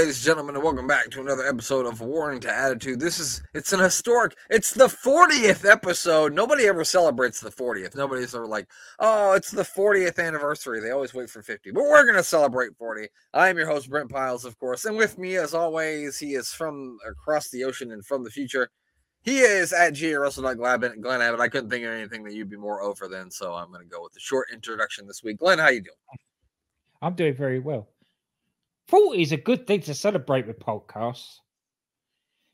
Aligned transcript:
ladies 0.00 0.16
and 0.16 0.24
gentlemen, 0.24 0.54
and 0.54 0.64
welcome 0.64 0.86
back 0.86 1.10
to 1.10 1.20
another 1.20 1.46
episode 1.46 1.84
of 1.84 2.00
Waring 2.00 2.40
to 2.40 2.50
Attitude. 2.50 2.98
This 2.98 3.18
is 3.18 3.42
it's 3.52 3.74
an 3.74 3.80
historic. 3.80 4.34
It's 4.48 4.72
the 4.72 4.86
40th 4.86 5.70
episode. 5.70 6.32
Nobody 6.32 6.66
ever 6.68 6.84
celebrates 6.84 7.38
the 7.38 7.50
40th. 7.50 7.94
Nobody's 7.94 8.34
ever 8.34 8.46
like, 8.46 8.66
oh, 8.98 9.34
it's 9.34 9.50
the 9.50 9.62
40th 9.62 10.18
anniversary. 10.18 10.80
They 10.80 10.90
always 10.90 11.12
wait 11.12 11.28
for 11.28 11.42
50, 11.42 11.72
but 11.72 11.82
we're 11.82 12.06
gonna 12.06 12.22
celebrate 12.22 12.74
40. 12.78 13.08
I 13.34 13.50
am 13.50 13.58
your 13.58 13.66
host 13.66 13.90
Brent 13.90 14.08
Piles, 14.08 14.46
of 14.46 14.58
course, 14.58 14.86
and 14.86 14.96
with 14.96 15.18
me, 15.18 15.36
as 15.36 15.52
always, 15.52 16.18
he 16.18 16.32
is 16.32 16.48
from 16.48 16.96
across 17.06 17.50
the 17.50 17.64
ocean 17.64 17.92
and 17.92 18.02
from 18.02 18.24
the 18.24 18.30
future. 18.30 18.70
He 19.20 19.40
is 19.40 19.74
at 19.74 19.92
G. 19.92 20.14
Russell 20.14 20.44
Glenn 20.54 21.20
Abbott. 21.20 21.40
I 21.40 21.48
couldn't 21.48 21.68
think 21.68 21.84
of 21.84 21.92
anything 21.92 22.24
that 22.24 22.32
you'd 22.32 22.48
be 22.48 22.56
more 22.56 22.80
over 22.80 23.06
than, 23.06 23.30
so 23.30 23.52
I'm 23.52 23.70
gonna 23.70 23.84
go 23.84 24.02
with 24.02 24.14
the 24.14 24.20
short 24.20 24.48
introduction 24.50 25.06
this 25.06 25.22
week. 25.22 25.40
Glenn, 25.40 25.58
how 25.58 25.68
you 25.68 25.82
doing? 25.82 25.96
I'm 27.02 27.12
doing 27.12 27.34
very 27.34 27.58
well. 27.58 27.86
40 28.90 29.22
is 29.22 29.30
a 29.30 29.36
good 29.36 29.68
thing 29.68 29.80
to 29.82 29.94
celebrate 29.94 30.48
with 30.48 30.58
podcasts. 30.58 31.38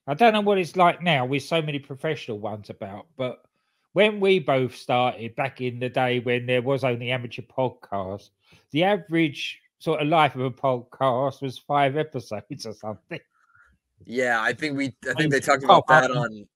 I 0.06 0.12
don't 0.12 0.34
know 0.34 0.42
what 0.42 0.58
it's 0.58 0.76
like 0.76 1.02
now 1.02 1.24
with 1.24 1.42
so 1.42 1.62
many 1.62 1.78
professional 1.78 2.38
ones 2.38 2.68
about, 2.68 3.06
but 3.16 3.42
when 3.94 4.20
we 4.20 4.38
both 4.38 4.76
started 4.76 5.34
back 5.34 5.62
in 5.62 5.80
the 5.80 5.88
day 5.88 6.20
when 6.20 6.44
there 6.44 6.60
was 6.60 6.84
only 6.84 7.10
amateur 7.10 7.40
podcasts, 7.40 8.28
the 8.70 8.84
average 8.84 9.58
sort 9.78 10.02
of 10.02 10.08
life 10.08 10.34
of 10.34 10.42
a 10.42 10.50
podcast 10.50 11.40
was 11.40 11.56
five 11.56 11.96
episodes 11.96 12.66
or 12.66 12.74
something. 12.74 13.20
Yeah, 14.04 14.42
I 14.42 14.52
think 14.52 14.76
we 14.76 14.94
I 15.08 15.14
think 15.14 15.32
they 15.32 15.40
talked 15.40 15.64
about 15.64 15.86
that 15.88 16.10
on 16.10 16.46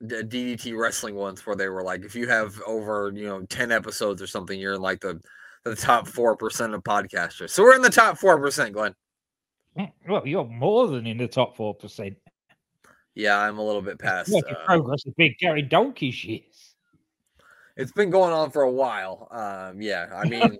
the 0.00 0.24
DDT 0.24 0.76
wrestling 0.76 1.14
once 1.14 1.46
where 1.46 1.54
they 1.54 1.68
were 1.68 1.84
like 1.84 2.04
if 2.04 2.16
you 2.16 2.26
have 2.26 2.60
over, 2.66 3.12
you 3.14 3.26
know, 3.26 3.46
10 3.46 3.70
episodes 3.70 4.20
or 4.20 4.26
something, 4.26 4.58
you're 4.58 4.74
in 4.74 4.82
like 4.82 5.00
the 5.00 5.20
the 5.64 5.76
top 5.76 6.08
4% 6.08 6.74
of 6.74 6.82
podcasters. 6.82 7.50
So 7.50 7.62
we're 7.62 7.76
in 7.76 7.82
the 7.82 7.90
top 7.90 8.18
4%, 8.18 8.72
Glenn. 8.72 8.94
Mm, 9.78 9.92
well, 10.08 10.26
you're 10.26 10.44
more 10.44 10.88
than 10.88 11.06
in 11.06 11.18
the 11.18 11.28
top 11.28 11.56
four 11.56 11.74
percent. 11.74 12.16
Yeah, 13.14 13.38
I'm 13.38 13.58
a 13.58 13.64
little 13.64 13.82
bit 13.82 13.98
past. 13.98 14.32
uh, 14.32 14.40
progress 14.64 15.04
of 15.06 15.14
big 15.16 15.38
Gary 15.38 15.62
Donkey's 15.62 16.24
years. 16.24 16.74
It's 17.76 17.92
been 17.92 18.10
going 18.10 18.32
on 18.32 18.50
for 18.50 18.62
a 18.62 18.70
while. 18.70 19.28
Um, 19.30 19.80
yeah, 19.80 20.06
I 20.14 20.24
mean, 20.28 20.58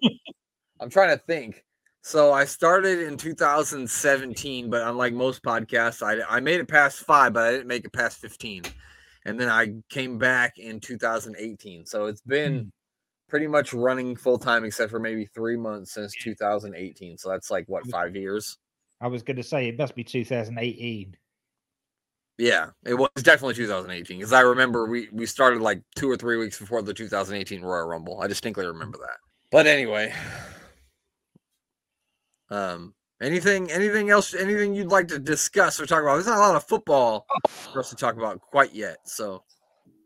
I'm 0.80 0.91
trying 0.91 1.16
to 1.16 1.22
think. 1.25 1.64
So 2.02 2.33
I 2.33 2.44
started 2.44 3.00
in 3.00 3.16
2017, 3.16 4.70
but 4.70 4.83
unlike 4.83 5.12
most 5.12 5.42
podcasts, 5.42 6.03
I, 6.03 6.36
I 6.36 6.41
made 6.41 6.60
it 6.60 6.69
past 6.69 7.00
five, 7.00 7.32
but 7.32 7.42
I 7.42 7.50
didn't 7.50 7.66
make 7.66 7.84
it 7.84 7.92
past 7.92 8.19
15. 8.19 8.62
And 9.27 9.38
then 9.38 9.48
I 9.48 9.75
came 9.91 10.16
back 10.16 10.58
in 10.58 10.80
2018. 10.80 11.84
So 11.86 12.06
it's 12.06 12.22
been 12.22 12.53
mm. 12.55 12.70
pretty 13.28 13.47
much 13.47 13.75
running 13.75 14.16
full 14.16 14.38
time, 14.38 14.64
except 14.64 14.91
for 14.91 14.98
maybe 14.98 15.27
three 15.27 15.56
months 15.56 15.92
since 15.92 16.14
2018. 16.14 17.19
So 17.19 17.28
that's 17.28 17.50
like 17.50 17.64
what 17.66 17.86
five 17.91 18.16
years. 18.16 18.56
I 19.00 19.08
was 19.08 19.22
going 19.22 19.36
to 19.36 19.42
say 19.42 19.68
it 19.68 19.78
must 19.78 19.94
be 19.94 20.04
2018. 20.04 21.16
Yeah, 22.38 22.70
it 22.84 22.94
was 22.94 23.10
definitely 23.16 23.54
2018 23.54 24.18
because 24.18 24.32
I 24.32 24.41
remember 24.41 24.86
we 24.86 25.08
we 25.12 25.27
started 25.27 25.60
like 25.60 25.82
two 25.96 26.08
or 26.08 26.16
three 26.16 26.36
weeks 26.36 26.58
before 26.58 26.82
the 26.82 26.94
2018 26.94 27.62
Royal 27.62 27.88
Rumble. 27.88 28.20
I 28.20 28.28
distinctly 28.28 28.64
remember 28.64 28.98
that. 28.98 29.16
But 29.50 29.66
anyway, 29.66 30.14
um, 32.50 32.94
anything 33.20 33.72
anything 33.72 34.10
else 34.10 34.34
anything 34.34 34.72
you'd 34.72 34.87
like 34.87 35.08
to 35.08 35.19
discuss 35.19 35.81
or 35.81 35.87
talk 35.87 36.03
about? 36.03 36.14
There's 36.14 36.26
not 36.26 36.38
a 36.38 36.41
lot 36.41 36.54
of 36.54 36.64
football 36.64 37.26
for 37.48 37.81
us 37.81 37.91
to 37.91 37.97
talk 37.97 38.16
about 38.16 38.41
quite 38.41 38.72
yet. 38.72 38.98
So 39.04 39.42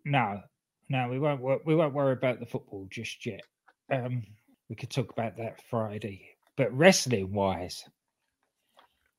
no, 0.06 0.40
no, 0.88 1.08
we 1.08 1.18
won't 1.18 1.66
we 1.66 1.74
won't 1.74 1.92
worry 1.92 2.14
about 2.14 2.40
the 2.40 2.46
football 2.46 2.86
just 2.90 3.26
yet. 3.26 3.42
Um, 3.90 4.22
we 4.70 4.76
could 4.76 4.90
talk 4.90 5.12
about 5.12 5.36
that 5.36 5.60
Friday. 5.68 6.28
But 6.56 6.72
wrestling 6.72 7.32
wise, 7.32 7.84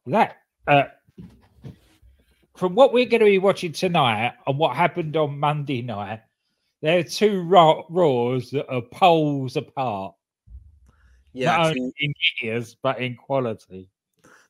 that 0.08 0.38
uh, 0.68 0.84
from 2.56 2.75
what 2.75 2.94
we're 2.94 3.06
going 3.06 3.19
to 3.19 3.25
be 3.25 3.40
watching 3.40 3.72
tonight 3.72 4.34
and 4.46 4.58
what 4.58 4.75
happened 4.75 5.16
on 5.18 5.40
Monday 5.40 5.81
night, 5.81 6.22
there 6.81 7.00
are 7.00 7.03
two 7.03 7.41
raw, 7.44 7.81
Raws 7.90 8.52
that 8.52 8.69
are 8.69 8.81
poles 8.81 9.56
apart. 9.56 10.16
Yeah, 11.31 11.58
not 11.58 11.68
only 11.68 11.92
in 12.00 12.13
years 12.42 12.75
but 12.81 13.00
in 13.00 13.16
quality. 13.16 13.90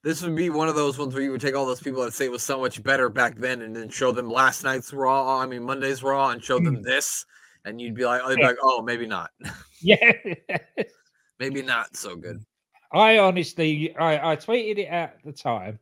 This 0.03 0.21
would 0.21 0.35
be 0.35 0.49
one 0.49 0.67
of 0.67 0.75
those 0.75 0.97
ones 0.97 1.13
where 1.13 1.23
you 1.23 1.31
would 1.31 1.39
take 1.39 1.55
all 1.55 1.65
those 1.65 1.79
people 1.79 2.03
that 2.03 2.13
say 2.13 2.25
it 2.25 2.31
was 2.31 2.43
so 2.43 2.59
much 2.59 2.83
better 2.83 3.07
back 3.07 3.37
then, 3.37 3.61
and 3.61 3.73
then 3.73 3.87
show 3.87 4.11
them 4.11 4.29
last 4.29 4.63
night's 4.63 4.91
Raw. 4.91 5.39
I 5.39 5.45
mean 5.45 5.63
Monday's 5.63 6.03
Raw, 6.03 6.29
and 6.31 6.43
show 6.43 6.59
them 6.59 6.77
hmm. 6.77 6.81
this, 6.81 7.25
and 7.63 7.79
you'd 7.79 7.95
be 7.95 8.03
like, 8.03 8.21
oh, 8.23 8.35
be 8.35 8.43
like, 8.43 8.57
oh 8.61 8.81
maybe 8.81 9.07
not. 9.07 9.31
Yeah, 9.85 10.13
maybe 11.39 11.61
not 11.61 11.97
so 11.97 12.15
good. 12.15 12.41
I 12.93 13.17
honestly, 13.17 13.95
I, 13.95 14.33
I 14.33 14.35
tweeted 14.35 14.77
it 14.77 14.87
at 14.87 15.17
the 15.25 15.31
time. 15.31 15.79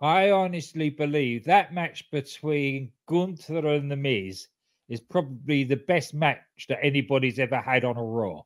I 0.00 0.30
honestly 0.30 0.90
believe 0.90 1.44
that 1.44 1.72
match 1.72 2.10
between 2.10 2.92
Gunther 3.06 3.66
and 3.66 3.90
The 3.90 3.96
Miz 3.96 4.48
is 4.88 5.00
probably 5.00 5.64
the 5.64 5.76
best 5.76 6.12
match 6.12 6.66
that 6.68 6.84
anybody's 6.84 7.38
ever 7.38 7.58
had 7.58 7.84
on 7.84 7.96
a 7.96 8.02
Raw. 8.02 8.42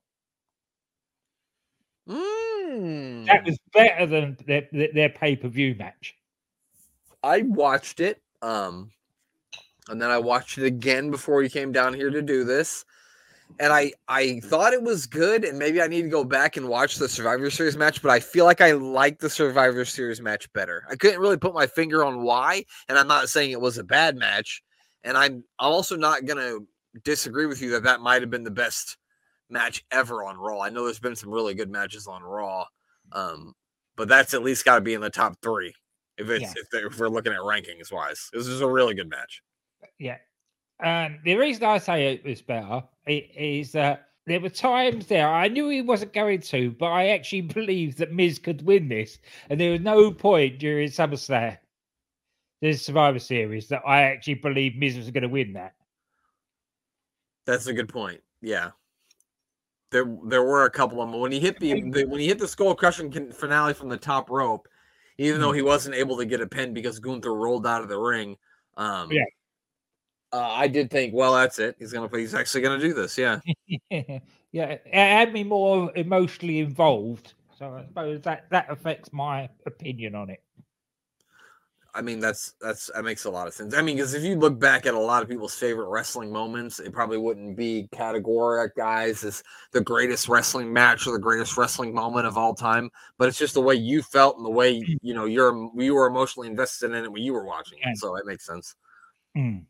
Mm. 2.09 3.27
That 3.27 3.45
was 3.45 3.59
better 3.73 4.07
than 4.07 4.37
their, 4.47 4.69
their 4.71 5.09
pay 5.09 5.35
per 5.35 5.49
view 5.49 5.75
match. 5.77 6.15
I 7.25 7.43
watched 7.43 7.99
it, 7.99 8.23
um, 8.43 8.93
and 9.89 10.01
then 10.01 10.11
I 10.11 10.19
watched 10.19 10.59
it 10.59 10.67
again 10.67 11.11
before 11.11 11.43
you 11.43 11.51
came 11.51 11.73
down 11.73 11.95
here 11.95 12.11
to 12.11 12.23
do 12.23 12.45
this 12.45 12.85
and 13.59 13.73
I 13.73 13.93
I 14.09 14.41
thought 14.45 14.73
it 14.73 14.83
was 14.83 15.07
good, 15.07 15.45
and 15.45 15.59
maybe 15.59 15.81
I 15.81 15.87
need 15.87 16.03
to 16.03 16.09
go 16.09 16.25
back 16.25 16.57
and 16.57 16.69
watch 16.69 16.97
the 16.97 17.09
Survivor 17.09 17.51
Series 17.51 17.77
match, 17.77 18.03
but 18.03 18.11
I 18.11 18.21
feel 18.21 18.45
like 18.45 18.61
I 18.61 18.73
like 18.73 19.19
the 19.19 19.31
Survivor 19.31 19.85
Series 19.85 20.21
match 20.21 20.53
better. 20.53 20.85
I 20.91 20.97
couldn't 20.97 21.21
really 21.21 21.37
put 21.37 21.55
my 21.55 21.67
finger 21.67 22.05
on 22.05 22.23
why, 22.23 22.65
and 22.89 22.99
I'm 22.99 23.09
not 23.09 23.29
saying 23.29 23.53
it 23.53 23.61
was 23.61 23.79
a 23.79 23.85
bad 23.85 24.17
match, 24.17 24.63
and 25.05 25.17
I'm 25.17 25.45
I'm 25.59 25.73
also 25.73 25.97
not 25.97 26.27
gonna 26.27 26.59
disagree 27.05 27.47
with 27.47 27.63
you 27.63 27.71
that 27.71 27.85
that 27.85 28.01
might 28.01 28.23
have 28.23 28.31
been 28.31 28.45
the 28.45 28.51
best 28.51 28.97
match 29.49 29.85
ever 29.91 30.25
on 30.25 30.37
Raw. 30.37 30.61
I 30.61 30.71
know 30.71 30.85
there's 30.85 30.99
been 30.99 31.17
some 31.17 31.31
really 31.31 31.55
good 31.55 31.71
matches 31.71 32.07
on 32.07 32.23
Raw, 32.23 32.67
um, 33.13 33.55
but 33.97 34.09
that's 34.09 34.35
at 34.35 34.43
least 34.43 34.65
got 34.65 34.77
to 34.77 34.81
be 34.81 34.95
in 34.95 35.01
the 35.01 35.11
top 35.11 35.37
three 35.43 35.75
if 36.19 36.29
it's 36.29 36.43
yeah. 36.43 36.53
if, 36.57 36.93
if 36.93 36.99
we're 36.99 37.09
looking 37.09 37.33
at 37.33 37.41
rankings 37.41 37.93
wise. 37.93 38.29
This 38.33 38.47
is 38.47 38.61
a 38.61 38.69
really 38.69 38.95
good 38.95 39.09
match. 39.09 39.43
Yeah, 39.99 40.19
and 40.81 41.19
the 41.25 41.37
reason 41.37 41.65
I 41.65 41.79
say 41.79 42.13
it 42.13 42.25
was 42.25 42.43
better 42.43 42.83
is 43.07 43.73
that 43.73 44.09
there 44.27 44.41
were 44.41 44.49
times 44.49 45.07
there 45.07 45.29
I 45.29 45.49
knew 45.49 45.69
he 45.69 45.83
wasn't 45.83 46.13
going 46.13 46.41
to, 46.41 46.73
but 46.73 46.87
I 46.87 47.09
actually 47.09 47.41
believed 47.59 47.99
that 47.99 48.13
Miz 48.13 48.39
could 48.39 48.63
win 48.63 48.89
this. 48.89 49.19
And 49.49 49.61
there 49.61 49.73
was 49.73 49.81
no 49.81 50.11
point 50.11 50.59
during 50.59 50.89
SummerSlam, 50.89 51.57
the 52.61 52.73
Survivor 52.75 53.19
Series, 53.19 53.69
that 53.69 53.83
I 53.87 54.03
actually 54.03 54.35
believed 54.35 54.77
Miz 54.77 54.97
was 54.97 55.11
going 55.11 55.23
to 55.23 55.29
win 55.29 55.53
that. 55.55 55.75
That's 57.47 57.69
a 57.69 57.73
good 57.73 57.89
point. 57.89 58.21
Yeah. 58.43 58.71
There, 59.93 60.17
there 60.25 60.43
were 60.43 60.65
a 60.65 60.71
couple 60.71 61.01
of 61.01 61.11
them 61.11 61.21
when 61.21 61.31
he 61.31 61.39
hit 61.39 61.61
the, 61.61 61.81
the 61.91 62.05
when 62.07 62.21
he 62.21 62.27
hit 62.27 62.41
the 62.41 62.49
skull 62.49 62.75
crushing 62.75 63.33
finale 63.33 63.73
from 63.73 63.89
the 63.89 63.97
top 63.97 64.29
rope, 64.29 64.69
even 65.17 65.41
though 65.41 65.53
hmm. 65.53 65.57
he 65.57 65.63
wasn't 65.63 65.95
able 65.95 66.17
to 66.17 66.25
get 66.25 66.41
a 66.41 66.47
pin 66.47 66.75
because 66.75 66.99
Gunther 66.99 67.33
rolled 67.33 67.67
out 67.67 67.83
of 67.83 67.89
the 67.89 67.97
ring. 67.97 68.37
Um, 68.77 69.11
yeah, 69.13 69.23
uh, 70.33 70.41
I 70.41 70.69
did 70.69 70.91
think, 70.91 71.15
well, 71.15 71.35
that's 71.35 71.59
it. 71.59 71.77
He's 71.79 71.93
gonna. 71.93 72.09
He's 72.17 72.35
actually 72.35 72.63
gonna 72.63 72.81
do 72.81 72.93
this. 72.93 73.17
Yeah. 73.17 73.41
yeah. 73.91 74.21
It 74.53 74.83
had 74.93 75.33
me 75.33 75.45
more 75.45 75.93
emotionally 75.97 76.59
involved, 76.59 77.35
so 77.59 77.75
I 77.75 77.85
suppose 77.87 78.21
that 78.23 78.51
that 78.51 78.71
affects 78.71 79.13
my 79.13 79.49
opinion 79.67 80.15
on 80.15 80.31
it. 80.31 80.43
I 81.97 82.03
mean, 82.03 82.21
that's 82.21 82.53
that's 82.61 82.91
that 82.95 83.05
makes 83.05 83.25
a 83.25 83.31
lot 83.31 83.47
of 83.47 83.55
sense. 83.55 83.75
I 83.75 83.81
mean, 83.81 83.97
because 83.97 84.13
if 84.13 84.23
you 84.23 84.37
look 84.37 84.61
back 84.61 84.85
at 84.85 84.93
a 84.93 84.99
lot 84.99 85.23
of 85.23 85.31
people's 85.31 85.55
favorite 85.55 85.89
wrestling 85.89 86.31
moments, 86.31 86.79
it 86.79 86.93
probably 86.93 87.17
wouldn't 87.17 87.57
be 87.57 87.89
categoric 87.91 88.75
guys 88.77 89.25
as 89.25 89.43
the 89.73 89.81
greatest 89.81 90.29
wrestling 90.29 90.71
match 90.71 91.07
or 91.07 91.15
the 91.15 91.19
greatest 91.19 91.57
wrestling 91.57 91.95
moment 91.95 92.27
of 92.27 92.37
all 92.37 92.55
time. 92.55 92.91
But 93.17 93.29
it's 93.29 93.39
just 93.39 93.55
the 93.55 93.63
way 93.63 93.77
you 93.77 94.03
felt 94.03 94.37
and 94.37 94.45
the 94.45 94.51
way 94.51 94.81
mm. 94.81 94.99
you 95.01 95.15
know 95.15 95.25
you're 95.25 95.71
you 95.75 95.95
were 95.95 96.07
emotionally 96.07 96.49
invested 96.49 96.91
in 96.91 97.05
it 97.05 97.11
when 97.11 97.23
you 97.23 97.33
were 97.33 97.47
watching 97.47 97.79
it. 97.83 97.97
So 97.97 98.17
it 98.17 98.27
makes 98.27 98.45
sense. 98.45 98.75
Mm. 99.35 99.65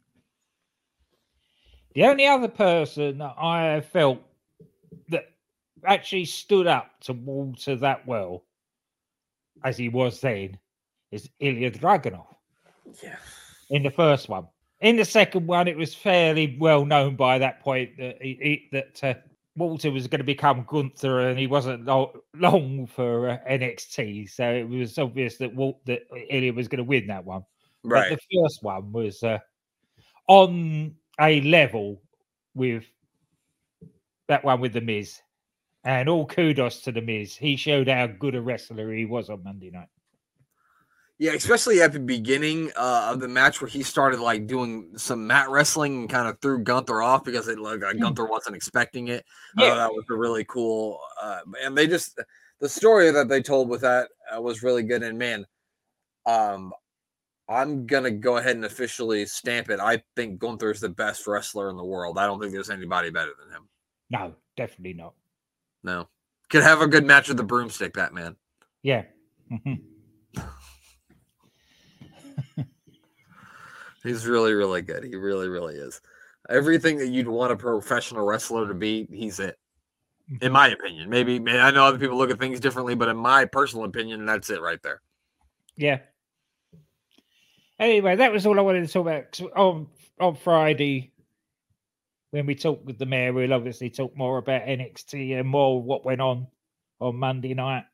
The 1.97 2.05
only 2.05 2.27
other 2.27 2.49
person 2.49 3.17
that 3.19 3.37
I 3.39 3.81
felt 3.81 4.21
that 5.09 5.31
actually 5.83 6.27
stood 6.27 6.67
up 6.67 6.91
to 7.05 7.15
Walter 7.15 7.75
that 7.77 8.07
well 8.07 8.45
as 9.65 9.79
he 9.79 9.89
was 9.89 10.21
then 10.21 10.59
is 11.11 11.31
Ilya 11.41 11.71
Dragunov. 11.71 12.27
Yeah. 13.03 13.17
In 13.71 13.83
the 13.83 13.91
first 13.91 14.29
one. 14.29 14.47
In 14.83 14.97
the 14.97 15.07
second 15.07 15.47
one, 15.47 15.69
it 15.69 15.77
was 15.79 15.95
fairly 15.95 16.59
well 16.61 16.85
known 16.85 17.17
by 17.17 17.39
that 17.39 17.61
point 17.63 17.97
that 17.97 18.21
he, 18.21 18.39
he, 18.43 18.69
that 18.73 19.03
uh, 19.03 19.15
Walter 19.57 19.91
was 19.91 20.07
going 20.07 20.19
to 20.19 20.25
become 20.25 20.67
Gunther, 20.69 21.21
and 21.21 21.39
he 21.39 21.47
wasn't 21.47 21.87
long 21.87 22.87
for 22.87 23.31
uh, 23.31 23.39
NXT, 23.49 24.29
so 24.29 24.53
it 24.53 24.69
was 24.69 24.99
obvious 24.99 25.39
that 25.39 25.55
Walt, 25.55 25.81
that 25.87 26.03
Ilya 26.29 26.53
was 26.53 26.69
going 26.69 26.77
to 26.77 26.85
win 26.85 27.07
that 27.07 27.25
one. 27.25 27.43
Right. 27.83 28.11
But 28.11 28.19
the 28.19 28.43
first 28.43 28.63
one 28.63 28.93
was 28.93 29.23
uh, 29.23 29.39
on 30.29 30.95
a 31.21 31.41
level 31.43 32.03
with 32.55 32.85
that 34.29 34.45
one 34.45 34.61
with 34.61 34.73
the 34.73 34.81
Miz. 34.81 35.21
And 35.85 36.09
all 36.09 36.27
kudos 36.27 36.81
to 36.83 36.93
the 36.93 37.01
Miz. 37.01 37.37
He 37.37 37.57
showed 37.57 37.89
how 37.89 38.09
good 38.09 38.35
a 38.35 38.43
wrestler 38.43 38.93
he 38.93 39.05
was 39.05 39.31
on 39.31 39.45
Monday 39.45 39.71
night. 39.71 39.89
Yeah, 41.19 41.33
especially 41.33 41.81
at 41.81 41.95
the 41.95 42.01
beginning 42.01 42.73
uh, 42.77 43.09
of 43.11 43.21
the 43.21 43.29
match 43.29 43.63
where 43.63 43.69
he 43.69 43.83
started 43.83 44.21
like 44.21 44.47
doing 44.47 44.91
some 44.97 45.27
mat 45.27 45.49
wrestling 45.49 46.01
and 46.01 46.11
kind 46.11 46.29
of 46.29 46.39
threw 46.41 46.59
Gunther 46.59 47.01
off 47.01 47.25
because 47.25 47.49
it 47.49 47.59
like 47.59 47.83
uh. 47.83 47.95
Gunther 47.95 48.27
wasn't 48.27 48.57
expecting 48.57 49.09
it. 49.09 49.25
Yeah. 49.57 49.69
Uh, 49.69 49.75
that 49.77 49.93
was 49.95 50.05
a 50.11 50.15
really 50.15 50.45
cool. 50.45 51.01
Uh, 51.23 51.41
and 51.63 51.77
they 51.79 51.87
just 51.87 52.21
the 52.61 52.69
story 52.69 53.11
that 53.11 53.29
they 53.29 53.41
told 53.41 53.71
with 53.71 53.81
that 53.81 54.09
uh, 54.31 54.43
was 54.43 54.63
really 54.63 54.83
good. 54.83 55.03
And 55.03 55.19
man, 55.19 55.47
um, 56.27 56.73
I'm 57.49 57.87
gonna 57.87 58.11
go 58.11 58.39
ahead 58.39 58.57
and 58.57 58.65
officially 58.65 59.25
stamp 59.27 59.71
it. 59.71 59.81
I 59.81 60.03
think 60.17 60.39
Gunther 60.39 60.71
is 60.71 60.81
the 60.81 60.89
best 60.89 61.27
wrestler 61.27 61.71
in 61.71 61.77
the 61.77 61.85
world. 61.85 62.19
I 62.19 62.27
don't 62.27 62.41
think 62.41 62.53
there's 62.53 62.71
anybody 62.71 63.11
better 63.11 63.33
than 63.39 63.57
him. 63.57 63.69
No, 64.11 64.35
definitely 64.57 64.95
not. 64.95 65.15
No, 65.83 66.09
could 66.49 66.63
have 66.63 66.81
a 66.81 66.89
good 66.89 67.07
match 67.07 67.29
with 67.29 67.37
the 67.37 67.45
broomstick. 67.45 67.95
That 67.95 68.13
man. 68.13 68.37
Yeah. 68.83 69.05
Mhm. 69.51 69.81
He's 74.03 74.27
really, 74.27 74.53
really 74.53 74.83
good. 74.83 75.05
He 75.05 75.17
really, 75.17 75.49
really 75.49 75.75
is. 75.75 76.01
Everything 76.49 76.97
that 76.99 77.09
you'd 77.09 77.27
want 77.27 77.53
a 77.53 77.57
professional 77.57 78.25
wrestler 78.25 78.69
to 78.69 78.75
be, 78.75 79.09
he's 79.11 79.41
it. 79.41 79.59
In 80.43 80.53
my 80.53 80.69
opinion, 80.69 81.11
maybe, 81.11 81.37
I 81.59 81.73
know 81.73 81.85
other 81.85 81.99
people 81.99 82.17
look 82.17 82.31
at 82.31 82.39
things 82.39 82.61
differently, 82.61 82.95
but 82.95 83.09
in 83.09 83.17
my 83.17 83.45
personal 83.45 83.85
opinion, 83.85 84.25
that's 84.25 84.51
it 84.51 84.61
right 84.61 84.81
there. 84.83 85.01
Yeah. 85.77 85.99
Anyway, 87.79 88.17
that 88.17 88.33
was 88.33 88.47
all 88.47 88.59
I 88.59 88.63
wanted 88.63 88.87
to 88.87 88.93
talk 88.93 89.07
about. 89.07 89.41
On 89.57 89.89
on 90.19 90.35
Friday, 90.37 91.13
when 92.31 92.47
we 92.47 92.55
talked 92.55 92.85
with 92.87 92.99
the 92.99 93.07
mayor, 93.07 93.33
we'll 93.33 93.53
obviously 93.53 93.91
talk 93.91 94.17
more 94.17 94.39
about 94.39 94.63
NXT 94.63 95.39
and 95.39 95.49
more 95.49 95.83
what 95.83 96.05
went 96.05 96.21
on 96.21 96.47
on 97.01 97.17
Monday 97.17 97.53
night, 97.55 97.85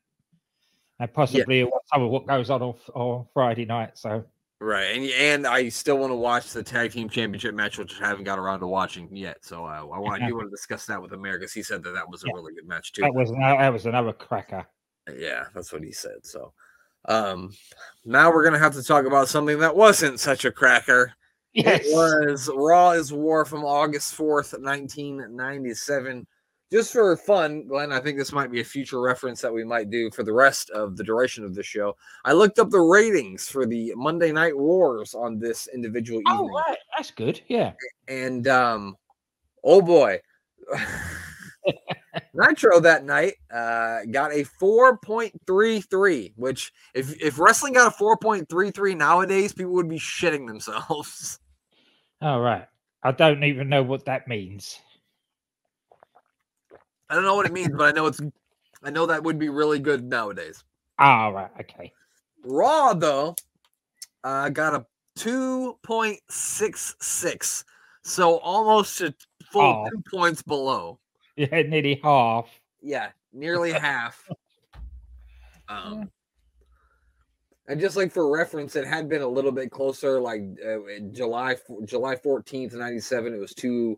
and 0.99 1.13
possibly 1.13 1.63
what, 1.63 1.81
some 1.91 2.03
of 2.03 2.09
what 2.09 2.25
goes 2.27 2.49
on 2.49 2.61
on, 2.61 2.75
on 2.93 3.27
Friday 3.33 3.65
night. 3.65 3.97
So 3.97 4.25
Right, 4.61 4.95
and 4.95 5.03
and 5.09 5.45
I 5.47 5.67
still 5.67 5.97
want 5.97 6.11
to 6.11 6.15
watch 6.15 6.51
the 6.53 6.63
tag 6.63 6.93
team 6.93 7.09
championship 7.09 7.53
match, 7.53 7.77
which 7.77 8.01
I 8.01 8.07
haven't 8.07 8.23
got 8.23 8.39
around 8.39 8.61
to 8.61 8.67
watching 8.67 9.13
yet. 9.13 9.43
So 9.43 9.65
uh, 9.65 9.85
I 9.91 9.99
want 9.99 10.21
I 10.23 10.27
do 10.29 10.35
want 10.37 10.47
to 10.47 10.51
discuss 10.51 10.85
that 10.85 11.01
with 11.01 11.11
Amir 11.11 11.37
because 11.37 11.51
he 11.51 11.63
said 11.63 11.83
that 11.83 11.91
that 11.91 12.09
was 12.09 12.23
a 12.23 12.27
Yeah. 12.27 12.33
really 12.35 12.53
good 12.53 12.65
match 12.67 12.93
too. 12.93 13.01
that 13.01 13.13
was 13.13 13.31
that 13.31 13.73
was 13.73 13.85
another 13.85 14.13
cracker. 14.13 14.65
Yeah, 15.13 15.47
that's 15.53 15.73
what 15.73 15.83
he 15.83 15.91
said. 15.91 16.25
So, 16.25 16.53
um, 17.05 17.53
now 18.05 18.31
we're 18.31 18.43
gonna 18.43 18.59
have 18.59 18.73
to 18.73 18.83
talk 18.83 19.05
about 19.05 19.29
something 19.29 19.59
that 19.59 19.75
wasn't 19.75 20.19
such 20.19 20.45
a 20.45 20.51
cracker. 20.51 21.13
Yes. 21.53 21.85
It 21.85 21.93
was 21.93 22.49
Raw 22.53 22.91
is 22.91 23.13
War 23.13 23.45
from 23.45 23.63
August 23.63 24.17
4th, 24.17 24.59
1997. 24.59 26.25
Just 26.71 26.91
for 26.91 27.15
fun, 27.15 27.67
Glenn, 27.67 27.91
I 27.91 27.99
think 27.99 28.17
this 28.17 28.31
might 28.31 28.51
be 28.51 28.61
a 28.61 28.65
future 28.65 28.99
reference 28.99 29.41
that 29.41 29.53
we 29.53 29.63
might 29.63 29.91
do 29.91 30.09
for 30.09 30.23
the 30.23 30.33
rest 30.33 30.71
of 30.71 30.97
the 30.97 31.03
duration 31.03 31.45
of 31.45 31.53
the 31.53 31.61
show. 31.61 31.95
I 32.25 32.33
looked 32.33 32.57
up 32.57 32.71
the 32.71 32.79
ratings 32.81 33.47
for 33.47 33.67
the 33.67 33.93
Monday 33.95 34.31
Night 34.31 34.57
Wars 34.57 35.13
on 35.13 35.37
this 35.37 35.67
individual 35.71 36.21
Oh, 36.27 36.49
right. 36.49 36.77
That's 36.97 37.11
good. 37.11 37.41
Yeah. 37.47 37.73
And 38.07 38.47
um, 38.47 38.95
oh 39.63 39.83
boy. 39.83 40.19
Nitro 42.33 42.79
that 42.79 43.05
night 43.05 43.33
uh, 43.51 43.99
got 44.11 44.31
a 44.31 44.45
4.33, 44.61 46.33
which 46.35 46.71
if 46.93 47.19
if 47.21 47.39
wrestling 47.39 47.73
got 47.73 47.93
a 47.93 47.95
4.33 48.03 48.97
nowadays, 48.97 49.53
people 49.53 49.73
would 49.73 49.89
be 49.89 49.99
shitting 49.99 50.47
themselves. 50.47 51.39
All 52.21 52.39
right. 52.39 52.67
I 53.03 53.11
don't 53.11 53.43
even 53.43 53.69
know 53.69 53.83
what 53.83 54.05
that 54.05 54.27
means. 54.27 54.79
I 57.09 57.15
don't 57.15 57.25
know 57.25 57.35
what 57.35 57.45
it 57.45 57.53
means, 57.53 57.71
but 57.75 57.83
I 57.83 57.91
know 57.91 58.07
it's 58.07 58.21
I 58.81 58.89
know 58.89 59.05
that 59.05 59.23
would 59.23 59.37
be 59.37 59.49
really 59.49 59.77
good 59.79 60.03
nowadays. 60.03 60.63
All 60.99 61.33
right. 61.33 61.51
Okay. 61.59 61.91
Raw 62.43 62.93
though, 62.93 63.35
uh, 64.23 64.49
got 64.49 64.73
a 64.73 64.85
2.66, 65.19 67.63
so 68.03 68.37
almost 68.39 69.01
a 69.01 69.13
full 69.51 69.61
Oh. 69.61 69.87
two 69.89 70.01
points 70.09 70.41
below. 70.41 70.99
Yeah, 71.37 71.63
nearly 71.63 71.99
half. 72.03 72.47
Yeah, 72.81 73.09
nearly 73.31 73.71
half. 73.71 74.29
Um, 75.67 76.11
and 77.67 77.79
just 77.79 77.95
like 77.95 78.11
for 78.11 78.29
reference, 78.29 78.75
it 78.75 78.85
had 78.85 79.09
been 79.09 79.21
a 79.21 79.27
little 79.27 79.51
bit 79.51 79.71
closer. 79.71 80.19
Like 80.19 80.41
uh, 80.65 80.77
July 81.11 81.55
July 81.85 82.15
fourteenth, 82.15 82.73
ninety 82.73 82.99
seven, 82.99 83.33
it 83.33 83.39
was 83.39 83.53
two 83.53 83.97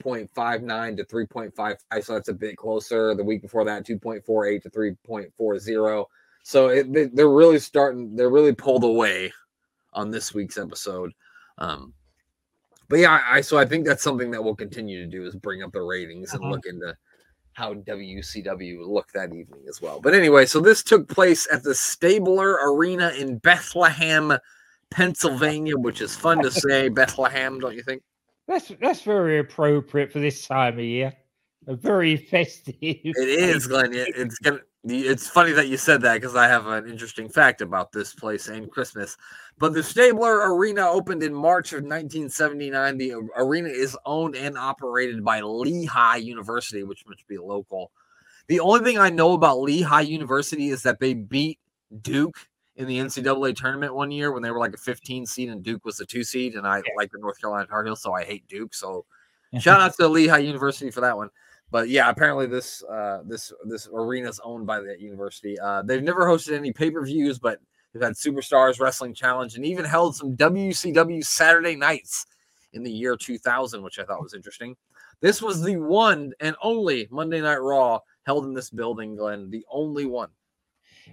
point 0.00 0.30
five 0.34 0.62
nine 0.62 0.96
to 0.96 1.04
three 1.04 1.26
point 1.26 1.54
five 1.54 1.76
five. 1.90 2.04
So 2.04 2.14
that's 2.14 2.28
a 2.28 2.34
bit 2.34 2.56
closer. 2.56 3.14
The 3.14 3.24
week 3.24 3.42
before 3.42 3.64
that, 3.64 3.84
two 3.84 3.98
point 3.98 4.24
four 4.24 4.46
eight 4.46 4.62
to 4.62 4.70
three 4.70 4.94
point 5.06 5.32
four 5.36 5.58
zero. 5.58 6.08
So 6.42 6.68
it, 6.68 6.92
they, 6.92 7.06
they're 7.06 7.28
really 7.28 7.58
starting. 7.58 8.16
They're 8.16 8.30
really 8.30 8.54
pulled 8.54 8.84
away 8.84 9.32
on 9.92 10.10
this 10.10 10.32
week's 10.32 10.56
episode. 10.56 11.12
Um, 11.58 11.92
but 12.90 12.98
yeah, 12.98 13.22
I, 13.26 13.40
so 13.40 13.56
I 13.56 13.64
think 13.64 13.86
that's 13.86 14.02
something 14.02 14.30
that 14.32 14.44
we'll 14.44 14.54
continue 14.56 15.00
to 15.02 15.06
do 15.06 15.24
is 15.24 15.34
bring 15.36 15.62
up 15.62 15.72
the 15.72 15.80
ratings 15.80 16.32
and 16.34 16.42
Uh-huh. 16.42 16.50
look 16.52 16.66
into 16.66 16.94
how 17.54 17.72
WCW 17.74 18.86
looked 18.86 19.12
that 19.14 19.32
evening 19.32 19.62
as 19.68 19.80
well. 19.80 20.00
But 20.00 20.14
anyway, 20.14 20.44
so 20.46 20.60
this 20.60 20.82
took 20.82 21.08
place 21.08 21.48
at 21.52 21.62
the 21.62 21.74
Stabler 21.74 22.58
Arena 22.62 23.10
in 23.18 23.38
Bethlehem, 23.38 24.36
Pennsylvania, 24.90 25.76
which 25.76 26.00
is 26.00 26.14
fun 26.14 26.42
to 26.42 26.50
say. 26.66 26.88
Bethlehem, 26.88 27.58
don't 27.60 27.74
you 27.74 27.82
think? 27.82 28.02
That's 28.48 28.72
that's 28.80 29.02
very 29.02 29.38
appropriate 29.38 30.12
for 30.12 30.18
this 30.18 30.46
time 30.46 30.74
of 30.74 30.84
year. 30.84 31.12
A 31.66 31.74
very 31.76 32.16
festive. 32.30 32.74
It 32.80 33.16
is, 33.16 33.66
Glenn. 33.66 33.94
It- 33.94 34.14
it's 34.16 34.38
gonna. 34.38 34.60
It's 34.82 35.28
funny 35.28 35.52
that 35.52 35.68
you 35.68 35.76
said 35.76 36.00
that 36.02 36.14
because 36.14 36.34
I 36.34 36.48
have 36.48 36.66
an 36.66 36.88
interesting 36.88 37.28
fact 37.28 37.60
about 37.60 37.92
this 37.92 38.14
place 38.14 38.48
and 38.48 38.70
Christmas. 38.70 39.16
But 39.58 39.74
the 39.74 39.82
Stabler 39.82 40.54
Arena 40.54 40.88
opened 40.88 41.22
in 41.22 41.34
March 41.34 41.72
of 41.72 41.82
1979. 41.82 42.96
The 42.96 43.12
uh, 43.12 43.18
arena 43.36 43.68
is 43.68 43.96
owned 44.06 44.36
and 44.36 44.56
operated 44.56 45.22
by 45.22 45.42
Lehigh 45.42 46.16
University, 46.16 46.82
which 46.82 47.04
must 47.06 47.28
be 47.28 47.36
local. 47.36 47.92
The 48.46 48.60
only 48.60 48.80
thing 48.80 48.98
I 48.98 49.10
know 49.10 49.34
about 49.34 49.60
Lehigh 49.60 50.00
University 50.00 50.70
is 50.70 50.82
that 50.84 50.98
they 50.98 51.12
beat 51.12 51.58
Duke 52.00 52.38
in 52.76 52.86
the 52.86 52.98
NCAA 52.98 53.54
tournament 53.54 53.94
one 53.94 54.10
year 54.10 54.32
when 54.32 54.42
they 54.42 54.50
were 54.50 54.58
like 54.58 54.72
a 54.72 54.78
15 54.78 55.26
seed 55.26 55.50
and 55.50 55.62
Duke 55.62 55.84
was 55.84 56.00
a 56.00 56.06
two 56.06 56.24
seed. 56.24 56.54
And 56.54 56.66
I 56.66 56.82
like 56.96 57.12
the 57.12 57.18
North 57.18 57.38
Carolina 57.38 57.66
Tar 57.66 57.84
Heels, 57.84 58.00
so 58.00 58.14
I 58.14 58.24
hate 58.24 58.48
Duke. 58.48 58.72
So 58.72 59.04
shout 59.60 59.82
out 59.82 59.94
to 59.96 60.08
Lehigh 60.08 60.38
University 60.38 60.90
for 60.90 61.02
that 61.02 61.18
one. 61.18 61.28
But 61.70 61.88
yeah, 61.88 62.10
apparently 62.10 62.46
this 62.46 62.82
uh, 62.82 63.22
this 63.24 63.52
this 63.64 63.88
arena 63.92 64.28
is 64.28 64.40
owned 64.42 64.66
by 64.66 64.80
that 64.80 65.00
university. 65.00 65.58
Uh, 65.58 65.82
they've 65.82 66.02
never 66.02 66.26
hosted 66.26 66.56
any 66.56 66.72
pay 66.72 66.90
per 66.90 67.04
views, 67.04 67.38
but 67.38 67.60
they've 67.92 68.02
had 68.02 68.14
Superstars 68.14 68.80
Wrestling 68.80 69.14
Challenge 69.14 69.54
and 69.54 69.64
even 69.64 69.84
held 69.84 70.16
some 70.16 70.36
WCW 70.36 71.24
Saturday 71.24 71.76
nights 71.76 72.26
in 72.72 72.82
the 72.82 72.90
year 72.90 73.16
2000, 73.16 73.82
which 73.82 73.98
I 73.98 74.04
thought 74.04 74.22
was 74.22 74.34
interesting. 74.34 74.76
This 75.20 75.42
was 75.42 75.62
the 75.62 75.76
one 75.76 76.32
and 76.40 76.56
only 76.62 77.06
Monday 77.10 77.40
Night 77.40 77.60
Raw 77.60 78.00
held 78.24 78.46
in 78.46 78.54
this 78.54 78.70
building, 78.70 79.16
Glenn. 79.16 79.50
The 79.50 79.64
only 79.70 80.06
one. 80.06 80.30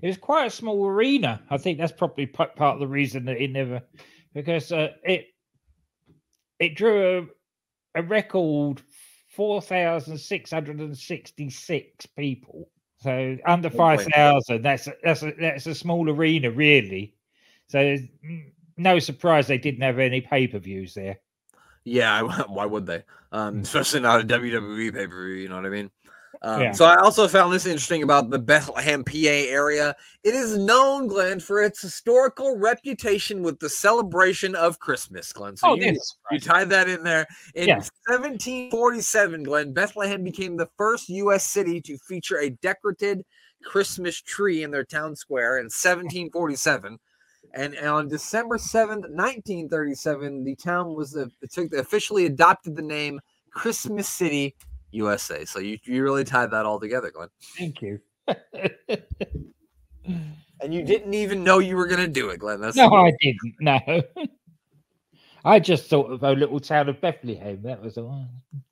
It 0.02 0.08
was 0.08 0.18
quite 0.18 0.48
a 0.48 0.52
small 0.52 0.86
arena. 0.86 1.42
I 1.50 1.58
think 1.58 1.78
that's 1.78 1.92
probably 1.92 2.26
part 2.28 2.52
of 2.60 2.80
the 2.80 2.88
reason 2.88 3.26
that 3.26 3.42
it 3.42 3.52
never, 3.52 3.82
because 4.34 4.72
uh, 4.72 4.90
it 5.04 5.28
it 6.60 6.76
drew 6.76 7.30
a, 7.96 8.00
a 8.00 8.04
record 8.04 8.82
four 9.38 9.62
thousand 9.62 10.17
six 10.17 10.51
hundred 10.51 10.79
and 10.79 10.98
sixty 10.98 11.50
six 11.50 12.08
people. 12.08 12.70
So 12.98 13.38
under 13.46 13.70
Oh 13.72 13.77
five 13.77 14.03
thousand, 14.03 14.63
that's 14.63 14.88
a, 14.88 14.94
that's 15.03 15.22
a, 15.22 15.32
that's 15.39 15.67
a 15.67 15.75
small 15.75 16.10
arena, 16.10 16.50
really. 16.50 17.13
So 17.67 17.98
no 18.77 18.98
surprise 18.98 19.46
they 19.46 19.60
didn't 19.60 19.82
have 19.82 20.00
any 20.00 20.22
pay 20.22 20.48
per 20.48 20.58
views 20.58 20.96
there. 20.96 21.20
Yeah, 21.84 22.22
why 22.48 22.65
would 22.65 22.88
they? 22.88 23.03
Um, 23.32 23.60
especially 23.60 24.00
not 24.00 24.22
a 24.22 24.24
WWE 24.24 24.91
pay 24.91 25.06
per 25.06 25.27
view. 25.27 25.36
You 25.36 25.50
know 25.50 25.58
what 25.58 25.67
I 25.67 25.70
mean? 25.70 25.91
Um, 26.41 26.62
Yeah. 26.62 26.72
So 26.72 26.86
I 26.86 26.98
also 26.98 27.27
found 27.27 27.53
this 27.53 27.65
interesting 27.65 28.03
about 28.03 28.29
the 28.29 28.39
Bethlehem, 28.39 29.03
PA 29.03 29.13
area. 29.13 29.96
It 30.24 30.36
is 30.36 30.58
known, 30.58 31.08
Glenn, 31.08 31.39
for 31.39 31.63
its 31.63 31.82
historical 31.82 32.58
reputation 32.58 33.41
with 33.41 33.60
the 33.60 33.70
celebration 33.70 34.56
of 34.56 34.79
Christmas, 34.79 35.34
Glenn. 35.34 35.58
So 35.58 35.72
oh, 35.72 35.75
you, 35.75 36.00
you 36.32 36.39
tied 36.39 36.70
that 36.70 36.89
in 36.89 37.03
there. 37.03 37.25
In 37.56 37.67
Yeah. 37.67 37.77
1747, 38.08 39.44
Glenn, 39.44 39.74
Bethlehem 39.74 40.24
became 40.24 40.58
the 40.58 40.70
first 40.77 41.10
U.S. 41.10 41.46
city 41.46 41.82
to 41.82 41.98
feature 41.98 42.39
a 42.39 42.50
decorated 42.50 43.24
Christmas 43.63 44.22
tree 44.22 44.63
in 44.63 44.72
their 44.72 44.86
town 44.86 45.15
square 45.15 45.58
in 45.58 45.65
1747. 45.65 47.00
And, 47.53 47.77
on 47.79 48.08
December 48.08 48.58
7th, 48.58 49.10
1937, 49.10 50.44
the 50.44 50.56
town 50.56 50.94
was 50.94 51.15
uh, 51.15 51.27
it 51.41 51.51
took 51.51 51.74
officially 51.74 52.25
adopted 52.25 52.75
the 52.75 52.82
name 52.82 53.20
Christmas 53.51 54.08
City, 54.08 54.56
USA. 54.98 55.46
So 55.46 55.60
you, 55.60 55.77
you 55.84 56.04
really 56.04 56.24
tied 56.24 56.51
that 56.51 56.66
all 56.66 56.80
together, 56.80 57.12
Glenn. 57.12 57.30
Thank 57.58 57.82
you. 57.82 58.00
And 60.60 60.74
you 60.74 60.84
didn't 60.84 61.13
even 61.13 61.44
know 61.44 61.60
you 61.60 61.75
were 61.75 61.88
going 61.88 62.01
to 62.01 62.08
do 62.08 62.30
it, 62.30 62.39
Glenn. 62.39 62.60
That's 62.60 62.75
no, 62.75 62.92
I 62.94 63.13
didn't. 63.22 63.56
No. 63.60 64.01
I 65.46 65.60
just 65.60 65.88
thought 65.89 66.12
of 66.12 66.24
a 66.24 66.32
little 66.32 66.60
town 66.60 66.89
of 66.89 67.00
Bethlehem. 67.00 67.62
That 67.63 67.82
was 67.82 67.98
all. 67.98 68.27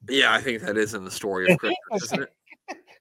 yeah, 0.10 0.34
I 0.34 0.41
think 0.41 0.62
that 0.62 0.77
is 0.77 0.94
in 0.94 1.05
the 1.05 1.12
story 1.12 1.51
of 1.51 1.58
Christmas, 1.60 2.03
isn't 2.03 2.24
it? 2.24 2.34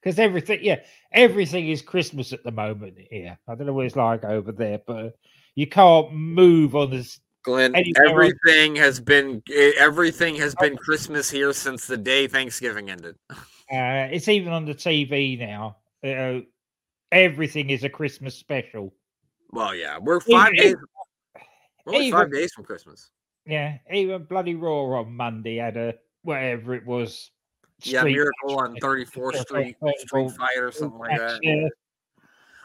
Because 0.02 0.18
everything, 0.18 0.60
yeah, 0.62 0.80
everything 1.12 1.68
is 1.70 1.80
Christmas 1.80 2.32
at 2.34 2.44
the 2.44 2.52
moment 2.52 2.98
here. 3.10 3.38
I 3.48 3.54
don't 3.54 3.66
know 3.66 3.72
what 3.72 3.86
it's 3.86 3.96
like 3.96 4.22
over 4.24 4.52
there, 4.52 4.80
but 4.86 5.16
You 5.54 5.66
can't 5.66 6.12
move 6.12 6.76
on 6.76 6.90
this. 6.90 7.20
Glenn, 7.44 7.74
everything 8.06 8.74
has 8.76 8.98
been 9.00 9.42
everything 9.78 10.34
has 10.36 10.54
been 10.56 10.76
Christmas 10.76 11.30
here 11.30 11.52
since 11.52 11.86
the 11.86 11.96
day 11.96 12.26
Thanksgiving 12.26 12.90
ended. 12.90 13.16
Uh, 13.72 14.06
it's 14.12 14.28
even 14.28 14.52
on 14.52 14.66
the 14.66 14.74
TV 14.74 15.38
now. 15.38 15.78
Uh, 16.06 16.40
everything 17.10 17.70
is 17.70 17.82
a 17.82 17.88
Christmas 17.88 18.34
special. 18.34 18.92
Well, 19.52 19.74
yeah, 19.74 19.96
we're 19.98 20.20
five 20.20 20.52
Even- 20.52 20.66
days. 20.74 20.76
We're 21.86 21.94
even- 22.02 22.12
five 22.12 22.30
days 22.30 22.52
from 22.52 22.64
Christmas. 22.66 23.10
Yeah, 23.46 23.78
even 23.90 24.24
bloody 24.24 24.54
Raw 24.54 25.00
on 25.00 25.16
Monday 25.16 25.56
had 25.56 25.78
a 25.78 25.94
whatever 26.22 26.74
it 26.74 26.84
was. 26.84 27.30
Yeah, 27.82 28.04
Miracle 28.04 28.58
on 28.58 28.76
34th 28.76 29.36
Street, 29.40 29.76
Street. 29.96 30.30
Fight 30.32 30.58
or 30.58 30.70
something 30.70 30.98
like 30.98 31.18
that. 31.18 31.40
yeah. 31.42 31.66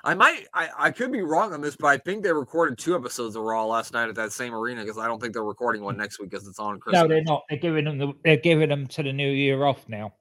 I 0.03 0.13
might, 0.13 0.47
I, 0.53 0.69
I 0.77 0.91
could 0.91 1.11
be 1.11 1.21
wrong 1.21 1.53
on 1.53 1.61
this, 1.61 1.75
but 1.75 1.87
I 1.87 1.97
think 1.97 2.23
they 2.23 2.31
recorded 2.31 2.77
two 2.77 2.95
episodes 2.95 3.35
of 3.35 3.43
Raw 3.43 3.65
last 3.65 3.93
night 3.93 4.09
at 4.09 4.15
that 4.15 4.31
same 4.31 4.53
arena 4.53 4.81
because 4.81 4.97
I 4.97 5.07
don't 5.07 5.21
think 5.21 5.33
they're 5.33 5.43
recording 5.43 5.81
one 5.83 5.95
mm. 5.95 5.99
next 5.99 6.19
week 6.19 6.29
because 6.29 6.47
it's 6.47 6.59
on 6.59 6.79
Christmas. 6.79 7.01
No, 7.01 7.07
they're 7.07 7.23
not. 7.23 7.43
They're 7.49 7.59
giving 7.59 7.85
them. 7.85 7.97
The, 7.97 8.13
they're 8.23 8.37
giving 8.37 8.69
them 8.69 8.87
to 8.87 9.03
the 9.03 9.13
new 9.13 9.29
year 9.29 9.65
off 9.65 9.87
now. 9.87 10.13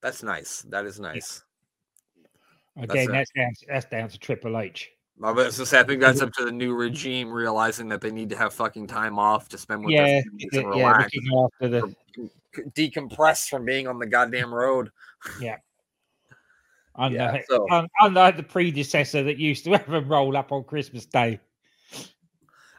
That's 0.00 0.22
nice. 0.22 0.62
That 0.68 0.84
is 0.84 1.00
nice. 1.00 1.42
Again, 2.76 3.08
it. 3.08 3.12
that's 3.12 3.30
down. 3.36 3.52
That's 3.68 3.86
down 3.86 4.08
to 4.08 4.18
Triple 4.18 4.58
H. 4.58 4.90
I 5.22 5.30
was 5.30 5.56
just 5.56 5.74
I 5.74 5.82
think 5.84 6.00
that's 6.00 6.20
up 6.20 6.32
to 6.32 6.44
the 6.44 6.52
new 6.52 6.74
regime 6.74 7.30
realizing 7.30 7.88
that 7.88 8.00
they 8.00 8.10
need 8.10 8.30
to 8.30 8.36
have 8.36 8.54
fucking 8.54 8.88
time 8.88 9.18
off 9.18 9.48
to 9.50 9.58
spend 9.58 9.84
with 9.84 9.92
Yeah, 9.92 10.06
their 10.06 10.22
families 10.22 10.48
yeah, 10.52 10.60
and 10.60 10.68
relax, 10.68 11.14
after 11.54 11.68
the 11.68 11.94
decompress 12.74 13.48
from 13.48 13.64
being 13.64 13.86
on 13.86 13.98
the 13.98 14.06
goddamn 14.06 14.52
road. 14.52 14.90
Unlike, 16.96 17.12
Yeah, 17.12 17.42
so- 17.48 17.66
un- 17.70 17.88
unlike 18.00 18.36
the 18.36 18.42
predecessor 18.42 19.22
that 19.24 19.38
used 19.38 19.64
to 19.64 19.70
have 19.78 19.90
them 19.90 20.08
roll 20.08 20.36
up 20.36 20.52
on 20.52 20.64
Christmas 20.64 21.06
Day. 21.06 21.40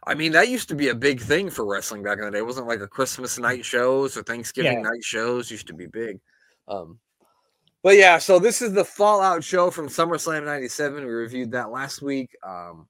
I 0.06 0.16
mean, 0.16 0.34
that 0.34 0.50
used 0.50 0.68
to 0.70 0.76
be 0.76 0.90
a 0.90 0.96
big 0.96 1.22
thing 1.22 1.50
for 1.50 1.66
wrestling 1.66 2.04
back 2.04 2.18
in 2.18 2.26
the 2.26 2.32
day. 2.32 2.40
It 2.40 2.46
wasn't 2.46 2.68
like 2.68 2.82
a 2.82 2.88
Christmas 2.88 3.40
night 3.40 3.64
shows 3.64 4.18
or 4.18 4.24
Thanksgiving 4.24 4.74
Yeah. 4.80 4.82
night 4.90 5.04
shows 5.04 5.50
used 5.50 5.68
to 5.68 5.74
be 5.74 5.86
big. 5.88 6.20
Um, 6.68 7.00
but 7.84 7.96
yeah, 7.96 8.18
so 8.18 8.38
this 8.38 8.62
is 8.62 8.74
the 8.74 8.84
Fallout 8.84 9.44
show 9.44 9.72
from 9.72 9.88
SummerSlam 9.88 10.44
97. 10.46 11.06
We 11.06 11.10
reviewed 11.12 11.52
that 11.52 11.72
last 11.72 12.02
week, 12.02 12.36
um, 12.46 12.88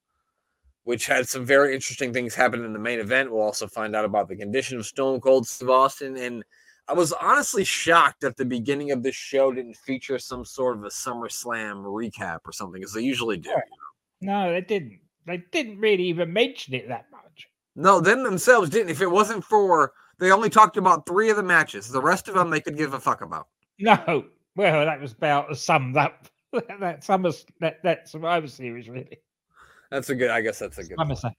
which 0.82 1.06
had 1.06 1.28
some 1.28 1.44
very 1.46 1.72
interesting 1.74 2.12
things 2.12 2.34
happen 2.34 2.64
in 2.64 2.72
the 2.72 2.78
main 2.80 2.98
event. 2.98 3.30
We'll 3.30 3.42
also 3.42 3.66
find 3.68 3.94
out 3.94 4.04
about 4.04 4.28
the 4.28 4.36
condition 4.36 4.76
of 4.78 4.84
Stone 4.86 5.20
Cold 5.20 5.46
Steve 5.46 5.70
Austin. 5.70 6.16
And 6.16 6.44
I 6.86 6.92
was 6.92 7.12
honestly 7.12 7.64
shocked 7.64 8.20
that 8.20 8.36
the 8.36 8.44
beginning 8.44 8.90
of 8.90 9.02
this 9.02 9.14
show 9.14 9.52
didn't 9.52 9.76
feature 9.76 10.18
some 10.18 10.44
sort 10.44 10.76
of 10.76 10.84
a 10.84 10.88
SummerSlam 10.88 11.82
recap 11.84 12.40
or 12.44 12.52
something, 12.52 12.82
as 12.84 12.92
they 12.92 13.00
usually 13.00 13.38
do. 13.38 13.54
No, 14.20 14.52
they 14.52 14.60
didn't. 14.60 15.00
They 15.26 15.42
didn't 15.50 15.78
really 15.78 16.04
even 16.04 16.32
mention 16.32 16.74
it 16.74 16.88
that 16.88 17.06
much. 17.10 17.48
No, 17.76 18.00
them 18.00 18.22
themselves 18.22 18.68
didn't. 18.68 18.90
If 18.90 19.00
it 19.00 19.10
wasn't 19.10 19.44
for 19.44 19.92
they 20.18 20.30
only 20.30 20.50
talked 20.50 20.76
about 20.76 21.06
three 21.06 21.30
of 21.30 21.36
the 21.36 21.42
matches, 21.42 21.88
the 21.88 22.02
rest 22.02 22.28
of 22.28 22.34
them 22.34 22.50
they 22.50 22.60
could 22.60 22.76
give 22.76 22.94
a 22.94 23.00
fuck 23.00 23.22
about. 23.22 23.48
No, 23.78 24.26
well, 24.54 24.84
that 24.84 25.00
was 25.00 25.12
about 25.12 25.48
to 25.48 25.56
sum 25.56 25.96
up 25.96 26.28
that 26.80 27.02
summer 27.02 27.32
that 27.60 27.82
that 27.82 28.08
Survivor 28.08 28.46
Series 28.46 28.88
really. 28.88 29.18
That's 29.90 30.10
a 30.10 30.14
good. 30.14 30.30
I 30.30 30.40
guess 30.40 30.58
that's 30.58 30.78
a 30.78 30.84
good. 30.84 30.98
Summer, 30.98 31.16
Point. 31.16 31.34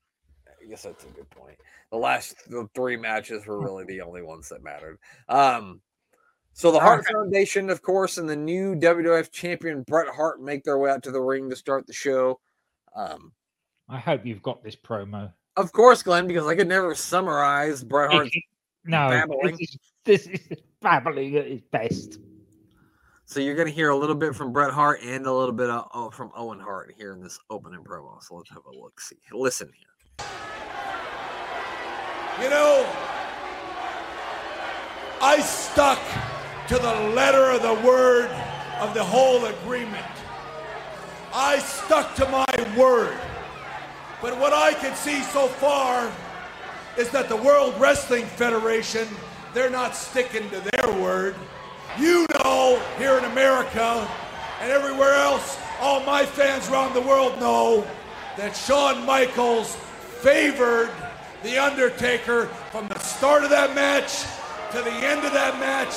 I 0.66 0.70
guess 0.70 0.84
that's 0.84 1.04
a 1.06 1.10
good 1.10 1.30
point. 1.30 1.58
The 1.92 1.98
last 1.98 2.50
the 2.50 2.68
three 2.74 2.98
matches 2.98 3.46
were 3.46 3.60
really 3.62 3.86
the 3.88 4.02
only 4.02 4.22
ones 4.24 4.50
that 4.50 4.64
mattered. 4.64 4.98
Um, 5.30 5.82
so 6.54 6.72
the 6.72 6.80
Hart 6.80 7.02
Okay. 7.02 7.14
Foundation, 7.14 7.70
of 7.70 7.82
course, 7.82 8.18
and 8.18 8.28
the 8.30 8.36
new 8.36 8.76
WWF 8.76 9.32
champion 9.32 9.84
Bret 9.84 10.08
Hart 10.08 10.42
make 10.42 10.64
their 10.64 10.78
way 10.78 10.90
out 10.90 11.04
to 11.04 11.12
the 11.12 11.20
ring 11.22 11.50
to 11.50 11.56
start 11.56 11.86
the 11.86 11.94
show. 11.94 12.40
Um, 12.96 13.34
I 13.90 14.00
hope 14.00 14.26
you've 14.26 14.42
got 14.42 14.64
this 14.64 14.76
promo. 14.76 15.32
of 15.58 15.72
course, 15.74 16.02
Glenn, 16.02 16.28
because 16.28 16.48
I 16.48 16.56
could 16.56 16.68
never 16.70 16.96
summarize 16.96 17.84
Bret 17.84 18.10
Hart's 18.12 18.36
no, 18.86 19.10
babbling. 19.10 19.58
this 19.58 19.70
is, 19.70 19.78
this 20.06 20.28
is 20.28 20.40
babbling 20.82 21.36
at 21.36 21.46
its 21.46 21.64
best. 21.72 22.20
So 23.26 23.40
you're 23.40 23.56
going 23.56 23.68
to 23.68 23.74
hear 23.74 23.90
a 23.90 23.98
little 23.98 24.16
bit 24.16 24.34
from 24.36 24.54
Bret 24.54 24.72
Hart 24.72 25.02
and 25.04 25.26
a 25.26 25.34
little 25.34 25.54
bit 25.54 25.70
of, 25.70 25.90
oh, 25.94 26.10
from 26.10 26.32
Owen 26.36 26.60
Hart 26.60 26.94
here 26.98 27.12
in 27.12 27.22
this 27.22 27.38
opening 27.50 27.84
promo. 27.84 28.22
So 28.24 28.36
let's 28.36 28.50
have 28.52 28.66
a 28.66 28.72
look. 28.80 29.02
See, 29.02 29.18
listen 29.34 29.68
here. 29.76 29.88
You 32.42 32.50
know, 32.50 32.86
I 35.22 35.40
stuck 35.40 36.00
to 36.68 36.76
the 36.76 36.94
letter 37.16 37.50
of 37.52 37.62
the 37.62 37.88
word 37.88 38.30
of 38.82 38.94
the 38.94 39.06
whole 39.06 39.46
agreement. 39.46 40.06
I 41.34 41.60
stuck 41.60 42.14
to 42.16 42.28
my 42.28 42.46
word. 42.78 43.18
But 44.22 44.38
what 44.38 44.52
I 44.52 44.74
can 44.74 44.94
see 44.98 45.22
so 45.22 45.48
far 45.48 46.12
is 46.98 47.10
that 47.12 47.30
the 47.30 47.38
World 47.38 47.74
Wrestling 47.80 48.26
Federation, 48.26 49.08
they're 49.54 49.70
not 49.70 49.96
sticking 49.96 50.50
to 50.50 50.62
their 50.74 50.94
word. 51.02 51.36
You 51.98 52.26
know, 52.44 52.84
here 52.98 53.18
in 53.18 53.24
America 53.24 54.06
and 54.60 54.74
everywhere 54.74 55.14
else, 55.14 55.58
all 55.80 56.04
my 56.04 56.26
fans 56.26 56.70
around 56.70 56.94
the 56.94 57.02
world 57.02 57.40
know 57.40 57.88
that 58.36 58.58
Shawn 58.58 59.06
Michaels 59.06 59.78
favored 60.26 60.90
The 61.44 61.56
Undertaker 61.56 62.48
from 62.72 62.88
the 62.88 62.98
start 62.98 63.44
of 63.44 63.52
that 63.52 63.76
match 63.76 64.24
to 64.72 64.82
the 64.82 64.90
end 64.90 65.24
of 65.24 65.32
that 65.34 65.60
match. 65.60 65.94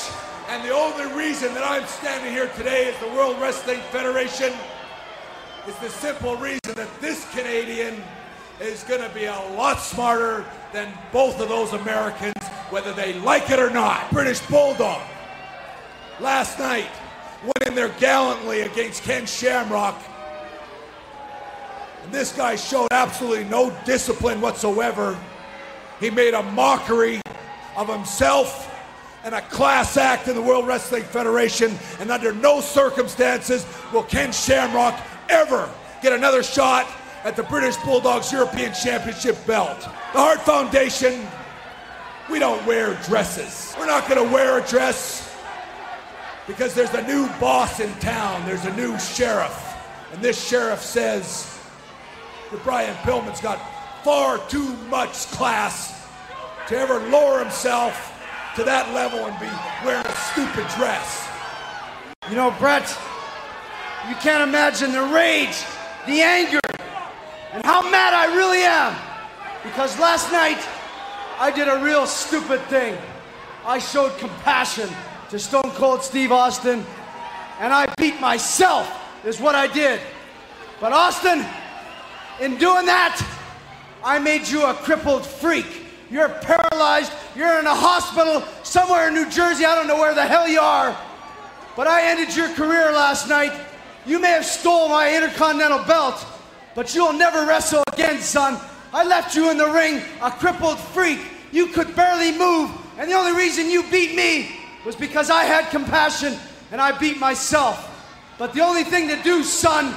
And 0.50 0.62
the 0.62 0.74
only 0.74 1.06
reason 1.16 1.54
that 1.54 1.64
I'm 1.64 1.86
standing 1.86 2.30
here 2.30 2.48
today 2.48 2.92
as 2.92 3.00
the 3.00 3.08
World 3.16 3.40
Wrestling 3.40 3.80
Federation 3.90 4.52
is 5.66 5.74
the 5.76 5.88
simple 5.88 6.36
reason 6.36 6.74
that 6.74 6.90
this 7.00 7.26
Canadian 7.30 8.02
is 8.60 8.84
going 8.84 9.00
to 9.00 9.08
be 9.14 9.24
a 9.24 9.40
lot 9.56 9.80
smarter 9.80 10.44
than 10.74 10.92
both 11.10 11.40
of 11.40 11.48
those 11.48 11.72
Americans, 11.72 12.46
whether 12.68 12.92
they 12.92 13.14
like 13.20 13.48
it 13.48 13.58
or 13.58 13.70
not. 13.70 14.10
British 14.10 14.40
Bulldog 14.40 15.00
last 16.20 16.58
night 16.58 16.90
went 17.42 17.66
in 17.66 17.74
there 17.74 17.94
gallantly 17.98 18.60
against 18.60 19.04
Ken 19.04 19.24
Shamrock. 19.24 19.98
This 22.10 22.32
guy 22.32 22.56
showed 22.56 22.88
absolutely 22.90 23.44
no 23.44 23.76
discipline 23.84 24.40
whatsoever. 24.40 25.18
He 26.00 26.10
made 26.10 26.34
a 26.34 26.42
mockery 26.42 27.20
of 27.76 27.88
himself 27.88 28.74
and 29.24 29.34
a 29.34 29.42
class 29.42 29.96
act 29.96 30.28
in 30.28 30.34
the 30.34 30.42
World 30.42 30.66
Wrestling 30.66 31.02
Federation. 31.02 31.76
And 32.00 32.10
under 32.10 32.32
no 32.32 32.60
circumstances 32.60 33.66
will 33.92 34.04
Ken 34.04 34.32
Shamrock 34.32 34.98
ever 35.28 35.68
get 36.00 36.12
another 36.12 36.42
shot 36.42 36.86
at 37.24 37.36
the 37.36 37.42
British 37.42 37.76
Bulldogs 37.78 38.32
European 38.32 38.72
Championship 38.72 39.36
belt. 39.46 39.80
The 39.80 40.18
Hart 40.18 40.40
Foundation, 40.40 41.26
we 42.30 42.38
don't 42.38 42.64
wear 42.64 42.94
dresses. 43.04 43.74
We're 43.78 43.86
not 43.86 44.08
going 44.08 44.24
to 44.24 44.32
wear 44.32 44.60
a 44.60 44.66
dress 44.66 45.36
because 46.46 46.74
there's 46.74 46.94
a 46.94 47.02
new 47.06 47.26
boss 47.38 47.80
in 47.80 47.92
town. 47.94 48.46
There's 48.46 48.64
a 48.64 48.74
new 48.76 48.98
sheriff. 48.98 49.76
And 50.12 50.22
this 50.22 50.42
sheriff 50.42 50.80
says 50.80 51.57
that 52.50 52.62
Brian 52.64 52.94
Pillman's 52.96 53.40
got 53.40 53.60
far 54.02 54.38
too 54.48 54.74
much 54.88 55.26
class 55.32 56.06
to 56.68 56.76
ever 56.76 57.00
lower 57.08 57.40
himself 57.40 58.14
to 58.56 58.64
that 58.64 58.92
level 58.94 59.20
and 59.26 59.38
be 59.38 59.48
wearing 59.84 60.04
a 60.04 60.16
stupid 60.32 60.66
dress. 60.76 61.28
You 62.30 62.36
know, 62.36 62.54
Bret, 62.58 62.88
you 64.08 64.14
can't 64.16 64.42
imagine 64.42 64.92
the 64.92 65.02
rage, 65.02 65.64
the 66.06 66.20
anger, 66.22 66.60
and 67.52 67.64
how 67.64 67.82
mad 67.82 68.14
I 68.14 68.34
really 68.36 68.62
am. 68.62 68.96
Because 69.62 69.98
last 69.98 70.30
night, 70.32 70.58
I 71.38 71.50
did 71.50 71.68
a 71.68 71.82
real 71.82 72.06
stupid 72.06 72.60
thing. 72.62 72.96
I 73.64 73.78
showed 73.78 74.16
compassion 74.18 74.88
to 75.30 75.38
Stone 75.38 75.70
Cold 75.74 76.02
Steve 76.02 76.32
Austin, 76.32 76.84
and 77.60 77.72
I 77.72 77.86
beat 77.98 78.20
myself, 78.20 78.90
is 79.24 79.40
what 79.40 79.54
I 79.54 79.66
did. 79.66 80.00
But 80.80 80.92
Austin, 80.92 81.44
in 82.40 82.56
doing 82.56 82.86
that, 82.86 83.20
I 84.04 84.18
made 84.18 84.46
you 84.46 84.64
a 84.64 84.74
crippled 84.74 85.26
freak. 85.26 85.66
You're 86.10 86.28
paralyzed, 86.28 87.12
you're 87.36 87.58
in 87.58 87.66
a 87.66 87.74
hospital 87.74 88.42
somewhere 88.62 89.08
in 89.08 89.14
New 89.14 89.28
Jersey, 89.28 89.64
I 89.64 89.74
don't 89.74 89.86
know 89.86 89.98
where 89.98 90.14
the 90.14 90.24
hell 90.24 90.48
you 90.48 90.60
are. 90.60 90.96
But 91.76 91.86
I 91.86 92.10
ended 92.10 92.34
your 92.34 92.48
career 92.54 92.92
last 92.92 93.28
night. 93.28 93.52
You 94.06 94.18
may 94.18 94.30
have 94.30 94.44
stole 94.44 94.88
my 94.88 95.14
Intercontinental 95.14 95.84
belt, 95.84 96.24
but 96.74 96.94
you'll 96.94 97.12
never 97.12 97.46
wrestle 97.46 97.82
again, 97.92 98.20
son. 98.20 98.58
I 98.92 99.04
left 99.04 99.36
you 99.36 99.50
in 99.50 99.58
the 99.58 99.68
ring 99.68 100.02
a 100.22 100.30
crippled 100.30 100.78
freak. 100.78 101.20
You 101.52 101.66
could 101.68 101.94
barely 101.94 102.36
move, 102.36 102.70
and 102.98 103.10
the 103.10 103.14
only 103.14 103.36
reason 103.36 103.70
you 103.70 103.82
beat 103.90 104.14
me 104.14 104.56
was 104.84 104.96
because 104.96 105.28
I 105.30 105.44
had 105.44 105.70
compassion 105.70 106.36
and 106.72 106.80
I 106.80 106.96
beat 106.96 107.18
myself. 107.18 107.84
But 108.38 108.54
the 108.54 108.60
only 108.60 108.84
thing 108.84 109.08
to 109.08 109.22
do, 109.22 109.42
son, 109.42 109.94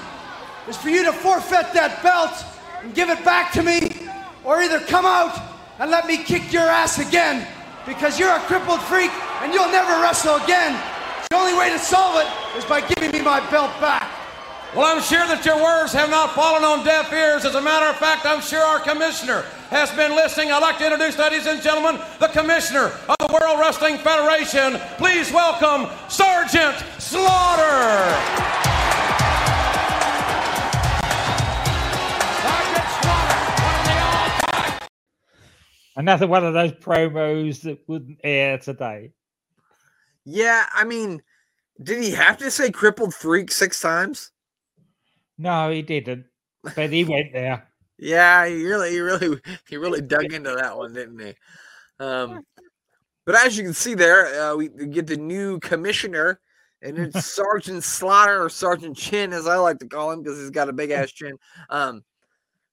is 0.68 0.78
for 0.78 0.90
you 0.90 1.04
to 1.04 1.14
forfeit 1.14 1.74
that 1.74 2.02
belt 2.04 2.46
and 2.84 2.94
give 2.94 3.10
it 3.10 3.24
back 3.24 3.52
to 3.54 3.64
me, 3.64 4.08
or 4.44 4.62
either 4.62 4.80
come 4.80 5.06
out 5.06 5.40
and 5.80 5.92
let 5.92 6.08
me 6.08 6.18
kick 6.18 6.52
your 6.52 6.64
ass 6.64 7.00
again 7.00 7.48
because 7.86 8.20
you're 8.20 8.36
a 8.36 8.40
crippled 8.42 8.82
freak 8.82 9.12
and 9.42 9.54
you'll 9.54 9.72
never 9.72 10.02
wrestle 10.02 10.36
again. 10.38 10.80
The 11.30 11.38
only 11.38 11.54
way 11.58 11.70
to 11.70 11.80
solve 11.80 12.22
it 12.22 12.58
is 12.58 12.66
by 12.66 12.82
giving 12.82 13.12
me 13.12 13.22
my 13.22 13.40
belt 13.50 13.72
back. 13.80 14.10
Well, 14.76 14.86
I'm 14.86 15.02
sure 15.02 15.28
that 15.28 15.46
your 15.46 15.62
words 15.62 15.92
have 15.92 16.10
not 16.10 16.34
fallen 16.34 16.64
on 16.64 16.86
deaf 16.86 17.12
ears. 17.12 17.44
As 17.44 17.56
a 17.56 17.62
matter 17.62 17.88
of 17.88 17.98
fact, 17.98 18.26
I'm 18.26 18.42
sure 18.42 18.62
our 18.62 18.80
commissioner 18.80 19.44
has 19.70 19.92
been 19.92 20.16
listening. 20.16 20.52
I'd 20.52 20.60
like 20.60 20.78
to 20.78 20.86
introduce, 20.86 21.18
ladies 21.18 21.46
and 21.46 21.62
gentlemen, 21.62 22.00
the 22.20 22.28
commissioner 22.28 22.94
of 23.10 23.16
the 23.20 23.28
World 23.34 23.60
Wrestling 23.60 23.98
Federation. 23.98 24.80
Please 24.98 25.32
welcome 25.32 25.92
Sergeant 26.08 26.78
Slaughter. 27.00 28.61
Another 35.96 36.28
one 36.28 36.46
of 36.46 36.54
those 36.54 36.72
promos 36.74 37.62
that 37.64 37.80
wouldn't 37.88 38.20
air 38.24 38.58
today. 38.58 39.12
Yeah, 40.24 40.66
I 40.74 40.84
mean, 40.84 41.22
did 41.84 42.04
he 42.04 42.12
have 42.12 42.38
to 42.38 42.52
say 42.52 42.72
crippled 42.72 43.14
freak 43.14 43.52
six 43.52 43.82
times? 43.82 44.32
No, 45.38 45.72
he 45.72 45.82
didn't. 45.82 46.26
But 46.76 46.92
he 46.92 47.04
went 47.04 47.34
there. 47.34 47.68
Yeah, 48.04 48.48
he 48.48 48.66
really, 48.66 48.90
he 48.90 49.00
really, 49.00 49.40
he 49.70 49.78
really 49.78 50.02
dug 50.02 50.34
into 50.34 50.50
that 50.56 50.76
one, 50.76 50.92
didn't 50.92 51.20
he? 51.20 51.36
Um, 52.00 52.44
but 53.28 53.36
as 53.36 53.56
you 53.56 53.64
can 53.64 53.74
see 53.74 53.94
there, 53.94 54.26
uh, 54.42 54.56
we, 54.56 54.70
get 54.70 55.06
the 55.06 55.18
new 55.18 55.60
commissioner, 55.60 56.40
and 56.82 56.98
it's 56.98 57.26
Sergeant 57.36 57.84
Slaughter 57.84 58.44
or 58.44 58.50
Sergeant 58.50 58.98
Chin, 58.98 59.34
as 59.34 59.46
I 59.46 59.58
like 59.58 59.78
to 59.80 59.88
call 59.88 60.12
him, 60.12 60.24
because 60.24 60.40
he's 60.40 60.50
got 60.50 60.68
a 60.68 60.74
big 60.74 60.90
ass 60.90 61.12
chin. 61.12 61.38
Um, 61.70 62.04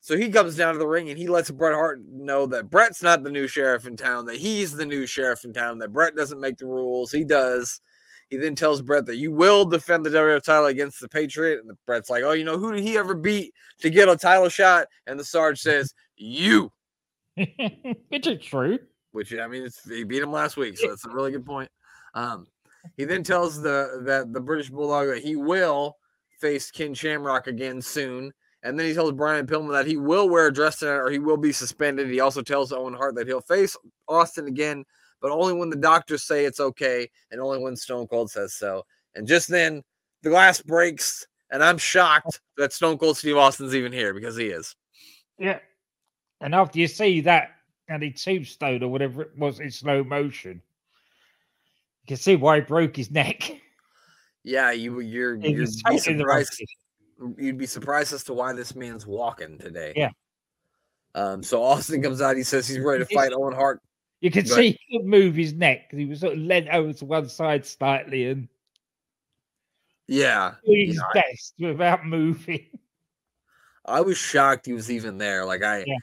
so 0.09 0.17
he 0.17 0.31
comes 0.31 0.57
down 0.57 0.73
to 0.73 0.79
the 0.79 0.87
ring 0.87 1.11
and 1.11 1.19
he 1.19 1.27
lets 1.27 1.51
Bret 1.51 1.75
Hart 1.75 2.01
know 2.11 2.47
that 2.47 2.71
Bret's 2.71 3.03
not 3.03 3.23
the 3.23 3.31
new 3.31 3.47
sheriff 3.47 3.87
in 3.87 3.95
town, 3.95 4.25
that 4.25 4.37
he's 4.37 4.73
the 4.73 4.87
new 4.87 5.05
sheriff 5.05 5.45
in 5.45 5.53
town, 5.53 5.77
that 5.81 5.93
Bret 5.93 6.17
doesn't 6.17 6.41
make 6.41 6.57
the 6.57 6.65
rules, 6.65 7.13
he 7.13 7.25
does. 7.25 7.83
He 8.31 8.39
then 8.39 8.55
tells 8.55 8.81
Bret 8.81 9.05
that 9.05 9.19
you 9.19 9.33
will 9.33 9.67
defend 9.67 10.07
the 10.07 10.09
WWF 10.11 10.43
title 10.45 10.65
against 10.65 11.03
the 11.03 11.11
Patriot. 11.11 11.61
And 11.63 11.77
Bret's 11.85 12.09
like, 12.09 12.23
oh, 12.23 12.33
you 12.33 12.45
know, 12.45 12.57
who 12.57 12.73
did 12.73 12.85
he 12.85 12.97
ever 12.97 13.15
beat 13.15 13.53
to 13.81 13.91
get 13.91 14.09
a 14.09 14.17
title 14.17 14.49
shot? 14.49 14.87
And 15.07 15.21
the 15.21 15.25
Sarge 15.25 15.61
says, 15.61 15.93
you, 16.17 16.73
Which 18.09 18.27
is 18.27 18.43
true. 18.43 18.79
which 19.13 19.35
I 19.35 19.47
mean, 19.47 19.65
it's, 19.65 19.87
he 19.87 20.05
beat 20.05 20.23
him 20.23 20.33
last 20.33 20.57
week. 20.57 20.79
So 20.79 20.89
that's 20.89 21.05
a 21.05 21.11
really 21.11 21.33
good 21.33 21.45
point. 21.45 21.71
Um, 22.15 22.47
he 22.97 23.05
then 23.05 23.25
tells 23.25 23.61
the 23.61 24.01
that 24.07 24.33
the 24.33 24.41
British 24.41 24.71
Bulldog 24.71 25.09
that 25.09 25.23
he 25.23 25.37
will 25.37 25.99
face 26.41 26.71
Ken 26.71 26.95
Shamrock 26.95 27.47
again 27.47 27.83
soon. 27.83 28.33
And 28.63 28.79
then 28.79 28.87
he 28.87 28.95
tells 28.95 29.13
Brian 29.13 29.47
Pillman 29.47 29.73
that 29.73 29.87
he 29.87 29.97
will 29.97 30.29
wear 30.29 30.49
a 30.49 30.53
dress 30.53 30.81
tonight 30.81 30.97
or 30.97 31.11
he 31.11 31.19
will 31.19 31.37
be 31.37 31.53
suspended. 31.53 32.09
He 32.09 32.21
also 32.21 32.43
tells 32.43 32.73
Owen 32.73 32.95
Hart 32.95 33.15
that 33.15 33.27
he'll 33.27 33.41
face 33.41 33.77
Austin 34.09 34.49
again, 34.49 34.85
but 35.21 35.31
only 35.31 35.53
when 35.55 35.71
the 35.71 35.77
doctors 35.77 36.25
say 36.25 36.45
it's 36.45 36.61
okay 36.61 37.09
and 37.31 37.41
only 37.41 37.59
when 37.61 37.77
Stone 37.77 38.09
Cold 38.09 38.31
says 38.31 38.55
so. 38.55 38.85
And 39.15 39.27
just 39.27 39.49
then 39.49 39.83
the 40.23 40.31
glass 40.31 40.61
breaks, 40.61 41.27
and 41.51 41.63
I'm 41.63 41.79
shocked 41.79 42.41
that 42.57 42.73
Stone 42.73 42.99
Cold 42.99 43.17
Steve 43.17 43.37
Austin's 43.37 43.75
even 43.75 43.93
here 43.93 44.13
because 44.13 44.37
he 44.37 44.47
is. 44.47 44.75
Yeah. 45.39 45.61
And 46.41 46.55
after 46.55 46.79
you 46.79 46.89
see 46.89 47.21
that 47.23 47.51
and 47.89 48.03
he 48.03 48.11
tombstone 48.11 48.83
or 48.83 48.89
whatever 48.89 49.23
it 49.23 49.39
was 49.39 49.61
in 49.61 49.71
slow 49.71 50.03
motion, 50.03 50.61
you 52.03 52.07
can 52.09 52.17
see 52.17 52.37
why 52.37 52.57
he 52.57 52.61
broke 52.63 52.97
his 52.97 53.11
neck. 53.11 53.51
Yeah, 54.43 54.73
you 54.73 55.01
you're 55.01 55.37
He 55.41 55.51
you're, 55.51 55.61
was 55.61 55.77
be 55.77 55.97
totally 55.97 56.17
the 56.17 56.25
wrong 56.25 56.45
surprised. 56.45 56.75
You'd 57.37 57.59
be 57.59 57.67
surprised 57.67 58.13
as 58.13 58.23
to 58.25 58.33
why 58.33 58.53
this 58.53 58.75
man's 58.75 59.07
walking 59.07 59.59
today. 59.59 59.93
Yeah. 59.97 60.11
Um. 61.15 61.43
So 61.43 61.63
Austin 61.63 62.03
comes 62.03 62.21
out. 62.21 62.37
He 62.37 62.43
says 62.45 62.69
he's 62.69 62.79
ready 62.79 63.05
to 63.05 63.15
fight 63.15 63.33
Owen 63.33 63.55
Hart. 63.55 63.81
You 64.21 64.31
can 64.31 64.45
Right. 64.47 64.55
see 64.55 64.79
he 64.89 64.99
could 64.99 65.07
move 65.07 65.35
his 65.35 65.53
neck 65.53 65.91
'cause 65.91 65.99
he 65.99 66.07
was 66.07 66.21
sort 66.21 66.33
of 66.35 66.39
leant 66.41 66.69
over 66.69 66.93
to 66.93 67.05
one 67.05 67.29
side 67.29 67.65
slightly 67.67 68.27
and 68.31 68.49
Yeah. 70.07 70.55
doing 70.65 70.87
his 70.89 70.97
Yeah, 70.97 71.03
I- 71.09 71.13
best 71.31 71.55
without 71.59 72.05
moving. 72.07 72.67
I 73.85 74.01
was 74.01 74.19
shocked 74.19 74.67
he 74.67 74.73
was 74.73 74.91
even 74.91 75.19
there. 75.19 75.45
Like 75.45 75.63
I, 75.63 75.85
Yeah. 75.87 75.97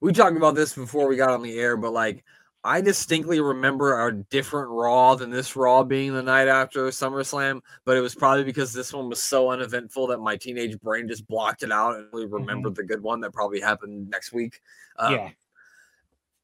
we 0.00 0.12
talked 0.12 0.36
about 0.36 0.54
this 0.54 0.74
before 0.74 1.08
we 1.08 1.16
got 1.16 1.30
on 1.30 1.42
the 1.42 1.58
air, 1.58 1.76
but 1.76 1.92
like 1.92 2.24
I 2.64 2.80
distinctly 2.80 3.40
remember 3.40 4.06
a 4.06 4.12
different 4.12 4.70
Raw 4.70 5.16
than 5.16 5.30
this 5.30 5.56
Raw 5.56 5.82
being 5.82 6.12
the 6.14 6.22
night 6.22 6.46
after 6.46 6.86
SummerSlam. 6.88 7.60
But 7.84 7.96
it 7.96 8.00
was 8.00 8.14
probably 8.14 8.44
because 8.44 8.72
this 8.72 8.92
one 8.92 9.08
was 9.08 9.22
so 9.22 9.50
uneventful 9.50 10.06
that 10.08 10.20
my 10.20 10.36
teenage 10.36 10.78
brain 10.80 11.08
just 11.08 11.26
blocked 11.26 11.62
it 11.62 11.72
out 11.72 11.96
and 11.96 12.06
only 12.12 12.26
remembered 12.26 12.76
the 12.76 12.84
good 12.84 13.02
one 13.02 13.20
that 13.20 13.32
probably 13.32 13.60
happened 13.60 14.08
next 14.10 14.32
week. 14.32 14.60
Um, 14.98 15.14
yeah. 15.14 15.30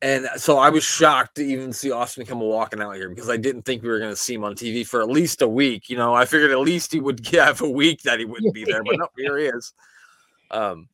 And 0.00 0.28
so 0.36 0.58
I 0.58 0.70
was 0.70 0.84
shocked 0.84 1.36
to 1.36 1.44
even 1.44 1.72
see 1.72 1.90
Austin 1.90 2.24
come 2.24 2.40
walking 2.40 2.80
out 2.80 2.94
here 2.94 3.08
because 3.08 3.28
I 3.28 3.36
didn't 3.36 3.62
think 3.62 3.82
we 3.82 3.88
were 3.88 3.98
going 3.98 4.12
to 4.12 4.16
see 4.16 4.34
him 4.34 4.44
on 4.44 4.54
TV 4.54 4.86
for 4.86 5.02
at 5.02 5.08
least 5.08 5.42
a 5.42 5.48
week. 5.48 5.90
You 5.90 5.96
know, 5.96 6.14
I 6.14 6.24
figured 6.24 6.52
at 6.52 6.60
least 6.60 6.92
he 6.92 7.00
would 7.00 7.26
have 7.32 7.60
a 7.62 7.68
week 7.68 8.02
that 8.02 8.18
he 8.18 8.24
wouldn't 8.24 8.54
be 8.54 8.64
there, 8.64 8.84
but 8.84 8.96
no, 8.96 9.08
here 9.16 9.38
he 9.38 9.46
is. 9.46 9.72
Um, 10.50 10.88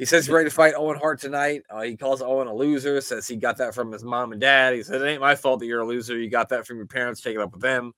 he 0.00 0.06
says 0.06 0.24
he's 0.24 0.32
ready 0.32 0.48
to 0.48 0.54
fight 0.54 0.72
Owen 0.78 0.98
Hart 0.98 1.20
tonight. 1.20 1.62
Uh, 1.68 1.82
he 1.82 1.94
calls 1.94 2.22
Owen 2.22 2.48
a 2.48 2.54
loser, 2.54 2.98
says 3.02 3.28
he 3.28 3.36
got 3.36 3.58
that 3.58 3.74
from 3.74 3.92
his 3.92 4.02
mom 4.02 4.32
and 4.32 4.40
dad. 4.40 4.72
He 4.72 4.82
said, 4.82 5.02
It 5.02 5.06
ain't 5.06 5.20
my 5.20 5.34
fault 5.34 5.60
that 5.60 5.66
you're 5.66 5.82
a 5.82 5.86
loser. 5.86 6.18
You 6.18 6.30
got 6.30 6.48
that 6.48 6.66
from 6.66 6.78
your 6.78 6.86
parents. 6.86 7.20
Take 7.20 7.34
it 7.34 7.40
up 7.42 7.52
with 7.52 7.60
them. 7.60 7.92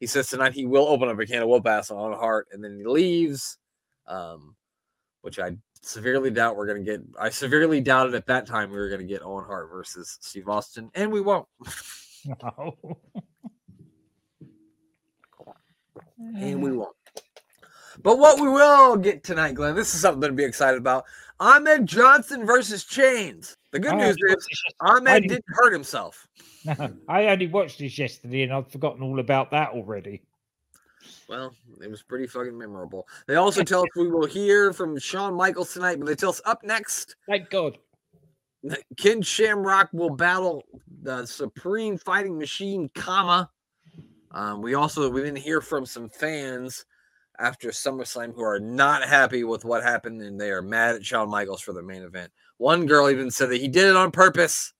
He 0.00 0.06
says 0.06 0.28
tonight 0.28 0.54
he 0.54 0.64
will 0.64 0.88
open 0.88 1.10
up 1.10 1.20
a 1.20 1.26
can 1.26 1.42
of 1.42 1.50
whoop 1.50 1.66
ass 1.66 1.90
on 1.90 1.98
Owen 1.98 2.18
Hart, 2.18 2.48
and 2.52 2.64
then 2.64 2.78
he 2.78 2.86
leaves. 2.86 3.58
Um, 4.06 4.56
which 5.20 5.38
I 5.38 5.52
severely 5.82 6.30
doubt 6.30 6.56
we're 6.56 6.68
gonna 6.68 6.80
get. 6.80 7.02
I 7.20 7.28
severely 7.28 7.82
doubted 7.82 8.14
at 8.14 8.26
that 8.28 8.46
time 8.46 8.70
we 8.70 8.78
were 8.78 8.88
gonna 8.88 9.04
get 9.04 9.22
Owen 9.22 9.44
Hart 9.44 9.68
versus 9.70 10.16
Steve 10.22 10.48
Austin, 10.48 10.90
and 10.94 11.12
we 11.12 11.20
won't. 11.20 11.46
No. 12.42 12.78
and 16.18 16.62
we 16.62 16.72
won't. 16.72 16.96
But 18.02 18.18
what 18.18 18.40
we 18.40 18.48
will 18.48 18.96
get 18.96 19.22
tonight, 19.22 19.54
Glenn, 19.54 19.74
this 19.74 19.94
is 19.94 20.00
something 20.00 20.22
to 20.22 20.32
be 20.32 20.44
excited 20.44 20.78
about. 20.78 21.04
Ahmed 21.42 21.86
Johnson 21.88 22.46
versus 22.46 22.84
Chains. 22.84 23.56
The 23.72 23.80
good 23.80 23.94
I 23.94 23.96
news 23.96 24.10
is 24.10 24.16
watched 24.28 24.46
this 24.48 24.62
yes- 24.64 24.74
Ahmed 24.80 25.22
didn't 25.24 25.44
hurt 25.48 25.72
himself. 25.72 26.28
No, 26.64 26.92
I 27.08 27.26
only 27.26 27.48
watched 27.48 27.80
this 27.80 27.98
yesterday 27.98 28.42
and 28.44 28.52
I've 28.52 28.70
forgotten 28.70 29.02
all 29.02 29.18
about 29.18 29.50
that 29.50 29.70
already. 29.70 30.22
Well, 31.28 31.52
it 31.82 31.90
was 31.90 32.00
pretty 32.00 32.28
fucking 32.28 32.56
memorable. 32.56 33.08
They 33.26 33.34
also 33.34 33.64
tell 33.64 33.80
us 33.80 33.88
we 33.96 34.08
will 34.08 34.26
hear 34.26 34.72
from 34.72 34.96
Shawn 34.96 35.34
Michaels 35.34 35.72
tonight, 35.72 35.98
but 35.98 36.06
they 36.06 36.14
tell 36.14 36.30
us 36.30 36.40
up 36.44 36.62
next 36.62 37.16
Thank 37.28 37.50
God. 37.50 37.76
Ken 38.96 39.20
Shamrock 39.20 39.88
will 39.92 40.10
battle 40.10 40.62
the 41.02 41.26
Supreme 41.26 41.98
Fighting 41.98 42.38
Machine, 42.38 42.88
Kama. 42.94 43.50
Um, 44.30 44.62
we 44.62 44.74
also 44.74 45.10
we 45.10 45.22
didn't 45.22 45.38
hear 45.38 45.60
from 45.60 45.86
some 45.86 46.08
fans 46.08 46.84
after 47.42 47.70
SummerSlam 47.70 48.34
who 48.34 48.42
are 48.42 48.60
not 48.60 49.02
happy 49.02 49.42
with 49.42 49.64
what 49.64 49.82
happened, 49.82 50.22
and 50.22 50.40
they 50.40 50.50
are 50.50 50.62
mad 50.62 50.94
at 50.94 51.04
Shawn 51.04 51.28
Michaels 51.28 51.60
for 51.60 51.72
the 51.72 51.82
main 51.82 52.02
event. 52.02 52.30
One 52.58 52.86
girl 52.86 53.10
even 53.10 53.30
said 53.30 53.50
that 53.50 53.60
he 53.60 53.66
did 53.66 53.88
it 53.88 53.96
on 53.96 54.12
purpose. 54.12 54.72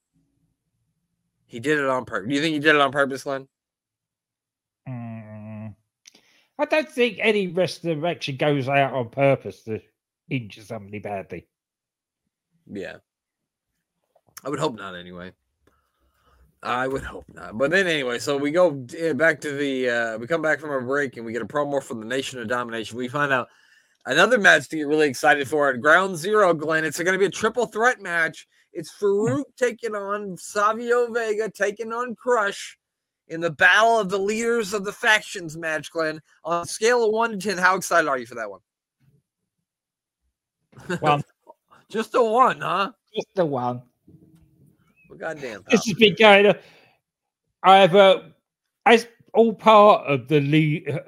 He 1.46 1.58
did 1.58 1.78
it 1.78 1.86
on 1.86 2.04
purpose. 2.04 2.28
Do 2.28 2.34
you 2.34 2.40
think 2.40 2.54
he 2.54 2.60
did 2.60 2.76
it 2.76 2.80
on 2.80 2.92
purpose, 2.92 3.24
Glenn? 3.24 3.48
Mm. 4.88 5.74
I 6.58 6.64
don't 6.64 6.88
think 6.88 7.18
any 7.20 7.48
wrestler 7.48 8.06
actually 8.06 8.36
goes 8.36 8.68
out 8.68 8.92
on 8.92 9.08
purpose 9.08 9.64
to 9.64 9.80
injure 10.30 10.62
somebody 10.62 11.00
badly. 11.00 11.48
Yeah. 12.70 12.98
I 14.44 14.50
would 14.50 14.60
hope 14.60 14.76
not 14.76 14.94
anyway. 14.94 15.32
I 16.62 16.86
would 16.86 17.02
hope 17.02 17.24
not. 17.34 17.58
But 17.58 17.72
then 17.72 17.86
anyway, 17.86 18.18
so 18.18 18.36
we 18.36 18.52
go 18.52 18.84
eh, 18.96 19.12
back 19.14 19.40
to 19.40 19.52
the 19.52 19.88
uh 19.88 20.18
we 20.18 20.26
come 20.26 20.42
back 20.42 20.60
from 20.60 20.70
our 20.70 20.80
break 20.80 21.16
and 21.16 21.26
we 21.26 21.32
get 21.32 21.42
a 21.42 21.46
promo 21.46 21.82
from 21.82 22.00
the 22.00 22.06
Nation 22.06 22.38
of 22.38 22.48
Domination. 22.48 22.96
We 22.96 23.08
find 23.08 23.32
out 23.32 23.48
another 24.06 24.38
match 24.38 24.68
to 24.68 24.76
get 24.76 24.86
really 24.86 25.08
excited 25.08 25.48
for 25.48 25.70
at 25.70 25.80
Ground 25.80 26.16
Zero, 26.16 26.54
Glenn. 26.54 26.84
It's 26.84 26.98
going 26.98 27.12
to 27.12 27.18
be 27.18 27.26
a 27.26 27.30
triple 27.30 27.66
threat 27.66 28.00
match. 28.00 28.46
It's 28.72 28.92
Farouk 28.92 29.44
taking 29.56 29.94
on 29.94 30.36
Savio 30.36 31.12
Vega, 31.12 31.50
taking 31.50 31.92
on 31.92 32.14
Crush 32.14 32.78
in 33.28 33.40
the 33.40 33.50
battle 33.50 33.98
of 33.98 34.08
the 34.08 34.18
leaders 34.18 34.72
of 34.72 34.84
the 34.84 34.92
factions 34.92 35.56
match, 35.56 35.90
Glenn. 35.90 36.20
On 36.44 36.62
a 36.62 36.66
scale 36.66 37.04
of 37.04 37.12
one 37.12 37.32
to 37.32 37.38
ten, 37.38 37.58
how 37.58 37.76
excited 37.76 38.08
are 38.08 38.18
you 38.18 38.26
for 38.26 38.36
that 38.36 38.50
one? 38.50 38.60
One. 41.00 41.24
Just 41.90 42.14
a 42.14 42.22
one, 42.22 42.60
huh? 42.60 42.92
Just 43.14 43.28
the 43.34 43.44
one. 43.44 43.82
Well, 45.12 45.34
goddamn. 45.34 45.62
This 45.70 45.84
has 45.84 45.94
been 45.94 46.14
going 46.18 46.46
on 46.46 46.54
either 47.64 48.32
as 48.86 49.06
all 49.34 49.52
part 49.52 50.06
of 50.06 50.26
the, 50.28 50.40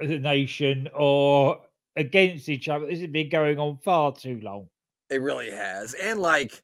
the 0.00 0.18
nation 0.18 0.88
or 0.94 1.62
against 1.96 2.50
each 2.50 2.68
other. 2.68 2.86
This 2.86 3.00
has 3.00 3.08
been 3.08 3.30
going 3.30 3.58
on 3.58 3.78
far 3.78 4.12
too 4.12 4.40
long. 4.42 4.68
It 5.08 5.22
really 5.22 5.50
has. 5.50 5.94
And 5.94 6.20
like 6.20 6.62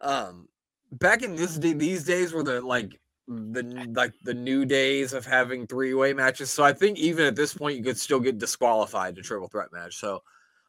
um 0.00 0.48
back 0.92 1.22
in 1.22 1.36
this 1.36 1.58
day 1.58 1.72
these 1.74 2.04
days 2.04 2.32
were 2.32 2.42
the 2.42 2.60
like 2.62 2.98
the 3.26 3.86
like 3.94 4.14
the 4.22 4.32
new 4.32 4.64
days 4.64 5.12
of 5.12 5.26
having 5.26 5.66
three-way 5.66 6.14
matches. 6.14 6.50
So 6.50 6.64
I 6.64 6.72
think 6.72 6.96
even 6.98 7.26
at 7.26 7.36
this 7.36 7.52
point 7.52 7.76
you 7.76 7.84
could 7.84 7.98
still 7.98 8.20
get 8.20 8.38
disqualified 8.38 9.14
to 9.16 9.22
triple 9.22 9.48
threat 9.48 9.72
match. 9.72 9.96
So 9.96 10.22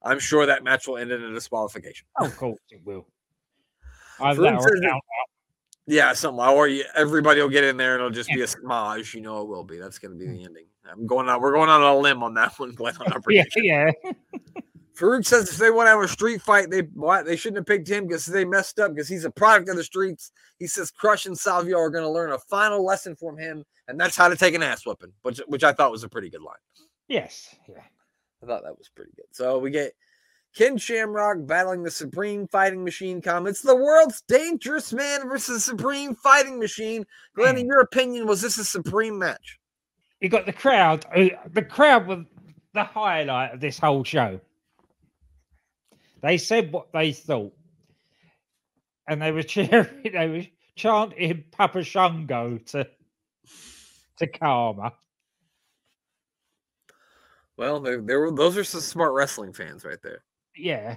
I'm 0.03 0.19
sure 0.19 0.45
that 0.45 0.65
match 0.65 0.85
will 0.85 0.97
end 0.97 1.11
in 1.11 1.23
a 1.23 1.33
disqualification. 1.33 2.07
Oh, 2.19 2.25
of 2.25 2.35
course 2.35 2.59
it 2.71 2.81
will. 2.83 3.07
Either 4.19 4.41
Farouk 4.41 4.43
that 4.43 4.53
or 4.55 4.61
says 4.63 4.71
a 4.71 4.81
that- 4.81 4.89
count 4.89 5.03
Yeah, 5.89 6.13
something 6.13 6.43
or 6.43 6.67
you, 6.67 6.85
everybody 6.95 7.41
will 7.41 7.49
get 7.49 7.63
in 7.63 7.77
there 7.77 7.93
and 7.95 8.01
it'll 8.01 8.11
just 8.11 8.29
be 8.29 8.41
a 8.41 8.47
smudge. 8.47 9.13
You 9.13 9.21
know 9.21 9.41
it 9.41 9.47
will 9.47 9.63
be. 9.63 9.77
That's 9.77 9.99
gonna 9.99 10.15
be 10.15 10.25
hmm. 10.25 10.33
the 10.33 10.45
ending. 10.45 10.65
I'm 10.89 11.05
going 11.05 11.27
on 11.29 11.41
we're 11.41 11.53
going 11.53 11.69
on 11.69 11.81
a 11.81 11.97
limb 11.97 12.23
on 12.23 12.33
that 12.35 12.53
one, 12.59 12.71
Glenn, 12.71 12.95
on 12.97 13.11
our 13.11 13.17
out. 13.17 13.23
Yeah, 13.29 13.43
prediction. 13.51 13.65
yeah. 13.65 13.91
Farouk 14.95 15.25
says 15.25 15.49
if 15.49 15.57
they 15.57 15.71
want 15.71 15.87
to 15.87 15.91
have 15.91 16.01
a 16.01 16.07
street 16.07 16.41
fight, 16.41 16.69
they 16.69 16.81
they 17.25 17.35
shouldn't 17.37 17.57
have 17.57 17.65
picked 17.65 17.87
him 17.87 18.05
because 18.05 18.25
they 18.25 18.43
messed 18.43 18.79
up 18.79 18.93
because 18.93 19.07
he's 19.07 19.23
a 19.23 19.31
product 19.31 19.69
of 19.69 19.77
the 19.77 19.83
streets. 19.83 20.31
He 20.57 20.67
says 20.67 20.91
Crush 20.91 21.25
and 21.25 21.37
Savio 21.37 21.77
are 21.77 21.89
going 21.89 22.03
to 22.03 22.09
learn 22.09 22.31
a 22.31 22.39
final 22.39 22.83
lesson 22.83 23.15
from 23.15 23.37
him, 23.37 23.63
and 23.87 23.97
that's 23.97 24.17
how 24.17 24.27
to 24.27 24.35
take 24.35 24.55
an 24.55 24.63
ass 24.63 24.85
whipping, 24.85 25.13
which 25.21 25.39
which 25.47 25.63
I 25.63 25.71
thought 25.71 25.91
was 25.91 26.03
a 26.03 26.09
pretty 26.09 26.29
good 26.29 26.41
line. 26.41 26.57
Yes. 27.07 27.55
Yeah. 27.67 27.81
I 28.43 28.45
thought 28.45 28.63
that 28.63 28.77
was 28.77 28.89
pretty 28.93 29.11
good. 29.15 29.25
So 29.31 29.57
we 29.57 29.71
get 29.71 29.93
Ken 30.55 30.77
Shamrock 30.77 31.45
battling 31.45 31.83
the 31.83 31.91
Supreme 31.91 32.47
Fighting 32.47 32.83
Machine 32.83 33.21
comments. 33.21 33.61
The 33.61 33.75
world's 33.75 34.21
dangerous 34.21 34.91
man 34.91 35.29
versus 35.29 35.63
Supreme 35.63 36.15
Fighting 36.15 36.59
Machine. 36.59 37.05
Glenn, 37.35 37.57
in 37.57 37.67
your 37.67 37.81
opinion, 37.81 38.27
was 38.27 38.41
this 38.41 38.57
a 38.57 38.65
Supreme 38.65 39.17
match? 39.19 39.59
You 40.19 40.27
got 40.29 40.45
the 40.45 40.53
crowd. 40.53 41.05
uh, 41.15 41.29
The 41.53 41.61
crowd 41.61 42.07
was 42.07 42.25
the 42.73 42.83
highlight 42.83 43.53
of 43.53 43.59
this 43.61 43.79
whole 43.79 44.03
show. 44.03 44.39
They 46.21 46.37
said 46.37 46.71
what 46.73 46.91
they 46.91 47.13
thought, 47.13 47.53
and 49.07 49.21
they 49.21 49.31
were 49.31 49.43
cheering. 49.43 49.87
They 50.03 50.27
were 50.27 50.45
chanting 50.75 51.43
Papa 51.51 51.83
Shango 51.83 52.57
to 52.57 52.87
to 54.17 54.27
Kama. 54.27 54.91
Well, 57.55 57.79
there, 57.79 58.01
there 58.01 58.19
were 58.19 58.31
those 58.31 58.57
are 58.57 58.63
some 58.65 58.81
smart 58.81 59.13
wrestling 59.13 59.53
fans 59.53 59.85
right 59.85 60.01
there. 60.03 60.23
Yeah. 60.55 60.95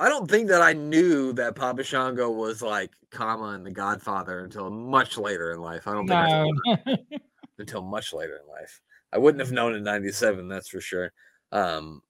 I 0.00 0.08
don't 0.08 0.28
think 0.28 0.48
that 0.48 0.62
I 0.62 0.72
knew 0.72 1.32
that 1.34 1.54
Papa 1.54 1.84
Shango 1.84 2.28
was 2.30 2.60
like 2.60 2.90
Kama 3.10 3.50
and 3.50 3.64
the 3.64 3.70
Godfather 3.70 4.40
until 4.40 4.68
much 4.68 5.16
later 5.16 5.52
in 5.52 5.60
life. 5.60 5.86
I 5.86 5.92
don't 5.92 6.08
think 6.08 6.18
I 6.18 6.50
no. 6.76 6.96
until 7.58 7.82
much 7.82 8.12
later 8.12 8.40
in 8.42 8.48
life. 8.50 8.80
I 9.12 9.18
wouldn't 9.18 9.40
have 9.40 9.52
known 9.52 9.74
in 9.74 9.84
'97, 9.84 10.48
that's 10.48 10.68
for 10.68 10.80
sure. 10.80 11.12
Um, 11.52 12.02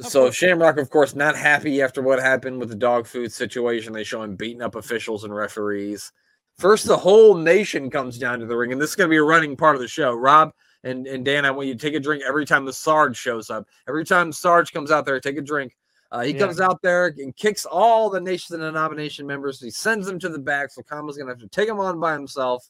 so 0.00 0.30
Shamrock, 0.30 0.78
of 0.78 0.90
course, 0.90 1.14
not 1.14 1.36
happy 1.36 1.80
after 1.80 2.02
what 2.02 2.18
happened 2.18 2.58
with 2.58 2.68
the 2.68 2.74
dog 2.74 3.06
food 3.06 3.32
situation. 3.32 3.92
They 3.92 4.04
show 4.04 4.22
him 4.22 4.36
beating 4.36 4.62
up 4.62 4.74
officials 4.74 5.24
and 5.24 5.34
referees. 5.34 6.12
First, 6.58 6.86
the 6.86 6.96
whole 6.96 7.34
nation 7.34 7.90
comes 7.90 8.18
down 8.18 8.40
to 8.40 8.46
the 8.46 8.56
ring, 8.56 8.72
and 8.72 8.80
this 8.80 8.90
is 8.90 8.96
going 8.96 9.08
to 9.08 9.12
be 9.12 9.18
a 9.18 9.22
running 9.22 9.56
part 9.56 9.74
of 9.74 9.80
the 9.80 9.88
show. 9.88 10.12
Rob 10.14 10.52
and, 10.84 11.06
and 11.06 11.24
Dan, 11.24 11.44
I 11.44 11.50
want 11.50 11.68
you 11.68 11.74
to 11.74 11.80
take 11.80 11.94
a 11.94 12.00
drink 12.00 12.22
every 12.26 12.44
time 12.46 12.64
the 12.64 12.72
Sarge 12.72 13.16
shows 13.16 13.50
up. 13.50 13.66
Every 13.88 14.04
time 14.04 14.32
Sarge 14.32 14.72
comes 14.72 14.90
out 14.90 15.06
there, 15.06 15.18
take 15.20 15.36
a 15.38 15.42
drink. 15.42 15.76
Uh, 16.10 16.20
he 16.22 16.32
Yeah. 16.32 16.40
comes 16.40 16.60
out 16.60 16.82
there 16.82 17.06
and 17.16 17.34
kicks 17.36 17.64
all 17.64 18.10
the 18.10 18.20
Nation 18.20 18.54
and 18.56 18.62
Denomination 18.64 19.26
members. 19.26 19.60
He 19.60 19.70
sends 19.70 20.06
them 20.06 20.18
to 20.18 20.28
the 20.28 20.38
back, 20.38 20.70
so 20.70 20.82
Kama's 20.82 21.16
going 21.16 21.26
to 21.28 21.32
have 21.32 21.40
to 21.40 21.48
take 21.48 21.68
him 21.68 21.80
on 21.80 21.98
by 22.00 22.12
himself. 22.12 22.66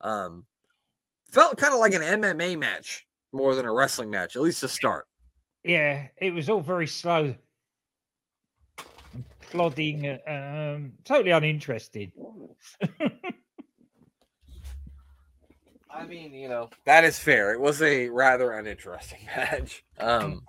Um, 0.00 0.46
felt 1.30 1.56
kind 1.58 1.72
of 1.74 1.78
like 1.80 1.94
an 1.94 2.02
MMA 2.02 2.58
match 2.58 3.06
more 3.32 3.54
than 3.54 3.66
a 3.66 3.72
wrestling 3.72 4.10
match, 4.10 4.34
at 4.36 4.42
least 4.42 4.60
to 4.60 4.68
start. 4.68 5.06
yeah, 5.62 6.08
it 6.16 6.34
was 6.34 6.48
all 6.50 6.60
very 6.60 6.88
slow, 6.88 7.34
plodding, 9.50 10.06
uh, 10.08 10.74
um, 10.76 10.92
totally 11.04 11.30
uninteresting. 11.30 12.10
I 16.02 16.06
mean, 16.06 16.34
you 16.34 16.48
know, 16.48 16.68
that 16.84 17.04
is 17.04 17.18
fair. 17.18 17.52
It 17.52 17.60
was 17.60 17.80
a 17.80 18.08
rather 18.08 18.52
uninteresting 18.52 19.20
match. 19.36 19.84
Um, 20.00 20.42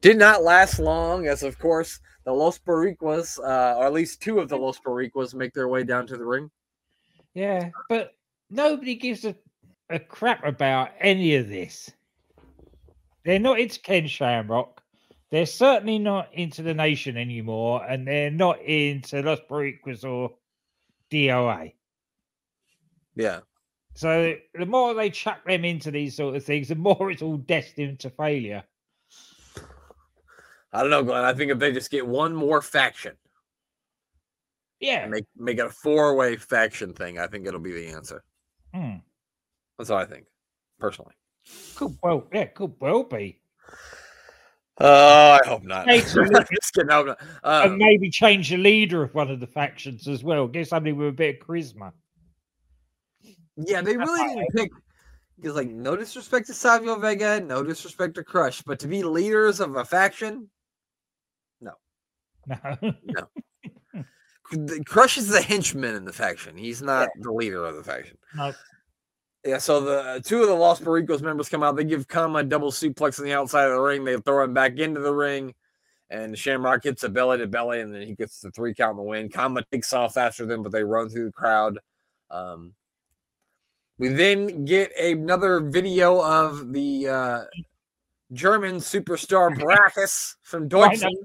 did 0.00 0.18
not 0.18 0.42
last 0.42 0.80
long, 0.80 1.26
as 1.26 1.44
of 1.44 1.58
course 1.58 2.00
the 2.24 2.32
Los 2.32 2.58
Boricuas, 2.58 3.38
uh, 3.38 3.78
or 3.78 3.86
at 3.86 3.92
least 3.92 4.20
two 4.20 4.40
of 4.40 4.48
the 4.48 4.56
Los 4.56 4.80
Boricuas, 4.80 5.34
make 5.34 5.52
their 5.54 5.68
way 5.68 5.84
down 5.84 6.06
to 6.08 6.16
the 6.16 6.24
ring. 6.24 6.50
Yeah, 7.34 7.70
but 7.88 8.14
nobody 8.50 8.96
gives 8.96 9.24
a, 9.24 9.36
a 9.88 10.00
crap 10.00 10.44
about 10.44 10.90
any 11.00 11.36
of 11.36 11.48
this. 11.48 11.90
They're 13.24 13.38
not 13.38 13.60
into 13.60 13.78
Ken 13.80 14.08
Shamrock. 14.08 14.82
They're 15.30 15.46
certainly 15.46 16.00
not 16.00 16.28
into 16.34 16.62
the 16.62 16.74
nation 16.74 17.16
anymore, 17.16 17.84
and 17.88 18.06
they're 18.06 18.32
not 18.32 18.60
into 18.62 19.22
Los 19.22 19.38
Boricuas 19.48 20.04
or 20.04 20.32
DOA. 21.10 21.72
Yeah, 23.14 23.40
So 23.94 24.34
the 24.54 24.66
more 24.66 24.94
they 24.94 25.10
chuck 25.10 25.44
them 25.44 25.64
into 25.64 25.90
these 25.90 26.16
sort 26.16 26.34
of 26.36 26.44
things, 26.44 26.68
the 26.68 26.74
more 26.74 27.10
it's 27.10 27.22
all 27.22 27.36
destined 27.36 28.00
to 28.00 28.10
failure. 28.10 28.64
I 30.72 30.80
don't 30.80 30.90
know, 30.90 31.02
Glenn. 31.02 31.24
I 31.24 31.34
think 31.34 31.52
if 31.52 31.58
they 31.58 31.72
just 31.72 31.90
get 31.90 32.06
one 32.06 32.34
more 32.34 32.62
faction, 32.62 33.14
Yeah. 34.80 35.06
make 35.06 35.26
make 35.36 35.58
it 35.58 35.66
a 35.66 35.70
four 35.70 36.14
way 36.16 36.36
faction 36.36 36.94
thing, 36.94 37.18
I 37.18 37.26
think 37.26 37.46
it'll 37.46 37.60
be 37.60 37.72
the 37.72 37.88
answer. 37.88 38.24
Hmm. 38.74 38.96
That's 39.78 39.90
what 39.90 40.00
I 40.00 40.06
think, 40.06 40.24
personally. 40.78 41.14
Could 41.74 41.98
well, 42.02 42.26
yeah, 42.32 42.46
could 42.46 42.72
well 42.80 43.02
be. 43.04 43.40
Oh, 44.80 45.38
I 45.42 45.46
hope 45.46 45.64
not. 45.64 45.86
Hey, 45.86 46.00
so 46.00 46.20
look- 46.22 46.48
Just 46.50 46.72
kidding, 46.72 46.90
I 46.90 46.94
hope 46.94 47.06
not. 47.08 47.20
and 47.44 47.72
Um, 47.72 47.78
maybe 47.78 48.08
change 48.10 48.48
the 48.48 48.56
leader 48.56 49.02
of 49.02 49.14
one 49.14 49.30
of 49.30 49.38
the 49.40 49.46
factions 49.46 50.08
as 50.08 50.24
well. 50.24 50.48
Get 50.48 50.68
somebody 50.68 50.92
with 50.92 51.08
a 51.08 51.12
bit 51.12 51.40
of 51.40 51.46
charisma. 51.46 51.92
Yeah, 53.56 53.82
they 53.82 53.96
really 53.96 54.34
didn't 54.34 54.54
pick 54.54 54.70
because, 55.36 55.56
like, 55.56 55.68
no 55.68 55.96
disrespect 55.96 56.46
to 56.46 56.54
Savio 56.54 56.96
Vega, 56.96 57.40
no 57.40 57.62
disrespect 57.62 58.14
to 58.14 58.24
Crush, 58.24 58.62
but 58.62 58.78
to 58.80 58.88
be 58.88 59.02
leaders 59.02 59.60
of 59.60 59.76
a 59.76 59.84
faction, 59.84 60.48
No. 61.60 61.72
no, 62.82 63.28
Crush 64.86 65.18
is 65.18 65.28
the 65.28 65.42
henchman 65.42 65.94
in 65.94 66.04
the 66.04 66.12
faction. 66.12 66.56
He's 66.56 66.82
not 66.82 67.08
the 67.20 67.32
leader 67.32 67.64
of 67.64 67.76
the 67.76 67.84
faction. 67.84 68.16
no. 68.34 68.52
Yeah, 69.44 69.58
so 69.58 69.80
the 69.80 70.22
two 70.24 70.40
of 70.42 70.46
the 70.46 70.54
Los 70.54 70.78
Boricuas 70.80 71.20
members 71.20 71.48
come 71.48 71.64
out. 71.64 71.74
They 71.74 71.82
give 71.82 72.06
Kama 72.06 72.38
a 72.38 72.44
double 72.44 72.70
suplex 72.70 73.18
on 73.18 73.24
the 73.24 73.32
outside 73.32 73.64
of 73.64 73.72
the 73.72 73.80
ring. 73.80 74.04
They 74.04 74.16
throw 74.18 74.44
him 74.44 74.54
back 74.54 74.78
into 74.78 75.00
the 75.00 75.12
ring, 75.12 75.52
and 76.10 76.38
Shamrock 76.38 76.84
hits 76.84 77.02
a 77.02 77.08
belly 77.08 77.38
to 77.38 77.48
belly, 77.48 77.80
and 77.80 77.92
then 77.92 78.02
he 78.02 78.14
gets 78.14 78.38
the 78.40 78.52
three 78.52 78.72
count 78.72 78.92
in 78.92 78.96
the 78.98 79.02
win. 79.02 79.28
Kama 79.28 79.64
takes 79.72 79.92
off 79.92 80.16
after 80.16 80.46
them, 80.46 80.62
but 80.62 80.70
they 80.70 80.84
run 80.84 81.08
through 81.08 81.24
the 81.24 81.32
crowd. 81.32 81.80
Um, 82.30 82.74
we 84.02 84.08
then 84.08 84.64
get 84.64 84.90
another 84.98 85.60
video 85.60 86.20
of 86.20 86.72
the 86.72 87.06
uh, 87.08 87.40
German 88.32 88.76
superstar 88.78 89.54
Brakkus 89.56 90.34
from 90.42 90.64
My 90.64 90.68
Deutschland. 90.68 91.16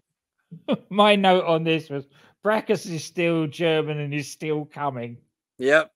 note, 0.67 0.85
my 0.91 1.15
note 1.15 1.43
on 1.45 1.63
this 1.63 1.89
was 1.89 2.05
Brakkus 2.45 2.85
is 2.85 3.03
still 3.03 3.47
German 3.47 3.99
and 3.99 4.13
is 4.13 4.31
still 4.31 4.63
coming. 4.63 5.17
Yep. 5.57 5.91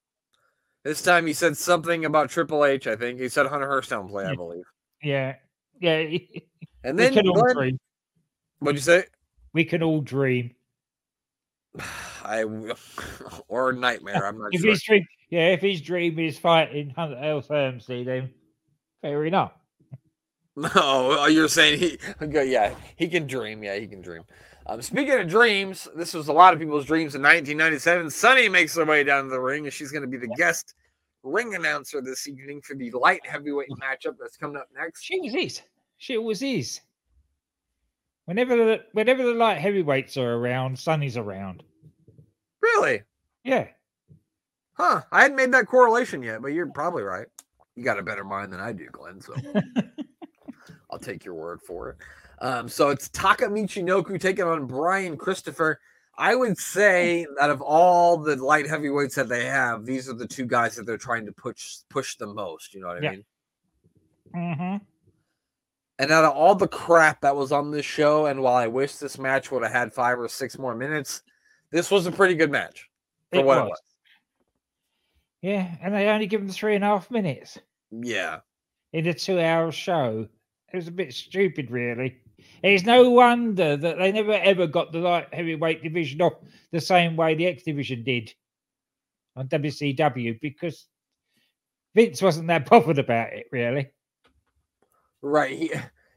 This 0.84 1.04
time 1.04 1.28
he 1.28 1.34
said 1.34 1.56
something 1.56 2.06
about 2.06 2.32
Triple 2.32 2.66
H, 2.66 2.88
I 2.88 2.96
think. 2.96 3.20
He 3.20 3.30
said 3.30 3.46
Hunter 3.46 3.68
Hearst 3.68 3.92
don't 3.92 4.08
play, 4.10 4.26
I 4.26 4.34
believe. 4.34 4.64
Yeah. 5.04 5.36
Yeah. 5.80 6.04
And 6.84 6.98
then 6.98 7.14
Glenn- 7.14 7.78
what'd 8.58 8.76
you 8.76 8.82
say? 8.82 9.04
We 9.54 9.66
can 9.66 9.84
all 9.84 10.02
dream. 10.02 10.56
I 12.26 12.44
or 13.48 13.72
nightmare. 13.72 14.26
I'm 14.26 14.40
not 14.40 14.50
If 14.52 14.62
sure. 14.62 14.76
dream, 14.84 15.06
yeah, 15.32 15.48
if 15.48 15.62
his 15.62 15.82
dream 15.82 16.20
is 16.20 16.38
fighting 16.38 16.92
Hunter 16.92 17.18
L. 17.18 17.42
Hermsey, 17.42 18.04
then 18.04 18.30
fair 19.02 19.26
enough. 19.26 19.54
No, 20.58 20.70
oh, 20.76 21.28
you're 21.28 21.48
saying 21.48 21.80
he? 21.80 21.98
Okay, 22.22 22.52
yeah, 22.52 22.76
he 22.98 23.08
can 23.08 23.26
dream. 23.26 23.64
Yeah, 23.64 23.78
he 23.78 23.88
can 23.88 24.02
dream. 24.02 24.24
Um, 24.68 24.82
speaking 24.82 25.20
of 25.20 25.28
dreams, 25.28 25.88
this 25.96 26.14
was 26.14 26.28
a 26.28 26.34
lot 26.34 26.54
of 26.54 26.60
people's 26.60 26.86
dreams 26.86 27.16
in 27.16 27.22
1997. 27.22 28.10
Sunny 28.12 28.50
makes 28.50 28.76
her 28.76 28.86
way 28.86 29.04
down 29.04 29.24
to 29.24 29.30
the 29.30 29.40
ring, 29.40 29.66
and 29.66 29.74
she's 29.74 29.92
going 29.92 30.04
to 30.04 30.08
be 30.08 30.18
the 30.18 30.28
guest 30.36 30.76
ring 31.24 31.56
announcer 31.56 32.02
this 32.02 32.28
evening 32.28 32.62
for 32.62 32.76
the 32.76 32.92
light 32.92 33.26
heavyweight 33.26 33.70
matchup 33.70 34.18
that's 34.20 34.38
coming 34.38 34.58
up 34.58 34.68
next. 34.76 35.04
She 35.04 35.20
was 35.22 35.34
his. 35.34 35.62
She 35.98 36.18
always 36.18 36.42
is. 36.42 36.82
Whenever 38.26 38.56
the 38.58 38.82
whenever 38.92 39.24
the 39.24 39.34
light 39.34 39.60
heavyweights 39.60 40.18
are 40.18 40.36
around, 40.36 40.78
Sunny's 40.78 41.18
around. 41.18 41.64
Really? 42.62 43.02
Yeah. 43.44 43.68
Huh? 44.82 45.04
I 45.12 45.22
hadn't 45.22 45.38
made 45.38 45.52
that 45.52 45.68
correlation 45.68 46.24
yet, 46.24 46.42
but 46.42 46.54
you're 46.54 46.66
probably 46.66 47.04
right. 47.04 47.28
You 47.76 47.84
got 47.84 48.00
a 48.00 48.02
better 48.02 48.24
mind 48.24 48.52
than 48.52 48.60
I 48.60 48.72
do, 48.72 48.88
Glenn. 48.92 49.22
So 49.22 49.36
I'll 50.90 50.98
take 50.98 51.24
your 51.24 51.36
word 51.36 51.62
for 51.62 51.92
it. 51.92 51.98
Um, 52.44 52.68
so 52.68 52.90
it's 52.90 53.08
Taka 53.10 53.46
Michinoku 53.46 54.20
taking 54.20 54.46
on 54.46 54.66
Brian 54.66 55.18
Christopher. 55.18 55.80
I 56.18 56.34
would 56.34 56.58
say 56.58 57.28
that 57.38 57.52
of 57.52 57.62
all 57.62 58.18
the 58.18 58.38
light 58.38 58.68
heavyweights 58.68 59.14
that 59.16 59.30
they 59.30 59.46
have, 59.46 59.86
these 59.86 60.10
are 60.10 60.16
the 60.16 60.28
two 60.28 60.48
guys 60.48 60.78
that 60.78 60.88
they're 60.88 60.98
trying 60.98 61.28
to 61.28 61.32
push 61.32 61.82
push 61.88 62.16
the 62.16 62.26
most. 62.26 62.74
You 62.74 62.82
know 62.82 62.88
what 62.88 62.98
I 62.98 63.02
Yeah. 63.02 63.10
mean? 63.12 63.26
hmm 64.34 64.78
And 66.00 66.12
out 66.12 66.26
of 66.26 66.32
all 66.32 66.56
the 66.56 66.68
crap 66.68 67.22
that 67.22 67.36
was 67.36 67.52
on 67.52 67.70
this 67.70 67.86
show, 67.86 68.26
and 68.26 68.42
while 68.42 68.56
I 68.56 68.66
wish 68.66 68.96
this 68.96 69.20
match 69.20 69.52
would 69.52 69.62
have 69.62 69.72
had 69.72 69.94
five 69.94 70.20
or 70.20 70.28
six 70.28 70.58
more 70.58 70.74
minutes, 70.74 71.22
this 71.70 71.92
was 71.92 72.08
a 72.08 72.12
pretty 72.12 72.34
good 72.34 72.50
match 72.50 72.90
for 73.32 73.42
It 73.42 73.46
what 73.46 73.60
it 73.60 73.66
was. 73.70 73.80
Yeah, 75.42 75.76
and 75.82 75.94
they 75.94 76.08
only 76.08 76.28
give 76.28 76.42
him 76.42 76.50
three 76.50 76.76
and 76.76 76.84
a 76.84 76.88
half 76.88 77.10
minutes 77.10 77.58
Yeah. 77.92 78.40
in 78.94 79.08
a 79.08 79.14
two-hour 79.14 79.72
show. 79.72 80.28
It 80.72 80.76
was 80.76 80.88
a 80.88 80.92
bit 80.92 81.14
stupid, 81.14 81.72
really. 81.72 82.18
It's 82.64 82.84
no 82.86 83.10
wonder 83.10 83.76
that 83.78 83.98
they 83.98 84.12
never 84.12 84.34
ever 84.34 84.68
got 84.68 84.92
the 84.92 85.00
light 85.00 85.34
heavyweight 85.34 85.84
division 85.84 86.22
off 86.22 86.34
the 86.72 86.82
same 86.82 87.16
way 87.16 87.36
the 87.36 87.48
X 87.48 87.64
division 87.64 88.04
did 88.04 88.34
on 89.36 89.48
WCW 89.48 90.40
because 90.42 90.88
Vince 91.96 92.22
wasn't 92.22 92.48
that 92.48 92.66
bothered 92.70 93.00
about 93.00 93.34
it, 93.34 93.48
really. 93.52 93.90
Right. 95.22 95.72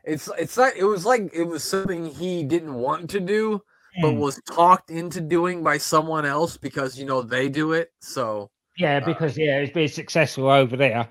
It's 0.04 0.30
it's 0.38 0.56
like 0.56 0.74
it 0.76 0.84
was 0.84 1.04
like 1.06 1.30
it 1.34 1.44
was 1.44 1.64
something 1.64 2.06
he 2.06 2.42
didn't 2.44 2.74
want 2.74 3.10
to 3.10 3.20
do, 3.20 3.62
but 4.02 4.12
Mm. 4.14 4.18
was 4.18 4.40
talked 4.50 4.90
into 4.90 5.20
doing 5.20 5.62
by 5.62 5.78
someone 5.78 6.26
else 6.26 6.56
because 6.56 6.98
you 6.98 7.04
know 7.06 7.22
they 7.22 7.48
do 7.48 7.72
it. 7.72 7.90
So 8.00 8.50
Yeah, 8.76 8.98
Uh, 8.98 9.06
because 9.06 9.36
yeah, 9.38 9.58
it's 9.58 9.72
been 9.72 9.88
successful 9.88 10.48
over 10.48 10.76
there. 10.76 11.08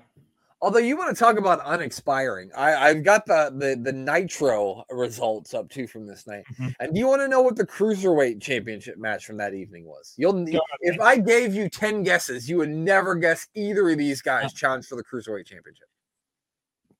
although 0.60 0.78
you 0.78 0.96
want 0.96 1.14
to 1.14 1.18
talk 1.22 1.38
about 1.38 1.60
unexpiring, 1.64 2.48
I, 2.56 2.88
I've 2.88 3.02
got 3.04 3.26
the, 3.26 3.52
the 3.54 3.76
the 3.82 3.92
Nitro 3.92 4.84
results 4.90 5.52
up 5.54 5.68
too 5.68 5.86
from 5.86 6.06
this 6.06 6.26
night. 6.26 6.44
Mhm. 6.58 6.74
And 6.80 6.94
do 6.94 6.98
you 7.00 7.06
want 7.06 7.20
to 7.22 7.28
know 7.28 7.42
what 7.42 7.56
the 7.56 7.66
cruiserweight 7.66 8.40
championship 8.40 8.96
match 8.98 9.26
from 9.26 9.36
that 9.38 9.52
evening 9.54 9.84
was? 9.84 10.14
You'll 10.16 10.44
Go 10.44 10.60
if 10.80 10.98
I 11.00 11.18
gave 11.18 11.54
you 11.54 11.68
10 11.68 12.02
guesses, 12.02 12.48
you 12.48 12.56
would 12.58 12.70
never 12.70 13.14
guess 13.14 13.46
either 13.54 13.88
of 13.90 13.98
these 13.98 14.22
guys 14.22 14.52
challenged 14.54 14.88
for 14.88 14.96
the 14.96 15.04
cruiserweight 15.04 15.46
championship. 15.46 15.88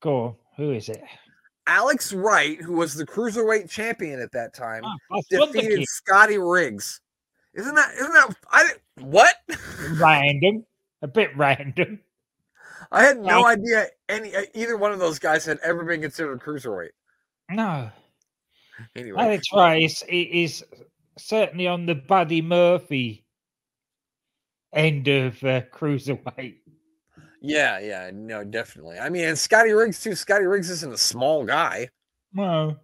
Go 0.00 0.22
on, 0.22 0.34
who 0.56 0.72
is 0.72 0.88
it? 0.90 1.02
Alex 1.66 2.12
Wright, 2.12 2.60
who 2.60 2.74
was 2.74 2.94
the 2.94 3.06
cruiserweight 3.06 3.70
champion 3.70 4.20
at 4.20 4.32
that 4.32 4.52
time, 4.54 4.82
Oh, 5.10 5.22
defeated 5.30 5.86
Scotty 5.88 6.36
Riggs. 6.36 7.00
Isn't 7.54 7.74
that 7.74 7.94
isn't 7.94 8.12
that 8.12 8.36
I 8.52 8.62
didn't- 8.64 8.80
what? 9.00 9.34
random, 9.94 10.64
a 11.02 11.08
bit 11.08 11.36
random. 11.36 12.00
I 12.92 13.02
had 13.04 13.18
no 13.18 13.42
Right. 13.42 13.58
idea 13.58 13.86
any 14.08 14.32
either 14.54 14.76
one 14.76 14.92
of 14.92 14.98
those 14.98 15.18
guys 15.18 15.44
had 15.44 15.58
ever 15.62 15.84
been 15.84 16.00
considered 16.02 16.40
cruiserweight. 16.40 16.90
No, 17.50 17.90
Anyway, 18.96 19.20
Alex 19.20 19.46
Wright 19.52 20.02
is 20.08 20.64
certainly 21.18 21.66
on 21.66 21.86
the 21.86 21.94
Buddy 21.94 22.42
Murphy 22.42 23.24
end 24.72 25.08
of 25.08 25.42
uh, 25.44 25.62
cruiserweight. 25.72 26.56
yeah, 27.40 27.78
yeah, 27.78 28.10
no, 28.12 28.42
definitely. 28.44 28.98
I 28.98 29.08
mean, 29.08 29.24
and 29.24 29.38
Scotty 29.38 29.72
Riggs 29.72 30.02
too. 30.02 30.14
Scotty 30.14 30.44
Riggs 30.46 30.70
isn't 30.70 30.92
a 30.92 30.98
small 30.98 31.44
guy. 31.44 31.88
No, 32.32 32.76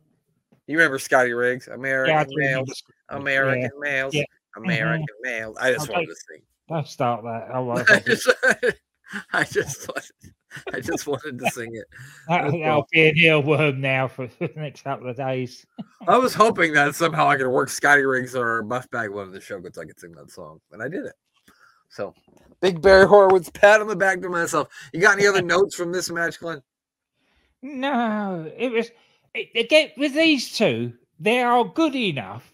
You 0.69 0.77
remember 0.79 0.99
Scotty 0.99 1.33
Riggs? 1.33 1.67
American 1.69 2.29
do 2.29 2.37
males, 2.37 2.83
American 3.09 3.71
males, 3.81 4.15
Yeah. 4.15 4.23
American 4.65 5.03
mm-hmm. 5.03 5.31
male. 5.31 5.55
I 5.61 5.73
just 5.73 5.89
wanted 5.89 6.07
to 6.07 6.15
sing. 6.15 6.43
Don't 6.69 6.87
start 6.87 7.25
that. 7.25 7.49
Oh, 7.53 7.65
well, 7.65 7.85
I 7.91 8.01
just, 8.01 8.31
I 9.33 9.45
just, 9.45 9.89
wanted, 9.89 10.35
I 10.73 10.81
just 10.81 11.07
wanted 11.07 11.39
to 11.39 11.51
sing 11.51 11.75
it. 11.75 11.87
that, 12.29 12.53
that'll 12.53 12.87
be 12.93 13.09
an 13.09 13.17
earworm 13.17 13.79
now 13.79 14.09
for 14.09 14.29
the 14.39 14.51
next 14.57 14.83
couple 14.83 15.09
of 15.09 15.17
days. 15.17 15.67
I 16.07 16.17
was 16.17 16.35
hoping 16.35 16.73
that 16.75 16.95
somehow 16.95 17.29
I 17.29 17.37
could 17.37 17.49
work 17.49 17.69
Scotty 17.69 18.03
Riggs 18.03 18.37
or 18.37 18.63
Buff 18.63 18.89
Bagwell 18.91 19.25
of 19.25 19.33
the 19.33 19.41
show 19.41 19.61
so 19.61 19.83
I 19.83 19.85
could 19.85 19.99
sing 19.99 20.13
that 20.13 20.31
song, 20.31 20.61
and 20.73 20.83
I 20.83 20.89
did 20.89 21.07
it. 21.07 21.15
So, 21.89 22.15
Big 22.61 22.81
Barry 22.81 23.07
Horowitz, 23.07 23.51
pat 23.51 23.81
on 23.81 23.89
the 23.89 23.97
back 23.97 24.21
to 24.21 24.29
myself. 24.29 24.69
You 24.93 25.01
got 25.01 25.19
any 25.19 25.27
other 25.27 25.43
notes 25.43 25.75
from 25.75 25.91
this 25.91 26.09
match, 26.09 26.39
Glenn? 26.39 26.63
No, 27.63 28.51
it 28.57 28.71
was 28.71 28.91
it, 29.35 29.49
again 29.55 29.91
with 29.97 30.15
these 30.15 30.57
two. 30.57 30.93
They 31.19 31.43
are 31.43 31.65
good 31.65 31.95
enough. 31.95 32.50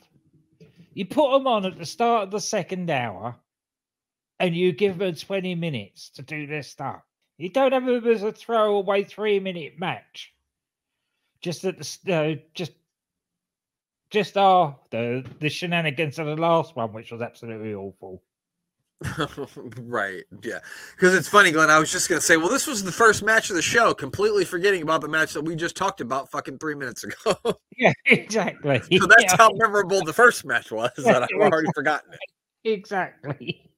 You 0.97 1.05
put 1.05 1.31
them 1.31 1.47
on 1.47 1.67
at 1.67 1.77
the 1.77 1.85
start 1.85 2.23
of 2.23 2.31
the 2.31 2.41
second 2.41 2.89
hour, 2.89 3.37
and 4.41 4.57
you 4.57 4.73
give 4.73 4.97
them 4.97 5.15
twenty 5.15 5.55
minutes 5.55 6.09
to 6.15 6.23
do 6.23 6.47
their 6.47 6.63
stuff. 6.63 7.03
You 7.37 7.51
don't 7.51 7.73
have 7.73 7.85
them 7.85 8.07
as 8.07 8.23
a 8.23 8.33
throwaway 8.33 9.05
three 9.05 9.39
minute 9.39 9.79
match. 9.79 10.33
Just 11.43 11.67
at 11.67 11.77
the 11.77 12.15
uh, 12.15 12.35
just 12.55 12.73
just 14.09 14.39
after 14.39 15.23
the 15.39 15.51
shenanigans 15.51 16.19
of 16.19 16.29
the 16.29 16.37
last 16.37 16.75
one, 16.75 16.95
which 16.95 17.13
was 17.13 17.21
absolutely 17.21 17.75
awful. 17.75 18.23
right. 19.83 20.25
Yeah. 20.43 20.61
Because 20.95 21.15
it's 21.15 21.29
funny, 21.29 21.51
Glenn. 21.53 21.71
I 21.71 21.79
was 21.79 21.93
just 21.93 22.09
going 22.09 22.19
to 22.21 22.25
say, 22.27 22.37
well, 22.37 22.49
this 22.49 22.67
was 22.67 22.83
the 22.83 22.93
first 22.93 23.23
match 23.23 23.51
of 23.51 23.57
the 23.57 23.63
show, 23.63 23.93
completely 23.93 24.45
forgetting 24.45 24.83
about 24.83 25.01
the 25.03 25.09
match 25.09 25.33
that 25.35 25.43
we 25.43 25.55
just 25.55 25.77
talked 25.77 26.01
about 26.01 26.31
fucking 26.31 26.59
three 26.59 26.75
minutes 26.75 27.05
ago. 27.05 27.35
Yeah, 27.79 27.93
exactly. 28.07 28.81
So 28.99 29.07
that's 29.07 29.25
Yeah, 29.25 29.37
how 29.37 29.51
memorable 29.53 30.03
the 30.03 30.13
first 30.13 30.47
match 30.47 30.71
was 30.73 30.91
that 30.97 31.23
I've 31.23 31.29
already 31.39 31.69
forgotten 31.75 32.11
it. 32.15 32.71
exactly. 32.73 33.71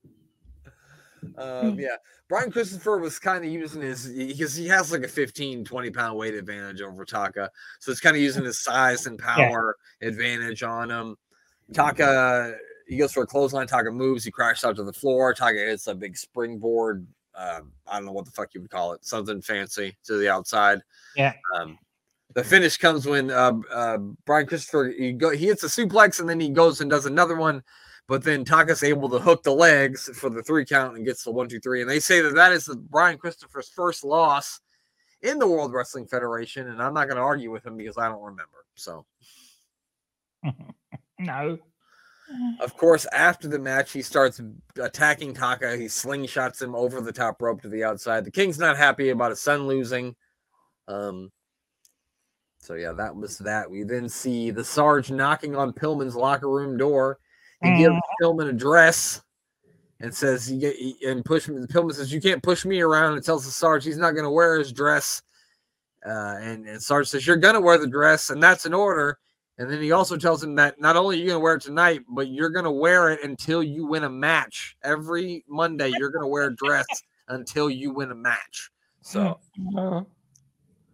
Um, 1.37 1.79
yeah. 1.81 1.97
Brian 2.29 2.53
Christopher 2.53 2.99
was 2.99 3.19
kind 3.19 3.45
of 3.45 3.51
using 3.51 3.83
his, 3.83 4.07
because 4.07 4.55
he 4.55 4.69
has 4.69 4.93
like 4.93 5.03
a 5.03 5.09
15, 5.09 5.65
20 5.65 5.91
pound 5.91 6.17
weight 6.17 6.35
advantage 6.35 6.81
over 6.81 7.05
Taka. 7.05 7.51
So 7.81 7.91
it's 7.91 8.01
kind 8.01 8.15
of 8.15 8.23
using 8.23 8.45
his 8.45 8.63
size 8.63 9.07
and 9.07 9.19
power 9.19 9.75
advantage 10.01 10.63
on 10.63 10.91
him. 10.93 11.17
Taka, 11.75 12.55
he 12.89 12.97
goes 12.97 13.13
for 13.13 13.23
a 13.23 13.27
clothesline. 13.27 13.67
Taka 13.67 13.93
moves. 13.93 14.25
He 14.25 14.31
crashes 14.31 14.65
out 14.65 14.77
to 14.77 14.83
the 14.83 14.93
floor. 14.93 15.35
Taka 15.35 15.59
hits 15.59 15.87
a 15.87 15.95
big 15.95 16.17
springboard. 16.17 17.07
Um, 17.35 17.73
I 17.87 17.97
don't 17.97 18.07
know 18.07 18.13
what 18.13 18.25
the 18.25 18.33
fuck 18.33 18.55
you 18.55 18.63
would 18.63 18.71
call 18.71 18.93
it. 18.93 19.05
Something 19.05 19.43
fancy 19.43 19.97
to 20.05 20.17
the 20.17 20.29
outside. 20.29 20.81
Yeah. 21.15 21.35
Um, 21.55 21.79
the 22.35 22.43
finish 22.43 22.77
comes 22.77 23.07
when 23.07 23.31
uh, 23.31 23.53
uh, 23.71 23.99
Brian 24.25 24.47
Christopher 24.47 24.93
he 24.97 25.13
go 25.13 25.31
he 25.31 25.47
hits 25.47 25.63
a 25.63 25.67
suplex 25.67 26.21
and 26.21 26.29
then 26.29 26.41
he 26.41 26.51
goes 26.51 26.81
and 26.81 26.91
does 26.91 27.07
another 27.07 27.37
one, 27.37 27.63
but 28.07 28.23
then 28.23 28.45
Taka's 28.45 28.83
able 28.83 29.09
to 29.11 29.19
hook 29.19 29.43
the 29.43 29.55
legs 29.55 30.11
for 30.15 30.31
the 30.31 30.43
three 30.43 30.65
count 30.65 30.97
and 30.97 31.07
gets 31.07 31.25
the 31.25 31.31
one 31.31 31.49
two 31.49 31.61
three. 31.61 31.81
And 31.81 31.89
they 31.89 32.01
say 32.01 32.21
that 32.21 32.35
that 32.35 32.53
is 32.53 32.67
the 32.67 32.77
Brian 32.77 33.19
Christopher's 33.19 33.69
first 33.69 34.05
loss 34.05 34.61
in 35.23 35.39
the 35.39 35.47
World 35.47 35.73
Wrestling 35.73 36.07
Federation. 36.07 36.69
And 36.69 36.83
I'm 36.83 36.95
not 36.95 37.07
going 37.07 37.17
to 37.17 37.23
argue 37.23 37.51
with 37.51 37.67
him 37.67 37.77
because 37.77 37.99
I 37.99 38.09
don't 38.09 38.23
remember. 38.23 38.65
So 38.75 39.07
no. 41.19 41.59
Of 42.61 42.77
course, 42.77 43.07
after 43.13 43.49
the 43.49 43.59
match, 43.59 43.93
he 43.93 44.03
starts 44.03 44.41
attacking 44.81 45.35
Taka. 45.35 45.77
He 45.77 45.87
slingshots 45.87 46.61
him 46.61 46.75
over 46.75 47.01
the 47.01 47.13
top 47.13 47.41
rope 47.41 47.63
to 47.63 47.69
the 47.69 47.85
outside. 47.85 48.25
The 48.25 48.31
King's 48.31 48.59
not 48.59 48.77
happy 48.77 49.11
about 49.11 49.31
his 49.31 49.41
son 49.41 49.67
losing. 49.67 50.15
Um, 50.89 51.31
so 52.61 52.75
yeah, 52.75 52.93
that 52.93 53.15
was 53.15 53.39
that. 53.39 53.71
We 53.71 53.83
then 53.83 54.09
see 54.09 54.51
the 54.51 54.65
Sarge 54.65 55.11
knocking 55.11 55.57
on 55.57 55.73
Pillman's 55.73 56.17
locker 56.17 56.51
room 56.51 56.77
door. 56.77 57.19
He 57.63 57.71
gives 57.79 57.97
Pillman 58.23 58.49
a 58.51 58.53
dress 58.53 59.23
and 60.01 60.15
says, 60.15 60.51
"You 60.51 60.61
get 60.61 60.77
he- 60.77 60.99
and 61.07 61.25
push 61.25 61.49
me." 61.49 61.65
Pillman 61.67 61.95
says, 61.95 62.13
"You 62.13 62.21
can't 62.21 62.43
push 62.43 62.65
me 62.65 62.81
around." 62.81 63.15
And 63.15 63.25
tells 63.25 63.45
the 63.45 63.51
Sarge 63.51 63.85
he's 63.85 63.97
not 63.97 64.13
going 64.13 64.25
to 64.25 64.31
wear 64.31 64.59
his 64.59 64.73
dress. 64.73 65.23
Uh, 66.07 66.37
and, 66.41 66.69
and 66.69 66.83
Sarge 66.83 67.09
says, 67.09 67.27
"You're 67.27 67.37
going 67.37 67.55
to 67.55 67.61
wear 67.61 67.79
the 67.79 67.89
dress, 67.89 68.31
and 68.31 68.43
that's 68.43 68.67
an 68.67 68.75
order." 68.75 69.19
And 69.59 69.69
then 69.69 69.83
he 69.83 69.91
also 69.91 70.17
tells 70.17 70.43
him 70.43 70.55
that 70.55 70.81
not 70.81 70.97
only 70.97 71.17
are 71.17 71.19
you 71.19 71.27
going 71.27 71.37
to 71.37 71.41
wear 71.41 71.55
it 71.57 71.63
tonight, 71.63 72.03
but 72.09 72.29
you're 72.29 72.51
going 72.51 72.65
to 72.65 72.71
wear 72.71 73.11
it 73.11 73.25
until 73.25 73.63
you 73.63 73.87
win 73.87 74.05
a 74.05 74.11
match. 74.11 74.77
Every 74.85 75.45
Monday, 75.49 75.91
you're 75.99 76.11
going 76.11 76.23
to 76.23 76.29
wear 76.29 76.45
a 76.45 76.55
dress 76.55 76.87
until 77.29 77.69
you 77.69 77.93
win 77.93 78.13
a 78.13 78.15
match. 78.15 78.71
So 79.01 79.41
no, 79.57 80.07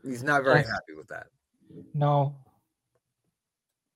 he's 0.03 0.23
not 0.23 0.45
very 0.45 0.63
happy 0.63 0.95
with 0.97 1.09
that. 1.09 1.27
no. 1.93 2.37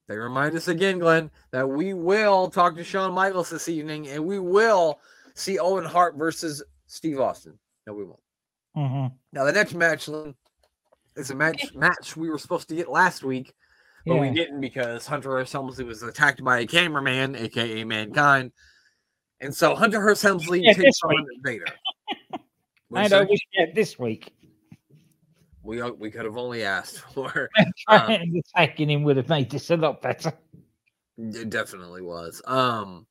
They 0.07 0.17
remind 0.17 0.57
us 0.57 0.69
again, 0.69 0.99
Glenn, 0.99 1.31
that 1.51 1.69
we 1.69 1.93
will 1.93 2.49
talk 2.49 2.75
to 2.77 2.83
Shawn 2.85 3.13
Michaels 3.13 3.51
this 3.51 3.69
evening 3.69 4.09
and 4.09 4.25
we 4.25 4.39
will 4.39 5.01
see 5.35 5.59
Owen 5.59 5.85
Hart 5.85 6.17
versus 6.17 6.63
Steve 6.87 7.21
Austin. 7.21 7.59
No, 7.87 7.93
we 7.93 8.05
won't. 8.05 8.21
Mhm. 8.75 9.13
Now, 9.33 9.45
the 9.45 9.53
next 9.53 9.75
match, 9.75 10.07
Glenn, 10.07 10.35
is 11.15 11.31
a 11.31 11.35
match 11.35 11.73
match 11.75 12.17
we 12.17 12.31
were 12.31 12.39
supposed 12.39 12.71
to 12.71 12.75
get 12.75 12.89
last 12.91 13.23
week, 13.23 13.53
but 14.09 14.21
we 14.21 14.31
didn't 14.31 14.61
because 14.61 15.07
Hunter 15.07 15.31
Hearst 15.31 15.53
Helmsley 15.53 15.85
was 15.85 16.03
attacked 16.03 16.43
by 16.43 16.61
a 16.61 16.67
cameraman, 16.67 17.37
aka 17.37 17.85
Mankind. 17.85 18.53
And 19.41 19.55
so 19.55 19.75
Hunter 19.75 20.01
Hearst 20.01 20.23
Helmsley 20.23 20.63
Yeah, 20.63 20.73
takes 20.73 21.01
on 21.05 21.27
Vader. 21.45 21.67
I 22.95 23.07
know 23.09 23.23
we 23.25 23.39
get 23.57 23.75
this 23.75 23.99
week. 23.99 24.33
we, 25.63 25.81
uh, 25.81 25.91
we 25.91 26.11
could 26.11 26.25
have 26.25 26.37
only 26.37 26.65
asked 26.65 26.99
for. 27.15 27.49
Um, 27.89 28.11
attacking 28.55 28.91
him 28.91 29.03
would 29.05 29.17
have 29.17 29.29
made 29.29 29.51
this 29.51 29.71
a 29.71 29.77
lot 29.77 30.03
better. 30.03 30.33
It 31.17 31.51
definitely 31.51 32.03
was. 32.03 32.43
Um 32.47 33.07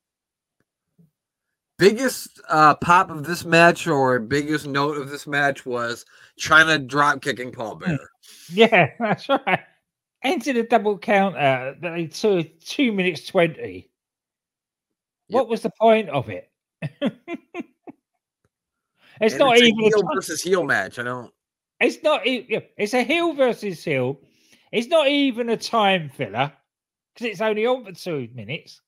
biggest 1.78 2.40
uh 2.48 2.74
pop 2.74 3.08
of 3.10 3.24
this 3.24 3.44
match 3.44 3.86
or 3.86 4.18
biggest 4.18 4.66
note 4.66 4.96
of 4.96 5.10
this 5.10 5.26
match 5.26 5.64
was 5.64 6.04
Chyna 6.40 6.84
drop 6.86 7.22
kicking 7.22 7.52
Paul 7.52 7.76
Bearer. 7.76 8.10
Yeah, 8.50 8.90
that's 8.98 9.28
right. 9.28 9.60
Entered 10.22 10.56
a 10.56 10.62
double 10.64 10.98
counter 10.98 11.38
out. 11.38 11.76
Uh, 11.84 11.94
they 11.94 12.06
two 12.06 12.42
two 12.42 12.92
minutes 12.92 13.26
twenty. 13.26 13.90
What 15.28 15.48
was 15.48 15.62
the 15.62 15.70
point 15.70 16.08
of 16.08 16.28
it? 16.28 16.50
it's 16.82 16.94
And 19.20 19.38
not 19.38 19.56
it's 19.56 19.62
even 19.66 19.80
a 19.80 19.88
heel 19.88 20.02
versus 20.14 20.42
heel 20.42 20.64
match. 20.64 20.98
I 20.98 21.02
don't 21.04 21.32
It's 21.80 22.02
not. 22.02 22.22
It's 22.24 22.94
a 22.94 23.02
hill 23.04 23.34
versus 23.34 23.84
hill. 23.84 24.20
It's 24.72 24.88
not 24.88 25.08
even 25.08 25.50
a 25.50 25.56
time 25.56 26.08
filler 26.10 26.52
because 27.14 27.26
it's 27.32 27.40
only 27.40 27.66
on 27.66 27.84
for 27.84 27.92
two 27.92 28.28
minutes. 28.34 28.80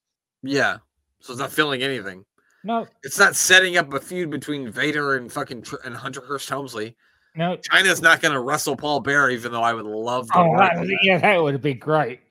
yeah. 0.43 0.79
So 1.21 1.33
it's 1.35 1.40
not 1.40 1.53
feeling 1.53 1.83
anything. 1.83 2.25
No, 2.64 2.87
It's 3.03 3.19
not 3.19 3.37
setting 3.37 3.77
up 3.77 3.93
a 3.93 4.01
feud 4.01 4.31
between 4.31 4.71
Vader 4.71 5.16
and 5.16 5.31
fucking 5.33 5.64
and 5.85 5.95
Hunter 5.97 6.21
Hearst 6.23 6.49
Helmsley. 6.49 6.97
No. 7.40 7.57
Chyna's 7.57 8.03
not 8.03 8.20
going 8.20 8.35
to 8.35 8.40
wrestle 8.40 8.76
Paul 8.76 9.00
Bearer, 9.00 9.31
even 9.31 9.50
though 9.50 9.62
I 9.62 9.72
would 9.72 9.87
love 9.87 10.26
to. 10.29 10.38
Oh, 10.38 10.57
that, 10.59 10.76
that. 10.76 10.98
yeah, 11.03 11.18
that 11.18 11.42
would 11.42 11.61
be 11.62 11.74
great. 11.74 12.20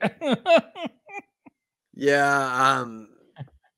Yeah. 1.94 2.78
Um. 2.80 3.08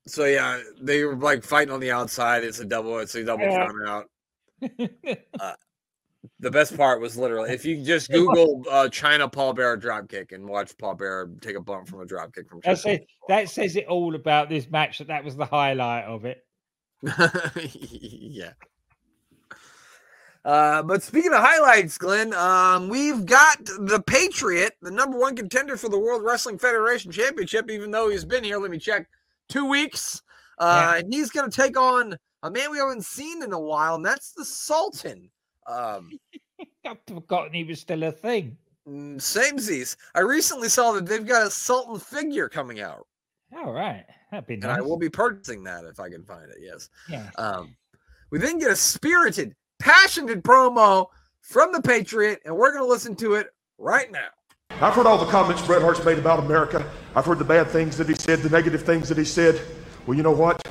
So 0.07 0.23
yeah, 0.25 0.61
they 0.81 1.03
were 1.03 1.15
like 1.17 1.43
fighting 1.43 1.73
on 1.73 1.81
the 1.81 1.91
outside. 1.91 2.43
It's 2.45 2.59
a 2.59 2.65
double. 2.65 2.99
It's 2.99 3.15
a 3.15 3.23
double 3.25 3.43
Yeah. 3.43 3.67
count 3.67 3.87
out. 3.89 4.09
The 6.39 6.49
best 6.51 6.77
part 6.77 7.01
was 7.01 7.17
literally 7.17 7.51
if 7.51 7.65
you 7.65 7.83
just 7.83 8.09
Google 8.09 8.63
uh, 8.69 8.87
Chyna 8.89 9.29
Paul 9.29 9.51
Bearer 9.53 9.75
drop 9.75 10.07
kick 10.07 10.31
and 10.31 10.47
watch 10.47 10.71
Paul 10.77 10.95
Bearer 10.95 11.29
take 11.41 11.57
a 11.57 11.61
bump 11.61 11.89
from 11.89 11.99
a 11.99 12.05
drop 12.05 12.33
kick 12.33 12.47
from 12.49 12.61
That 12.63 12.77
Chyna. 12.77 12.81
says, 12.81 12.99
that 13.27 13.49
says 13.49 13.75
it 13.75 13.87
all 13.87 14.15
about 14.15 14.47
this 14.47 14.69
match. 14.69 14.99
That 14.99 15.07
that 15.07 15.25
was 15.25 15.35
the 15.35 15.45
highlight 15.45 16.05
of 16.05 16.23
it. 16.23 16.45
yeah. 17.83 18.51
Uh, 20.45 20.83
but 20.83 21.01
speaking 21.01 21.33
of 21.33 21.39
highlights, 21.39 21.97
Glenn, 21.97 22.33
um, 22.33 22.89
we've 22.89 23.25
got 23.25 23.63
the 23.63 24.03
Patriot, 24.05 24.73
the 24.81 24.91
number 24.91 25.17
one 25.17 25.35
contender 25.35 25.77
for 25.77 25.87
the 25.89 25.97
World 25.99 26.21
Wrestling 26.23 26.57
Federation 26.57 27.11
Championship, 27.11 27.71
even 27.71 27.91
though 27.91 28.09
he's 28.09 28.25
been 28.25 28.43
here, 28.43 28.57
let 28.57 28.69
me 28.71 28.77
check, 28.77 29.07
two 29.47 29.65
weeks. 29.65 30.21
Uh, 30.59 30.95
and 30.97 31.13
he's 31.13 31.29
going 31.31 31.49
to 31.49 31.55
take 31.55 31.77
on 31.77 32.17
a 32.43 32.51
man 32.51 32.71
we 32.71 32.77
haven't 32.77 33.05
seen 33.05 33.41
in 33.41 33.53
a 33.53 33.59
while, 33.59 33.95
and 33.95 34.05
that's 34.05 34.33
the 34.33 34.43
Sultan. 34.45 35.29
Um, 35.65 36.11
I've 36.85 36.97
forgotten 37.07 37.53
he 37.53 37.63
was 37.63 37.79
still 37.79 38.03
a 38.03 38.11
thing. 38.11 38.57
mm, 38.87 39.15
samesies. 39.15 39.95
I 40.13 40.19
recently 40.19 40.67
saw 40.67 40.91
that 40.91 41.05
they've 41.05 41.25
got 41.25 41.47
a 41.47 41.49
Sultan 41.49 41.99
figure 41.99 42.49
coming 42.49 42.81
out, 42.81 43.07
All 43.55 43.71
right, 43.71 44.03
that'd 44.29 44.45
be 44.45 44.55
and. 44.55 44.65
I 44.65 44.81
will 44.81 44.97
be 44.97 45.09
purchasing 45.09 45.63
that 45.63 45.85
if 45.85 45.99
I 46.01 46.09
can 46.09 46.23
find 46.25 46.49
it. 46.49 46.57
Yes. 46.61 46.89
yeah. 47.09 47.29
Um, 47.37 47.75
we 48.29 48.39
then 48.39 48.59
get 48.59 48.71
a 48.71 48.75
spirited, 48.75 49.55
passionate 49.79 50.43
promo 50.43 51.07
from 51.41 51.71
the 51.71 51.81
Patriot, 51.81 52.41
and 52.45 52.55
we're 52.55 52.71
going 52.71 52.83
to 52.83 52.89
listen 52.89 53.15
to 53.17 53.35
it 53.35 53.53
right 53.77 54.11
now. 54.11 54.29
I've 54.81 54.93
heard 54.93 55.05
all 55.05 55.17
the 55.17 55.31
comments 55.31 55.61
Bret 55.61 55.81
Hart's 55.81 56.03
made 56.03 56.17
about 56.17 56.39
America. 56.39 56.89
I've 57.15 57.25
heard 57.25 57.39
the 57.39 57.45
bad 57.45 57.67
things 57.67 57.97
that 57.97 58.09
he 58.09 58.15
said, 58.15 58.39
the 58.39 58.49
negative 58.49 58.83
things 58.83 59.07
that 59.09 59.17
he 59.17 59.25
said. 59.25 59.61
Well, 60.07 60.17
you 60.17 60.23
know 60.23 60.31
what? 60.31 60.61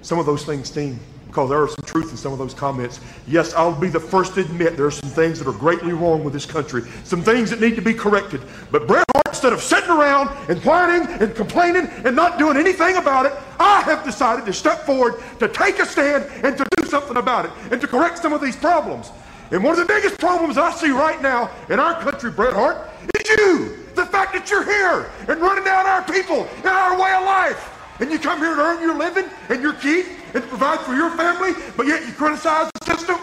Some 0.00 0.18
of 0.18 0.26
those 0.26 0.44
things 0.44 0.68
sting 0.68 0.98
because 1.32 1.48
there 1.48 1.62
are 1.62 1.68
some 1.68 1.84
truth 1.86 2.10
in 2.10 2.16
some 2.18 2.32
of 2.34 2.38
those 2.38 2.52
comments. 2.52 3.00
Yes, 3.26 3.54
I'll 3.54 3.74
be 3.74 3.88
the 3.88 3.98
first 3.98 4.34
to 4.34 4.40
admit 4.40 4.76
there 4.76 4.84
are 4.84 4.90
some 4.90 5.08
things 5.08 5.38
that 5.38 5.48
are 5.48 5.58
greatly 5.58 5.94
wrong 5.94 6.22
with 6.24 6.34
this 6.34 6.44
country, 6.44 6.82
some 7.04 7.22
things 7.22 7.48
that 7.48 7.58
need 7.58 7.74
to 7.74 7.80
be 7.80 7.94
corrected. 7.94 8.42
But 8.70 8.86
Bret 8.86 9.04
Hart, 9.14 9.28
instead 9.28 9.54
of 9.54 9.62
sitting 9.62 9.88
around 9.88 10.28
and 10.50 10.62
whining 10.62 11.08
and 11.22 11.34
complaining 11.34 11.86
and 12.04 12.14
not 12.14 12.38
doing 12.38 12.58
anything 12.58 12.96
about 12.96 13.24
it, 13.24 13.32
I 13.58 13.80
have 13.80 14.04
decided 14.04 14.44
to 14.44 14.52
step 14.52 14.84
forward 14.84 15.22
to 15.38 15.48
take 15.48 15.78
a 15.78 15.86
stand 15.86 16.24
and 16.44 16.58
to 16.58 16.66
do 16.76 16.81
something 16.92 17.16
about 17.16 17.46
it 17.46 17.50
and 17.70 17.80
to 17.80 17.88
correct 17.88 18.18
some 18.18 18.34
of 18.34 18.42
these 18.42 18.54
problems. 18.54 19.10
And 19.50 19.64
one 19.64 19.72
of 19.72 19.80
the 19.80 19.92
biggest 19.92 20.18
problems 20.18 20.58
I 20.58 20.70
see 20.72 20.90
right 20.90 21.20
now 21.22 21.50
in 21.70 21.80
our 21.80 22.00
country, 22.02 22.30
Bret 22.30 22.52
Hart, 22.52 22.88
is 23.18 23.28
you. 23.30 23.78
The 23.94 24.06
fact 24.06 24.34
that 24.34 24.50
you're 24.50 24.64
here 24.64 25.10
and 25.28 25.40
running 25.40 25.64
down 25.64 25.86
our 25.86 26.04
people 26.04 26.46
and 26.56 26.66
our 26.66 27.00
way 27.00 27.12
of 27.12 27.24
life. 27.24 27.60
And 28.00 28.10
you 28.10 28.18
come 28.18 28.38
here 28.38 28.54
to 28.54 28.60
earn 28.60 28.80
your 28.82 28.96
living 28.96 29.26
and 29.48 29.62
your 29.62 29.74
keep 29.74 30.06
and 30.34 30.42
provide 30.44 30.80
for 30.80 30.94
your 30.94 31.10
family, 31.16 31.52
but 31.76 31.86
yet 31.86 32.06
you 32.06 32.12
criticize 32.12 32.70
the 32.80 32.96
system? 32.96 33.16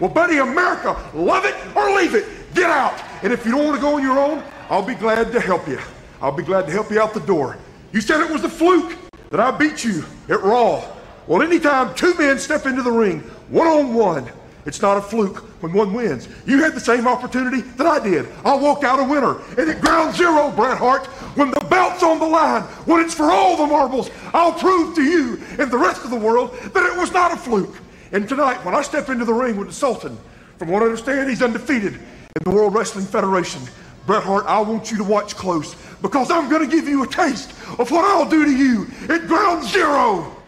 Well, 0.00 0.10
buddy, 0.10 0.38
America, 0.38 0.96
love 1.14 1.44
it 1.44 1.54
or 1.76 1.94
leave 1.96 2.14
it. 2.14 2.26
Get 2.54 2.70
out. 2.70 2.98
And 3.22 3.32
if 3.32 3.44
you 3.44 3.52
don't 3.52 3.64
want 3.64 3.76
to 3.76 3.80
go 3.80 3.96
on 3.96 4.02
your 4.02 4.18
own, 4.18 4.42
I'll 4.70 4.82
be 4.84 4.94
glad 4.94 5.32
to 5.32 5.40
help 5.40 5.68
you. 5.68 5.78
I'll 6.20 6.32
be 6.32 6.42
glad 6.42 6.66
to 6.66 6.72
help 6.72 6.90
you 6.90 7.00
out 7.00 7.14
the 7.14 7.20
door. 7.20 7.58
You 7.92 8.00
said 8.00 8.20
it 8.20 8.30
was 8.30 8.44
a 8.44 8.48
fluke 8.48 8.96
that 9.30 9.40
I 9.40 9.50
beat 9.50 9.84
you 9.84 10.04
at 10.28 10.42
Raw. 10.42 10.93
Well, 11.26 11.42
anytime 11.42 11.94
two 11.94 12.14
men 12.14 12.38
step 12.38 12.66
into 12.66 12.82
the 12.82 12.92
ring, 12.92 13.20
one 13.48 13.66
on 13.66 13.94
one, 13.94 14.30
it's 14.66 14.80
not 14.80 14.96
a 14.96 15.02
fluke 15.02 15.38
when 15.62 15.72
one 15.72 15.92
wins. 15.92 16.28
You 16.46 16.62
had 16.62 16.74
the 16.74 16.80
same 16.80 17.06
opportunity 17.06 17.60
that 17.62 17.86
I 17.86 18.02
did. 18.02 18.28
I 18.44 18.54
walked 18.54 18.84
out 18.84 18.98
a 18.98 19.04
winner. 19.04 19.40
And 19.58 19.70
at 19.70 19.80
ground 19.80 20.14
zero, 20.14 20.50
Bret 20.50 20.78
Hart, 20.78 21.06
when 21.36 21.50
the 21.50 21.60
belt's 21.60 22.02
on 22.02 22.18
the 22.18 22.26
line, 22.26 22.62
when 22.86 23.00
it's 23.00 23.14
for 23.14 23.30
all 23.30 23.56
the 23.56 23.66
marbles, 23.66 24.10
I'll 24.32 24.52
prove 24.52 24.94
to 24.96 25.02
you 25.02 25.40
and 25.58 25.70
the 25.70 25.78
rest 25.78 26.04
of 26.04 26.10
the 26.10 26.16
world 26.16 26.54
that 26.72 26.84
it 26.84 26.98
was 26.98 27.12
not 27.12 27.32
a 27.32 27.36
fluke. 27.36 27.76
And 28.12 28.28
tonight, 28.28 28.64
when 28.64 28.74
I 28.74 28.82
step 28.82 29.08
into 29.08 29.24
the 29.24 29.34
ring 29.34 29.56
with 29.56 29.68
the 29.68 29.74
Sultan, 29.74 30.16
from 30.58 30.68
what 30.68 30.82
I 30.82 30.86
understand, 30.86 31.28
he's 31.28 31.42
undefeated 31.42 31.94
in 31.94 32.44
the 32.44 32.50
World 32.50 32.74
Wrestling 32.74 33.06
Federation. 33.06 33.62
Bret 34.06 34.22
Hart, 34.22 34.44
I 34.46 34.60
want 34.60 34.90
you 34.90 34.98
to 34.98 35.04
watch 35.04 35.34
close 35.34 35.74
because 36.00 36.30
I'm 36.30 36.48
going 36.48 36.68
to 36.68 36.74
give 36.74 36.86
you 36.86 37.02
a 37.02 37.06
taste 37.06 37.50
of 37.78 37.90
what 37.90 38.04
I'll 38.04 38.28
do 38.28 38.44
to 38.44 38.50
you 38.50 38.86
at 39.08 39.26
ground 39.26 39.64
zero. 39.64 40.43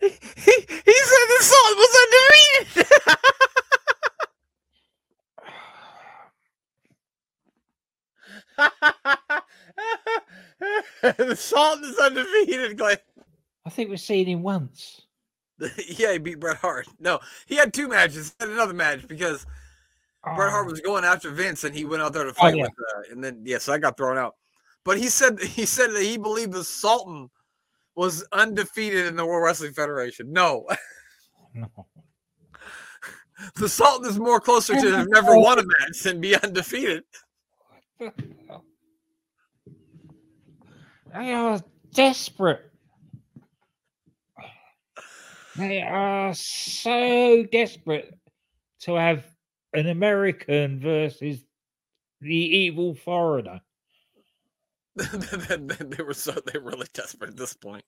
He, 0.00 0.08
he 0.08 0.14
said 0.14 1.26
the 1.28 1.40
Sultan 1.40 1.76
was 1.78 1.94
undefeated. 2.04 2.86
the 11.28 11.36
Sultan 11.36 11.84
is 11.84 11.98
undefeated, 11.98 12.78
Glenn. 12.78 12.96
I 13.66 13.70
think 13.70 13.90
we've 13.90 14.00
seen 14.00 14.26
him 14.26 14.42
once. 14.42 15.02
yeah, 15.88 16.12
he 16.12 16.18
beat 16.18 16.40
Bret 16.40 16.56
Hart. 16.56 16.86
No, 17.00 17.18
he 17.46 17.56
had 17.56 17.74
two 17.74 17.88
matches. 17.88 18.34
He 18.38 18.44
had 18.44 18.52
another 18.54 18.74
match 18.74 19.06
because 19.08 19.44
Bret 20.22 20.50
Hart 20.50 20.66
Oh, 20.66 20.70
was 20.70 20.80
going 20.80 21.04
after 21.04 21.30
Vince, 21.30 21.64
and 21.64 21.74
he 21.74 21.84
went 21.84 22.02
out 22.02 22.12
there 22.12 22.24
to 22.24 22.34
fight 22.34 22.56
yeah. 22.56 22.64
with, 22.64 22.72
uh, 22.72 23.12
and 23.12 23.22
then 23.22 23.42
yes, 23.44 23.68
I 23.68 23.78
got 23.78 23.96
thrown 23.96 24.18
out. 24.18 24.36
But 24.84 24.98
he 24.98 25.08
said 25.08 25.40
he 25.40 25.66
said 25.66 25.90
that 25.90 26.02
he 26.02 26.16
believed 26.16 26.52
the 26.52 26.64
Sultan 26.64 27.28
was 27.98 28.24
undefeated 28.30 29.06
in 29.06 29.16
the 29.16 29.26
World 29.26 29.44
Wrestling 29.44 29.72
Federation. 29.72 30.32
No, 30.32 30.68
no. 31.54 31.68
the 33.56 33.68
Sultan 33.68 34.08
is 34.08 34.20
more 34.20 34.38
closer 34.38 34.80
to 34.80 34.96
have 34.96 35.08
never 35.10 35.36
won 35.36 35.58
a 35.58 35.64
match 35.64 36.02
than 36.04 36.20
be 36.20 36.36
undefeated. 36.36 37.02
They 37.98 38.12
are 41.32 41.60
desperate. 41.92 42.70
They 45.56 45.82
are 45.82 46.32
so 46.34 47.44
desperate 47.50 48.16
to 48.82 48.94
have 48.94 49.26
an 49.72 49.88
American 49.88 50.78
versus 50.78 51.42
the 52.20 52.36
evil 52.36 52.94
foreigner. 52.94 53.60
they 55.96 56.02
were 56.02 56.14
so 56.14 56.32
they 56.32 56.58
were 56.58 56.70
really 56.70 56.86
desperate 56.92 57.30
at 57.30 57.36
this 57.36 57.54
point. 57.54 57.84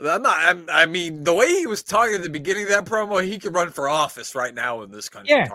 I'm 0.00 0.22
not. 0.22 0.36
I'm, 0.38 0.68
I 0.70 0.86
mean, 0.86 1.22
the 1.24 1.34
way 1.34 1.48
he 1.48 1.66
was 1.66 1.82
talking 1.82 2.16
at 2.16 2.22
the 2.22 2.30
beginning 2.30 2.64
of 2.64 2.70
that 2.70 2.84
promo, 2.84 3.22
he 3.24 3.38
could 3.38 3.54
run 3.54 3.70
for 3.70 3.88
office 3.88 4.34
right 4.34 4.54
now 4.54 4.82
in 4.82 4.90
this 4.90 5.08
country. 5.08 5.36
Yeah. 5.36 5.48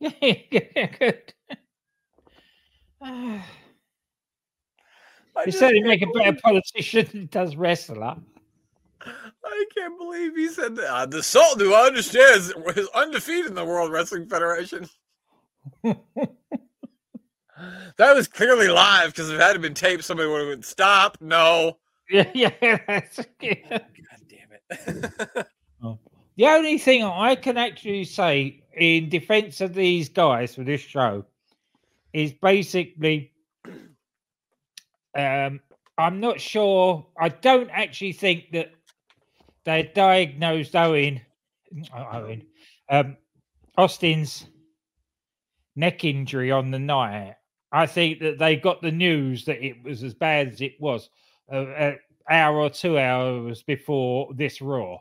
like 0.00 0.16
yeah, 0.22 0.86
good. 0.98 1.34
I 3.02 3.42
he 5.44 5.50
said 5.50 5.74
he'd 5.74 5.84
make 5.84 6.02
a 6.02 6.06
better 6.06 6.38
politician 6.42 7.06
than 7.10 7.20
he 7.22 7.26
does 7.26 7.56
wrestler. 7.56 8.16
I 9.04 9.64
can't 9.76 9.98
believe 9.98 10.36
he 10.36 10.48
said 10.48 10.76
that. 10.76 10.86
Uh, 10.86 11.06
the 11.06 11.22
Sultan, 11.22 11.66
who 11.66 11.74
I 11.74 11.86
understand, 11.86 12.52
is 12.76 12.88
undefeated 12.94 13.46
in 13.46 13.54
the 13.54 13.64
World 13.64 13.90
Wrestling 13.90 14.28
Federation. 14.28 14.88
That 17.96 18.14
was 18.14 18.26
clearly 18.26 18.68
live 18.68 19.10
because 19.10 19.30
if 19.30 19.36
it 19.36 19.40
had 19.40 19.60
been 19.60 19.74
taped, 19.74 20.04
somebody 20.04 20.28
would 20.28 20.40
have 20.40 20.50
been 20.50 20.62
stop. 20.62 21.18
No. 21.20 21.78
yeah, 22.10 22.30
yeah. 22.34 22.78
That's, 22.88 23.20
yeah. 23.40 23.54
God 23.70 23.82
damn 24.28 25.04
it. 25.04 25.46
The 26.36 26.46
only 26.46 26.78
thing 26.78 27.04
I 27.04 27.34
can 27.34 27.58
actually 27.58 28.04
say 28.04 28.64
in 28.76 29.08
defense 29.10 29.60
of 29.60 29.74
these 29.74 30.08
guys 30.08 30.54
for 30.54 30.64
this 30.64 30.80
show 30.80 31.26
is 32.14 32.32
basically 32.32 33.32
um, 35.16 35.60
I'm 35.98 36.20
not 36.20 36.40
sure. 36.40 37.06
I 37.20 37.28
don't 37.28 37.70
actually 37.70 38.12
think 38.12 38.50
that 38.52 38.72
they 39.64 39.92
diagnosed 39.94 40.74
Owen, 40.74 41.20
Owen, 41.94 42.42
um, 42.88 43.16
Austin's 43.76 44.46
neck 45.76 46.04
injury 46.04 46.50
on 46.50 46.70
the 46.70 46.78
night. 46.78 47.36
I 47.72 47.86
think 47.86 48.20
that 48.20 48.38
they 48.38 48.56
got 48.56 48.82
the 48.82 48.92
news 48.92 49.44
that 49.46 49.64
it 49.64 49.82
was 49.82 50.02
as 50.02 50.14
bad 50.14 50.48
as 50.48 50.60
it 50.60 50.74
was 50.78 51.08
uh, 51.50 51.66
an 51.68 51.98
hour 52.28 52.58
or 52.58 52.70
two 52.70 52.98
hours 52.98 53.62
before 53.62 54.32
this 54.34 54.60
Raw 54.60 54.98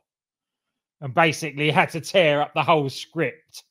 and 1.01 1.13
basically 1.13 1.69
had 1.69 1.89
to 1.89 2.01
tear 2.01 2.41
up 2.41 2.53
the 2.53 2.63
whole 2.63 2.89
script 2.89 3.63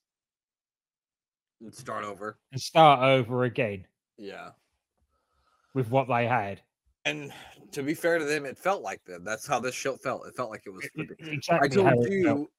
Let's 1.62 1.78
start 1.78 2.04
over. 2.04 2.38
and 2.52 2.60
start 2.60 3.00
over 3.02 3.44
again 3.44 3.86
Yeah. 4.18 4.50
with 5.74 5.90
what 5.90 6.08
they 6.08 6.26
had. 6.26 6.60
And 7.06 7.32
to 7.72 7.82
be 7.82 7.94
fair 7.94 8.18
to 8.18 8.24
them, 8.24 8.44
it 8.44 8.58
felt 8.58 8.82
like 8.82 9.02
that. 9.06 9.24
That's 9.24 9.46
how 9.46 9.60
this 9.60 9.74
show 9.74 9.96
felt. 9.96 10.26
It 10.26 10.36
felt 10.36 10.50
like 10.50 10.62
it 10.66 10.70
was. 10.70 10.86
I 10.98 11.04
Exactly. 11.32 11.82
how 11.82 11.90
told 11.94 12.10
you, 12.10 12.50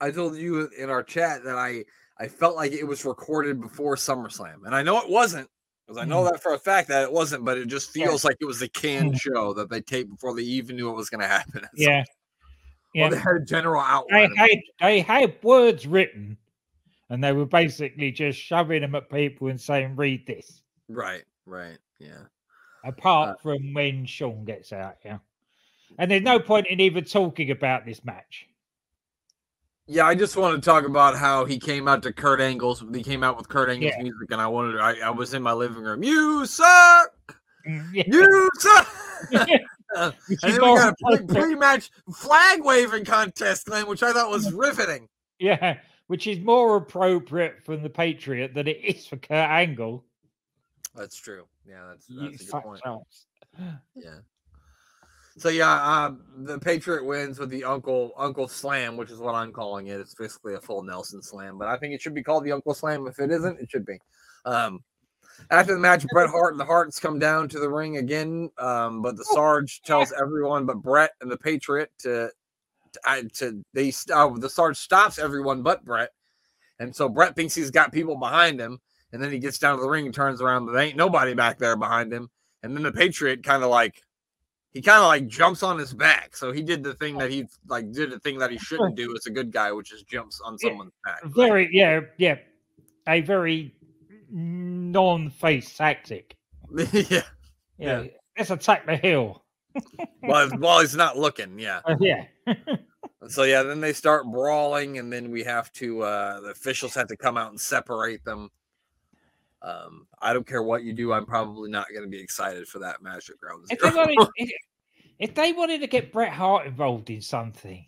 I 0.00 0.10
told 0.10 0.36
you 0.36 0.68
in 0.78 0.88
our 0.88 1.02
chat 1.02 1.44
that 1.44 1.56
I 1.56 1.84
I 2.20 2.28
felt 2.28 2.54
like 2.54 2.72
it 2.72 2.84
was 2.84 3.04
recorded 3.04 3.60
before 3.60 3.96
SummerSlam, 3.96 4.66
and 4.66 4.74
I 4.74 4.82
know 4.82 4.98
it 5.00 5.08
wasn't 5.08 5.48
because 5.86 5.96
I 6.00 6.04
know 6.04 6.22
that 6.24 6.42
for 6.42 6.54
a 6.54 6.58
fact 6.58 6.88
that 6.88 7.02
it 7.02 7.10
wasn't. 7.12 7.44
But 7.44 7.58
it 7.58 7.66
just 7.66 7.90
Mm. 7.94 7.96
Yeah. 8.00 8.06
feels 8.08 8.24
like 8.24 8.36
it 8.40 8.44
was 8.44 8.60
a 8.62 8.68
canned 8.68 9.14
Mm. 9.14 9.20
show 9.20 9.52
that 9.54 9.70
they 9.70 9.80
taped 9.80 10.10
before 10.10 10.34
they 10.36 10.42
even 10.42 10.76
knew 10.76 10.86
what 10.86 10.96
was 10.96 11.10
going 11.10 11.22
to 11.22 11.26
happen. 11.26 11.66
Yeah. 11.74 12.04
Yeah. 12.94 13.08
they 13.08 13.16
had 13.18 13.36
a 13.36 13.44
general 13.44 13.80
outline. 13.80 14.32
it. 14.32 14.36
had, 14.36 14.58
they 14.80 15.00
had 15.00 15.36
words 15.42 15.86
written 15.86 16.36
and 17.08 17.22
they 17.24 17.32
were 17.32 17.46
basically 17.46 18.10
just 18.12 18.38
shoving 18.38 18.82
them 18.82 18.94
at 18.96 19.08
people 19.10 19.48
and 19.48 19.60
saying, 19.60 19.96
read 19.96 20.26
this. 20.26 20.62
Right, 20.88 21.24
right, 21.46 21.78
yeah. 21.98 22.24
Apart 22.84 23.30
Uh, 23.30 23.42
from 23.42 23.74
when 23.74 24.06
Shawn 24.06 24.44
gets 24.44 24.72
out, 24.72 24.96
yeah. 25.04 25.18
and 25.98 26.10
there's 26.10 26.22
no 26.22 26.38
point 26.40 26.66
in 26.68 26.80
even 26.80 27.04
talking 27.04 27.50
about 27.50 27.84
this 27.86 28.04
match. 28.04 28.46
Yeah, 29.92 30.06
I 30.06 30.14
just 30.14 30.36
want 30.36 30.54
to 30.54 30.64
talk 30.64 30.84
about 30.86 31.16
how 31.18 31.44
he 31.44 31.58
came 31.58 31.88
out 31.88 32.04
to 32.04 32.12
Kurt 32.12 32.40
Angle's. 32.40 32.84
He 32.94 33.02
came 33.02 33.24
out 33.24 33.36
with 33.36 33.48
Kurt 33.48 33.68
Angle's 33.70 33.92
Yeah. 33.96 34.02
music, 34.02 34.30
and 34.30 34.40
I 34.40 34.46
wanted. 34.46 34.78
I, 34.78 35.00
I 35.00 35.10
was 35.10 35.34
in 35.34 35.42
my 35.42 35.52
living 35.52 35.82
room. 35.82 36.04
You 36.04 36.46
suck. 36.46 37.12
Mm, 37.68 37.88
yeah. 37.92 38.04
You 38.06 38.50
suck. 38.58 38.88
And 39.96 40.14
then 40.40 40.52
we 40.54 40.58
got 40.76 40.94
a 41.02 41.24
pre-match 41.26 41.90
flag 42.14 42.62
waving 42.62 43.04
contest, 43.04 43.66
Glenn, 43.66 43.88
which 43.88 44.04
I 44.04 44.12
thought 44.12 44.30
was 44.30 44.52
riveting. 44.52 45.08
yeah, 45.40 45.78
which 46.06 46.28
is 46.28 46.38
more 46.38 46.76
appropriate 46.76 47.64
from 47.64 47.82
the 47.82 47.90
Patriot 47.90 48.54
than 48.54 48.68
it 48.68 48.78
is 48.84 49.08
for 49.08 49.16
Kurt 49.16 49.32
Angle. 49.50 50.04
That's 50.94 51.16
true. 51.16 51.42
Yeah, 51.66 51.88
that's 51.88 52.06
that's 52.06 52.48
a 52.48 52.52
good 52.52 52.62
point. 52.62 52.82
Yeah. 53.96 54.18
So 55.38 55.48
yeah, 55.48 56.06
um, 56.06 56.22
the 56.38 56.58
Patriot 56.58 57.04
wins 57.04 57.38
with 57.38 57.50
the 57.50 57.64
Uncle 57.64 58.12
Uncle 58.16 58.48
Slam, 58.48 58.96
which 58.96 59.10
is 59.10 59.18
what 59.18 59.34
I'm 59.34 59.52
calling 59.52 59.86
it. 59.86 60.00
It's 60.00 60.14
basically 60.14 60.54
a 60.54 60.60
full 60.60 60.82
Nelson 60.82 61.22
Slam, 61.22 61.56
but 61.56 61.68
I 61.68 61.76
think 61.76 61.94
it 61.94 62.02
should 62.02 62.14
be 62.14 62.22
called 62.22 62.44
the 62.44 62.52
Uncle 62.52 62.74
Slam. 62.74 63.06
If 63.06 63.18
it 63.18 63.30
isn't, 63.30 63.60
it 63.60 63.70
should 63.70 63.86
be. 63.86 63.98
Um, 64.44 64.82
after 65.50 65.72
the 65.72 65.80
match, 65.80 66.04
Bret 66.12 66.28
Hart 66.28 66.52
and 66.52 66.60
the 66.60 66.64
Hearts 66.64 66.98
come 66.98 67.18
down 67.18 67.48
to 67.48 67.58
the 67.58 67.70
ring 67.70 67.96
again, 67.96 68.50
um, 68.58 69.02
but 69.02 69.16
the 69.16 69.24
Sarge 69.24 69.80
tells 69.84 70.12
everyone 70.12 70.66
but 70.66 70.82
Bret 70.82 71.12
and 71.20 71.30
the 71.30 71.38
Patriot 71.38 71.90
to 72.00 72.30
to, 72.92 73.28
to 73.34 73.64
they 73.72 73.92
uh, 74.12 74.30
the 74.36 74.50
Sarge 74.50 74.76
stops 74.76 75.18
everyone 75.18 75.62
but 75.62 75.84
Bret, 75.84 76.10
and 76.80 76.94
so 76.94 77.08
Bret 77.08 77.36
thinks 77.36 77.54
he's 77.54 77.70
got 77.70 77.92
people 77.92 78.16
behind 78.16 78.60
him, 78.60 78.80
and 79.12 79.22
then 79.22 79.30
he 79.30 79.38
gets 79.38 79.58
down 79.58 79.76
to 79.76 79.82
the 79.82 79.88
ring 79.88 80.06
and 80.06 80.14
turns 80.14 80.42
around, 80.42 80.66
but 80.66 80.72
there 80.72 80.82
ain't 80.82 80.96
nobody 80.96 81.34
back 81.34 81.58
there 81.58 81.76
behind 81.76 82.12
him, 82.12 82.28
and 82.62 82.74
then 82.74 82.82
the 82.82 82.92
Patriot 82.92 83.44
kind 83.44 83.62
of 83.62 83.70
like 83.70 84.02
he 84.72 84.80
kind 84.80 84.98
of 84.98 85.06
like 85.06 85.26
jumps 85.26 85.62
on 85.62 85.78
his 85.78 85.92
back. 85.92 86.36
So 86.36 86.52
he 86.52 86.62
did 86.62 86.82
the 86.84 86.94
thing 86.94 87.18
that 87.18 87.30
he 87.30 87.46
like 87.68 87.90
did 87.92 88.10
the 88.10 88.18
thing 88.20 88.38
that 88.38 88.50
he 88.50 88.58
shouldn't 88.58 88.94
do 88.96 89.14
as 89.16 89.26
a 89.26 89.30
good 89.30 89.50
guy, 89.50 89.72
which 89.72 89.92
is 89.92 90.02
jumps 90.04 90.40
on 90.44 90.56
Yeah. 90.60 90.70
someone's 90.70 90.92
back. 91.04 91.20
Very, 91.24 91.68
yeah, 91.72 92.00
yeah, 92.18 92.36
a 93.08 93.20
very 93.20 93.74
non-face 94.30 95.76
tactic. 95.76 96.36
yeah. 96.92 97.22
Yeah, 97.78 98.04
let's 98.38 98.50
attack 98.50 98.86
the 98.86 98.96
hill. 98.96 99.42
Well, 100.22 100.48
while 100.58 100.80
he's 100.80 100.94
not 100.94 101.16
looking, 101.16 101.58
yeah. 101.58 101.80
Uh, 101.84 101.96
yeah, 102.00 102.26
So 103.28 103.44
yeah, 103.44 103.62
then 103.62 103.80
they 103.80 103.92
start 103.92 104.26
brawling, 104.26 104.98
and 104.98 105.12
then 105.12 105.30
we 105.30 105.42
have 105.44 105.72
to 105.74 106.02
uh 106.02 106.40
the 106.40 106.48
officials 106.50 106.94
have 106.94 107.08
to 107.08 107.16
come 107.16 107.36
out 107.36 107.50
and 107.50 107.60
separate 107.60 108.24
them. 108.24 108.50
Um, 109.62 110.06
I 110.20 110.32
don't 110.32 110.46
care 110.46 110.62
what 110.62 110.84
you 110.84 110.92
do, 110.92 111.12
I'm 111.12 111.26
probably 111.26 111.70
not 111.70 111.86
gonna 111.94 112.08
be 112.08 112.20
excited 112.20 112.66
for 112.66 112.78
that 112.80 113.02
match 113.02 113.30
at 113.30 113.38
Ground 113.38 113.66
if 113.70 113.78
they, 113.78 113.90
wanted, 113.94 114.28
if, 114.36 114.50
if 115.18 115.34
they 115.34 115.52
wanted 115.52 115.80
to 115.80 115.86
get 115.86 116.12
Bret 116.12 116.32
Hart 116.32 116.66
involved 116.66 117.10
in 117.10 117.20
something, 117.20 117.84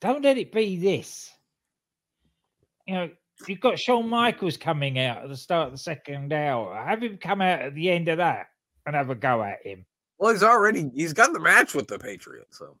don't 0.00 0.22
let 0.22 0.38
it 0.38 0.52
be 0.52 0.76
this. 0.76 1.30
You 2.86 2.94
know, 2.94 3.10
you've 3.46 3.60
got 3.60 3.78
Shawn 3.78 4.08
Michaels 4.08 4.56
coming 4.56 4.98
out 4.98 5.22
at 5.22 5.28
the 5.28 5.36
start 5.36 5.66
of 5.66 5.72
the 5.72 5.78
second 5.78 6.32
hour. 6.32 6.74
Have 6.74 7.02
him 7.02 7.18
come 7.18 7.40
out 7.40 7.60
at 7.60 7.74
the 7.74 7.90
end 7.90 8.08
of 8.08 8.18
that 8.18 8.46
and 8.86 8.94
have 8.94 9.10
a 9.10 9.14
go 9.14 9.42
at 9.42 9.64
him. 9.64 9.84
well, 10.18 10.32
he's 10.32 10.42
already 10.42 10.90
he's 10.94 11.12
got 11.12 11.32
the 11.32 11.40
match 11.40 11.74
with 11.74 11.88
the 11.88 11.98
Patriots, 11.98 12.58
so 12.58 12.76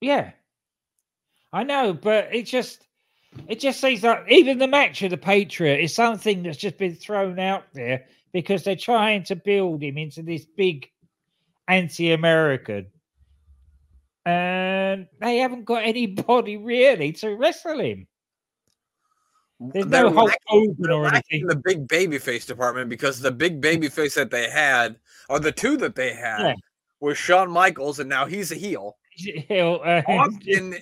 Yeah, 0.00 0.32
I 1.52 1.62
know, 1.62 1.92
but 1.94 2.34
it 2.34 2.42
just 2.42 2.85
it 3.48 3.60
just 3.60 3.80
seems 3.80 4.02
like 4.02 4.24
even 4.28 4.58
the 4.58 4.66
match 4.68 5.02
of 5.02 5.10
the 5.10 5.16
Patriot 5.16 5.78
is 5.78 5.94
something 5.94 6.42
that's 6.42 6.56
just 6.56 6.78
been 6.78 6.94
thrown 6.94 7.38
out 7.38 7.64
there 7.72 8.04
because 8.32 8.64
they're 8.64 8.76
trying 8.76 9.22
to 9.24 9.36
build 9.36 9.82
him 9.82 9.96
into 9.98 10.22
this 10.22 10.44
big 10.44 10.88
anti-American, 11.68 12.86
and 14.24 15.06
they 15.20 15.38
haven't 15.38 15.64
got 15.64 15.84
anybody 15.84 16.56
really 16.72 17.12
to 17.12 17.30
wrestle 17.36 17.80
him. 17.80 18.06
There's 19.58 19.86
They're 19.86 20.02
no 20.04 20.12
Hulk 20.12 20.32
Hogan 20.48 20.90
or 20.90 21.06
anything. 21.06 21.46
the 21.46 21.56
big 21.64 21.88
baby 21.88 22.18
face 22.18 22.44
department 22.44 22.90
because 22.90 23.20
the 23.20 23.30
big 23.30 23.60
baby 23.60 23.88
face 23.88 24.14
that 24.16 24.30
they 24.30 24.50
had, 24.50 24.96
or 25.30 25.40
the 25.40 25.52
two 25.52 25.78
that 25.78 25.94
they 25.94 26.12
had, 26.12 26.40
Yeah. 26.40 26.54
was 27.00 27.16
Shawn 27.16 27.50
Michaels, 27.50 27.98
and 27.98 28.08
now 28.08 28.26
he's 28.26 28.52
a 28.52 28.54
heel. 28.54 28.96
Uh, 29.48 30.02
Austin 30.08 30.74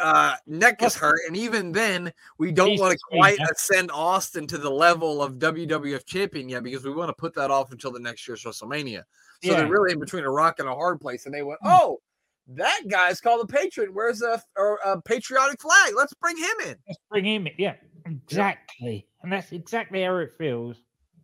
uh, 0.00 0.36
neck 0.46 0.82
is 0.82 0.94
hurt, 0.94 1.20
and 1.26 1.36
even 1.36 1.72
then, 1.72 2.12
we 2.38 2.52
don't 2.52 2.78
want 2.78 2.92
to 2.92 2.98
quite 3.10 3.38
ascend 3.50 3.90
Austin 3.92 4.46
to 4.46 4.58
the 4.58 4.70
level 4.70 5.22
of 5.22 5.34
WWF 5.34 6.04
champion 6.06 6.48
yet 6.48 6.62
because 6.62 6.84
we 6.84 6.92
want 6.92 7.08
to 7.08 7.14
put 7.14 7.34
that 7.34 7.50
off 7.50 7.72
until 7.72 7.90
the 7.90 8.00
next 8.00 8.26
year's 8.28 8.44
WrestleMania. 8.44 9.02
So 9.42 9.50
Yeah. 9.50 9.56
they're 9.58 9.68
really 9.68 9.92
in 9.92 9.98
between 10.00 10.24
a 10.24 10.30
rock 10.30 10.58
and 10.58 10.68
a 10.68 10.74
hard 10.74 11.00
place, 11.00 11.26
and 11.26 11.34
they 11.34 11.42
went, 11.42 11.60
"Oh, 11.64 12.00
that 12.48 12.82
guy's 12.88 13.20
called 13.20 13.46
the 13.46 13.52
Patriot. 13.52 13.92
Where's 13.92 14.22
a, 14.22 14.42
a, 14.56 14.74
a 14.84 15.02
patriotic 15.02 15.60
flag? 15.60 15.92
Let's 15.96 16.14
bring 16.14 16.36
him 16.36 16.54
in." 16.66 16.76
Let's 16.86 17.00
bring 17.10 17.24
him 17.24 17.46
in. 17.46 17.54
Yeah, 17.58 17.74
exactly. 18.06 19.06
And 19.22 19.32
that's 19.32 19.52
exactly 19.52 20.02
how 20.02 20.16
it 20.16 20.32
feels. 20.38 20.76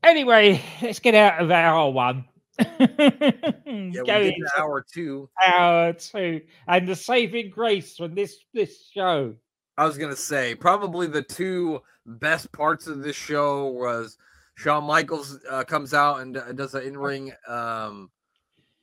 Anyway, 0.03 0.63
let's 0.83 0.99
get 0.99 1.15
out 1.15 1.41
of 1.43 1.51
our 1.51 1.91
one. 1.91 2.25
Yeah, 3.93 4.03
Go 4.07 4.19
we 4.19 4.25
did 4.25 4.35
into 4.35 4.41
an 4.45 4.51
hour 4.59 4.85
two. 4.93 5.29
hour 5.47 5.93
two. 5.93 6.41
And 6.69 6.87
the 6.89 6.97
saving 6.97 7.51
grace 7.51 7.97
from 7.97 8.15
this 8.15 8.37
this 8.53 8.89
show. 8.93 9.35
I 9.77 9.87
was 9.87 9.97
gonna 9.97 10.17
say 10.17 10.55
probably 10.55 11.07
the 11.07 11.23
two 11.23 11.81
best 12.07 12.51
parts 12.53 12.87
of 12.87 13.03
this 13.03 13.17
show 13.17 13.69
was 13.69 14.19
Shawn 14.57 14.85
Michaels 14.85 15.39
uh, 15.49 15.65
comes 15.65 15.95
out 15.95 16.21
and 16.21 16.37
uh, 16.37 16.53
does 16.53 16.75
an 16.75 16.83
in-ring 16.83 17.33
um, 17.49 18.11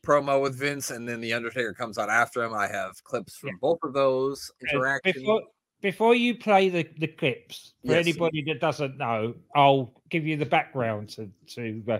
promo 0.06 0.42
with 0.42 0.56
Vince, 0.56 0.90
and 0.92 1.08
then 1.08 1.22
the 1.22 1.34
Undertaker 1.34 1.74
comes 1.74 1.98
out 1.98 2.10
after 2.10 2.42
him. 2.44 2.54
I 2.54 2.68
have 2.68 3.04
clips 3.04 3.36
from 3.36 3.50
Yeah. 3.50 3.56
both 3.62 3.80
of 3.84 3.94
those 3.94 4.50
interactions. 4.62 5.16
Before, 5.16 5.42
before 5.82 6.16
you 6.16 6.36
play 6.36 6.70
the, 6.70 6.88
the 6.98 7.08
clips, 7.08 7.74
for 7.86 7.92
Yes. 7.94 8.08
anybody 8.08 8.42
that 8.44 8.60
doesn't 8.60 8.98
know, 8.98 9.36
I'll 9.56 10.02
give 10.10 10.26
you 10.26 10.38
the 10.38 10.46
background 10.46 11.10
to, 11.10 11.30
to 11.56 11.84
uh, 11.90 12.00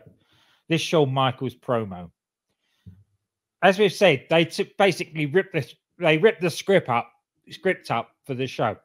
this 0.70 0.82
Shawn 0.82 1.14
Michaels 1.14 1.56
promo. 1.56 2.10
As 3.62 3.80
we've 3.80 3.94
said, 3.94 4.26
they 4.30 4.46
took 4.46 4.76
basically 4.78 5.26
ripped 5.26 5.54
the 5.54 5.66
they 6.00 6.18
ripped 6.18 6.42
the 6.42 6.50
script 6.50 6.90
up 6.90 7.12
script 7.50 7.90
up 7.92 8.12
for 8.26 8.34
the 8.34 8.48
show. 8.48 8.78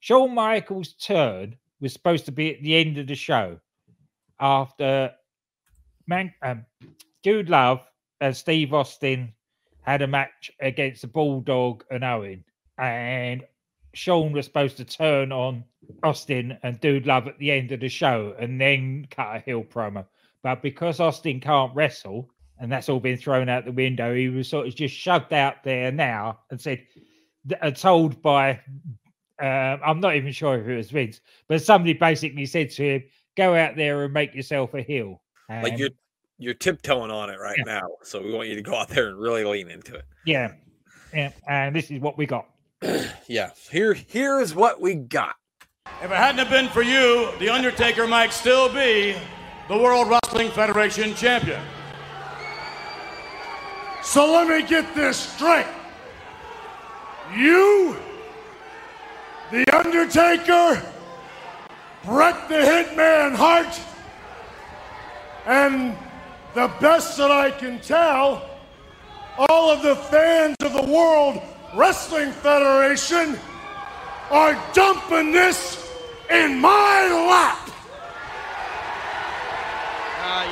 Shawn 0.00 0.34
Michaels' 0.34 0.94
turn 0.94 1.56
was 1.80 1.92
supposed 1.92 2.24
to 2.26 2.32
be 2.32 2.54
at 2.54 2.62
the 2.62 2.76
end 2.76 2.98
of 2.98 3.06
the 3.06 3.14
show 3.14 3.58
after 4.38 5.12
Man 6.06 6.32
um, 6.42 6.64
Dude 7.22 7.50
Love 7.50 7.86
and 8.20 8.36
Steve 8.36 8.72
Austin 8.72 9.32
had 9.82 10.02
a 10.02 10.06
match 10.06 10.50
against 10.60 11.02
the 11.02 11.08
Bulldog 11.08 11.84
and 11.90 12.04
Owen, 12.04 12.44
and 12.78 13.44
Shawn 13.94 14.32
was 14.32 14.44
supposed 14.44 14.76
to 14.76 14.84
turn 14.84 15.32
on 15.32 15.64
Austin 16.02 16.58
and 16.62 16.80
Dude 16.80 17.06
Love 17.06 17.26
at 17.26 17.38
the 17.38 17.50
end 17.50 17.72
of 17.72 17.80
the 17.80 17.88
show 17.88 18.34
and 18.38 18.60
then 18.60 19.06
cut 19.10 19.36
a 19.36 19.40
heel 19.40 19.64
promo. 19.64 20.06
But 20.42 20.62
because 20.62 21.00
Austin 21.00 21.40
can't 21.40 21.74
wrestle, 21.74 22.30
and 22.58 22.70
that's 22.70 22.88
all 22.88 23.00
been 23.00 23.16
thrown 23.16 23.48
out 23.48 23.64
the 23.64 23.72
window, 23.72 24.14
he 24.14 24.28
was 24.28 24.48
sort 24.48 24.66
of 24.66 24.74
just 24.74 24.94
shoved 24.94 25.32
out 25.32 25.62
there 25.64 25.90
now 25.92 26.40
and 26.50 26.60
said, 26.60 26.82
th- 27.48 27.60
uh, 27.62 27.70
told 27.70 28.20
by, 28.22 28.60
uh, 29.40 29.44
I'm 29.84 30.00
not 30.00 30.16
even 30.16 30.32
sure 30.32 30.58
if 30.58 30.66
it 30.66 30.76
was 30.76 30.90
Vince, 30.90 31.20
but 31.48 31.62
somebody 31.62 31.92
basically 31.94 32.46
said 32.46 32.70
to 32.72 32.82
him, 32.96 33.02
go 33.36 33.54
out 33.54 33.76
there 33.76 34.04
and 34.04 34.12
make 34.12 34.34
yourself 34.34 34.74
a 34.74 34.82
heel. 34.82 35.22
like 35.48 35.78
you're 35.78 35.90
you're 36.38 36.54
tiptoeing 36.54 37.10
on 37.10 37.28
it 37.28 37.38
right 37.38 37.58
Yeah. 37.58 37.64
now, 37.64 37.88
so 38.02 38.22
we 38.22 38.32
want 38.32 38.48
you 38.48 38.54
to 38.54 38.62
go 38.62 38.74
out 38.74 38.88
there 38.88 39.08
and 39.08 39.18
really 39.18 39.44
lean 39.44 39.70
into 39.70 39.94
it. 39.94 40.04
Yeah. 40.24 40.52
Yeah. 41.12 41.32
And 41.46 41.76
this 41.76 41.90
is 41.90 42.00
what 42.00 42.16
we 42.16 42.24
got. 42.26 42.46
Yeah, 43.28 43.50
here 43.70 43.92
here 43.94 44.40
is 44.40 44.54
what 44.54 44.80
we 44.80 44.94
got. 44.94 45.36
If 46.02 46.10
it 46.10 46.16
hadn't 46.16 46.38
have 46.38 46.50
been 46.50 46.68
for 46.70 46.82
you, 46.82 47.30
The 47.38 47.48
Undertaker 47.50 48.06
might 48.08 48.32
still 48.32 48.68
be 48.72 49.14
the 49.70 49.78
World 49.78 50.08
Wrestling 50.08 50.50
Federation 50.50 51.14
champion. 51.14 51.62
So 54.02 54.32
let 54.32 54.48
me 54.48 54.68
get 54.68 54.96
this 54.96 55.16
straight. 55.16 55.68
You, 57.36 57.94
The 59.52 59.64
Undertaker, 59.72 60.82
Bret 62.04 62.48
the 62.48 62.56
Hitman 62.56 63.36
Hart, 63.36 63.80
and 65.46 65.96
the 66.54 66.66
best 66.80 67.16
that 67.18 67.30
I 67.30 67.52
can 67.52 67.78
tell, 67.78 68.50
all 69.38 69.70
of 69.70 69.82
the 69.82 69.94
fans 69.94 70.56
of 70.62 70.72
the 70.72 70.92
World 70.92 71.40
Wrestling 71.76 72.32
Federation 72.32 73.38
are 74.32 74.60
dumping 74.72 75.30
this 75.30 75.88
in 76.28 76.58
my 76.58 77.06
lap. 77.28 77.69
Uh, 80.32 80.46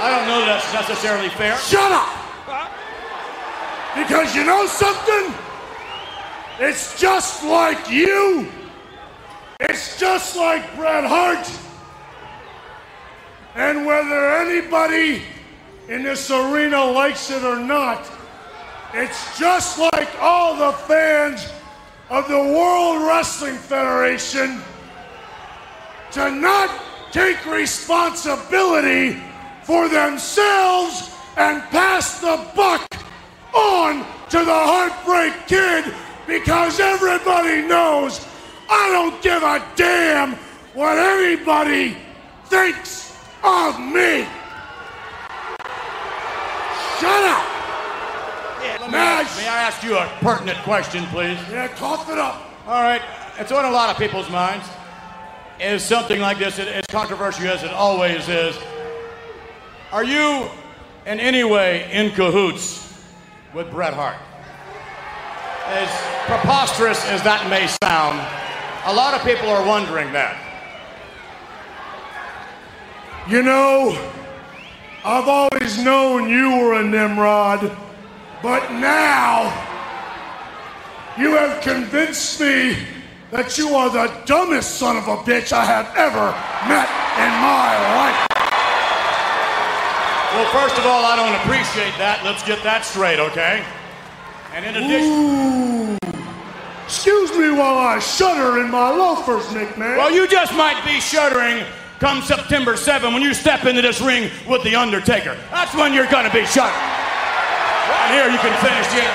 I 0.00 0.08
don't 0.10 0.26
know 0.26 0.46
that's 0.46 0.72
necessarily 0.72 1.28
fair. 1.28 1.54
Shut 1.58 1.92
up! 1.92 2.08
Because 3.94 4.34
you 4.34 4.42
know 4.42 4.66
something? 4.66 5.34
It's 6.58 6.98
just 6.98 7.44
like 7.44 7.90
you. 7.90 8.48
It's 9.60 10.00
just 10.00 10.34
like 10.34 10.74
Bret 10.76 11.04
Hart. 11.04 11.46
And 13.54 13.84
whether 13.84 14.30
anybody 14.36 15.24
in 15.88 16.02
this 16.02 16.30
arena 16.30 16.82
likes 16.82 17.30
it 17.30 17.44
or 17.44 17.60
not. 17.60 18.10
It's 18.94 19.38
just 19.38 19.78
like 19.78 20.08
all 20.22 20.56
the 20.56 20.72
fans 20.72 21.46
of 22.08 22.26
the 22.28 22.38
World 22.38 23.06
Wrestling 23.06 23.56
Federation 23.56 24.62
to 26.12 26.30
not 26.30 26.87
take 27.12 27.44
responsibility 27.46 29.20
for 29.62 29.88
themselves 29.88 31.14
and 31.36 31.62
pass 31.70 32.20
the 32.20 32.46
buck 32.54 32.90
on 33.54 34.04
to 34.30 34.38
the 34.38 34.44
Heartbreak 34.46 35.46
Kid 35.46 35.92
because 36.26 36.80
everybody 36.80 37.66
knows 37.66 38.26
I 38.68 38.90
don't 38.90 39.22
give 39.22 39.42
a 39.42 39.64
damn 39.76 40.34
what 40.74 40.98
anybody 40.98 41.96
thinks 42.46 43.16
of 43.42 43.80
me. 43.80 44.26
Shut 47.00 47.24
up. 47.24 47.44
Ask, 48.90 49.36
may 49.38 49.48
I 49.48 49.62
ask 49.62 49.82
you 49.82 49.96
a 49.96 50.06
pertinent 50.20 50.58
question, 50.58 51.04
please? 51.06 51.38
Yeah, 51.50 51.68
cough 51.68 52.10
it 52.10 52.18
up. 52.18 52.42
All 52.66 52.82
right. 52.82 53.02
It's 53.38 53.52
on 53.52 53.64
a 53.64 53.70
lot 53.70 53.90
of 53.90 53.96
people's 53.96 54.28
minds. 54.30 54.66
Is 55.60 55.82
something 55.82 56.20
like 56.20 56.38
this, 56.38 56.60
as 56.60 56.86
controversial 56.86 57.48
as 57.48 57.64
it 57.64 57.72
always 57.72 58.28
is, 58.28 58.56
are 59.90 60.04
you 60.04 60.48
in 61.04 61.18
any 61.18 61.42
way 61.42 61.90
in 61.90 62.12
cahoots 62.12 63.02
with 63.52 63.68
Bret 63.72 63.92
Hart? 63.92 64.16
As 65.66 65.88
preposterous 66.26 67.04
as 67.06 67.24
that 67.24 67.50
may 67.50 67.66
sound, 67.82 68.20
a 68.86 68.94
lot 68.94 69.14
of 69.14 69.26
people 69.26 69.48
are 69.48 69.66
wondering 69.66 70.12
that. 70.12 70.36
You 73.28 73.42
know, 73.42 73.98
I've 75.04 75.26
always 75.26 75.82
known 75.82 76.30
you 76.30 76.56
were 76.56 76.74
a 76.74 76.84
Nimrod, 76.84 77.76
but 78.44 78.70
now 78.74 79.52
you 81.18 81.32
have 81.32 81.60
convinced 81.62 82.40
me 82.40 82.76
that 83.30 83.58
you 83.58 83.74
are 83.74 83.90
the 83.90 84.12
dumbest 84.24 84.76
son 84.76 84.96
of 84.96 85.06
a 85.08 85.16
bitch 85.18 85.52
I 85.52 85.64
have 85.64 85.92
ever 85.96 86.32
met 86.64 86.88
in 87.20 87.32
my 87.44 87.76
life. 88.00 88.28
Well, 90.32 90.48
first 90.52 90.78
of 90.78 90.86
all, 90.86 91.04
I 91.04 91.16
don't 91.16 91.34
appreciate 91.44 91.96
that. 91.98 92.22
Let's 92.24 92.42
get 92.42 92.62
that 92.62 92.84
straight, 92.84 93.18
okay? 93.18 93.64
And 94.54 94.64
in 94.64 94.76
addition. 94.76 95.12
Ooh. 95.12 95.98
Excuse 96.84 97.30
me 97.32 97.50
while 97.50 97.76
I 97.76 97.98
shudder 97.98 98.60
in 98.60 98.70
my 98.70 98.88
loafers, 98.88 99.44
McMahon. 99.52 99.98
Well, 99.98 100.10
you 100.10 100.26
just 100.26 100.54
might 100.54 100.82
be 100.86 101.00
shuddering 101.00 101.64
come 102.00 102.22
September 102.22 102.76
7 102.76 103.12
when 103.12 103.20
you 103.20 103.34
step 103.34 103.66
into 103.66 103.82
this 103.82 104.00
ring 104.00 104.30
with 104.48 104.62
The 104.62 104.74
Undertaker. 104.74 105.36
That's 105.50 105.74
when 105.74 105.92
you're 105.92 106.06
gonna 106.06 106.32
be 106.32 106.46
shuddering. 106.46 106.72
Right 106.72 108.10
here, 108.12 108.30
you 108.30 108.38
can 108.38 108.56
finish 108.64 108.88
it. 109.04 109.10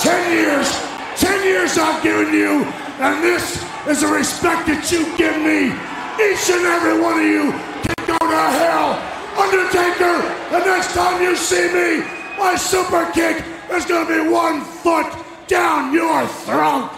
Ten 0.00 0.32
years, 0.32 0.91
ten 1.22 1.44
years 1.46 1.78
I've 1.78 2.02
given 2.02 2.34
you, 2.34 2.64
and 2.98 3.22
this 3.22 3.62
is 3.86 4.00
the 4.02 4.08
respect 4.08 4.66
that 4.66 4.90
you 4.90 5.06
give 5.16 5.38
me. 5.38 5.70
Each 6.18 6.50
and 6.50 6.66
every 6.66 6.98
one 7.00 7.22
of 7.22 7.26
you 7.26 7.54
can 7.86 7.94
go 8.10 8.18
to 8.18 8.44
hell. 8.58 8.98
Undertaker, 9.38 10.18
the 10.50 10.60
next 10.66 10.92
time 10.92 11.22
you 11.22 11.36
see 11.36 11.70
me, 11.70 12.04
my 12.36 12.56
super 12.56 13.06
kick 13.14 13.44
is 13.70 13.86
gonna 13.86 14.10
be 14.10 14.28
one 14.28 14.60
foot 14.82 15.06
down 15.46 15.94
your 15.94 16.26
throat. 16.44 16.90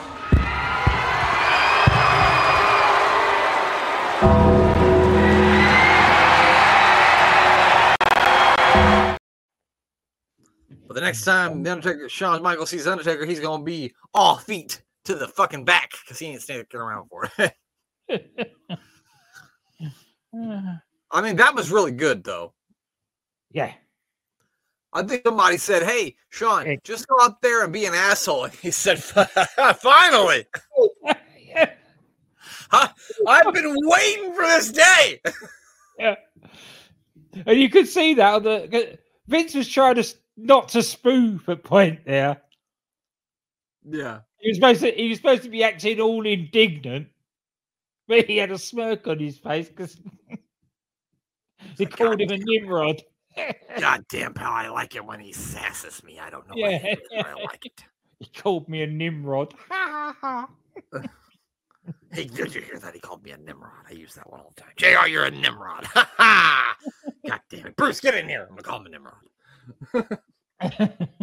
But 10.95 11.01
the 11.01 11.07
next 11.07 11.25
time 11.25 11.65
the 11.65 11.73
Undertaker, 11.73 12.09
Shawn 12.09 12.41
Michaels 12.41 12.71
sees 12.71 12.85
the 12.85 12.93
Undertaker, 12.93 13.25
he's 13.25 13.41
gonna 13.41 13.65
be 13.65 13.93
all 14.15 14.37
feet 14.37 14.81
to 15.07 15.17
the 15.17 15.27
fucking 15.27 15.65
back 15.65 15.91
because 15.91 16.21
he 16.21 16.27
ain't 16.27 16.41
sticking 16.41 16.79
around 16.79 17.09
for 17.09 17.29
it. 17.37 17.53
I 21.11 21.21
mean, 21.21 21.35
that 21.35 21.57
was 21.57 21.73
really 21.73 21.91
good 21.91 22.23
though. 22.23 22.55
yeah. 23.51 23.73
I 24.93 25.03
think 25.03 25.23
somebody 25.27 25.57
said, 25.57 25.83
"Hey, 25.83 26.15
Shawn, 26.29 26.67
Hey. 26.67 26.79
just 26.85 27.09
go 27.09 27.17
out 27.21 27.43
there 27.43 27.65
and 27.65 27.73
be 27.73 27.87
an 27.87 27.95
asshole." 27.95 28.45
And 28.45 28.55
he 28.63 28.71
said, 28.71 29.03
"Finally, 29.81 30.47
I, 32.71 32.91
I've 33.27 33.53
been 33.53 33.75
waiting 33.83 34.33
for 34.33 34.43
this 34.43 34.71
day." 34.71 35.21
yeah. 35.99 36.15
And 37.47 37.61
you 37.61 37.69
could 37.69 37.89
see 37.89 38.15
that 38.15 38.45
the 38.45 38.97
Vince 39.27 39.55
was 39.55 39.69
trying 39.69 39.97
to 39.97 40.05
not 40.37 40.69
to 40.71 40.83
spoof 40.83 41.49
a 41.49 41.57
point 41.57 42.01
there. 42.05 42.41
Yeah, 43.87 44.21
He 44.39 44.49
was 44.51 44.57
supposed 44.57 44.81
to 44.81 44.91
he 44.91 45.11
was 45.11 45.19
supposed 45.19 45.43
to 45.43 45.51
be 45.51 45.63
acting 45.63 46.01
all 46.01 46.25
indignant, 46.27 47.09
but 48.09 48.25
he 48.27 48.39
had 48.39 48.51
a 48.51 48.59
smirk 48.59 49.07
on 49.07 49.19
his 49.19 49.37
face 49.39 49.69
because 49.69 49.97
he 51.79 51.85
called 51.87 52.19
"God 52.19 52.23
him 52.23 52.31
a 52.31 52.39
Nimrod. 52.39 53.03
God 53.79 54.05
damn, 54.09 54.33
pal, 54.33 54.53
I 54.53 54.69
like 54.69 54.95
it 54.95 55.05
when 55.05 55.21
he 55.21 55.33
sasses 55.33 56.03
me. 56.05 56.19
I 56.19 56.31
don't 56.31 56.49
know. 56.49 56.55
Yeah. 56.57 56.95
I 57.13 57.35
like 57.45 57.67
it. 57.67 57.85
He 58.21 58.27
called 58.41 58.69
me 58.69 58.83
a 58.83 58.87
Nimrod. 58.87 59.53
Ha 59.69 60.15
ha 60.23 60.49
ha. 61.03 61.11
Hey, 62.13 62.25
did 62.27 62.55
you 62.55 62.61
hear 62.63 62.79
that? 62.79 62.95
He 62.95 63.01
called 63.01 63.25
me 63.25 63.33
a 63.33 63.37
Nimrod. 63.37 63.85
I 63.91 63.93
use 63.93 64.15
that 64.15 64.31
one 64.31 64.41
all 64.41 64.53
the 64.55 64.63
time. 64.63 64.71
Jr., 64.77 65.09
you're 65.09 65.25
a 65.25 65.31
Nimrod. 65.33 65.85
Ha 65.85 66.11
ha! 66.17 66.77
God 67.27 67.41
damn 67.51 67.67
it, 67.67 67.77
Bruce, 67.77 68.01
get 68.01 68.15
in 68.15 68.29
here. 68.29 68.43
I'm 68.43 68.51
gonna 68.51 68.63
call 68.63 68.79
him 68.79 68.87
a 68.87 68.91
Nimrod. 68.91 69.15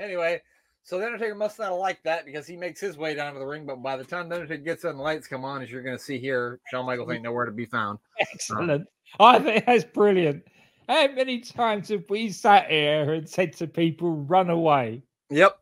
Anyway, 0.00 0.40
so 0.84 0.98
the 0.98 1.06
Undertaker 1.06 1.34
must 1.34 1.58
not 1.58 1.70
have 1.70 1.78
liked 1.78 2.04
that 2.04 2.24
because 2.24 2.46
he 2.46 2.56
makes 2.56 2.80
his 2.80 2.96
way 2.96 3.14
down 3.14 3.32
to 3.34 3.40
the 3.40 3.46
ring. 3.46 3.66
But 3.66 3.82
by 3.82 3.96
the 3.96 4.04
time 4.04 4.28
the 4.28 4.36
Undertaker 4.36 4.62
gets 4.62 4.84
in, 4.84 4.96
the 4.96 5.02
lights 5.02 5.26
come 5.26 5.44
on, 5.44 5.60
as 5.60 5.70
you're 5.70 5.82
going 5.82 5.96
to 5.96 6.02
see 6.02 6.18
here, 6.18 6.60
Shawn 6.70 6.86
Michaels 6.86 7.10
ain't 7.10 7.24
nowhere 7.24 7.46
to 7.46 7.52
be 7.52 7.66
found. 7.66 7.98
Excellent. 8.20 8.86
I 9.18 9.38
think 9.40 9.66
that's 9.66 9.84
brilliant. 9.84 10.44
How 10.88 11.08
many 11.08 11.40
times 11.40 11.88
have 11.88 12.04
we 12.08 12.30
sat 12.30 12.70
here 12.70 13.12
and 13.12 13.28
said 13.28 13.52
to 13.54 13.66
people, 13.66 14.12
run 14.12 14.50
away? 14.50 15.02
Yep. 15.30 15.58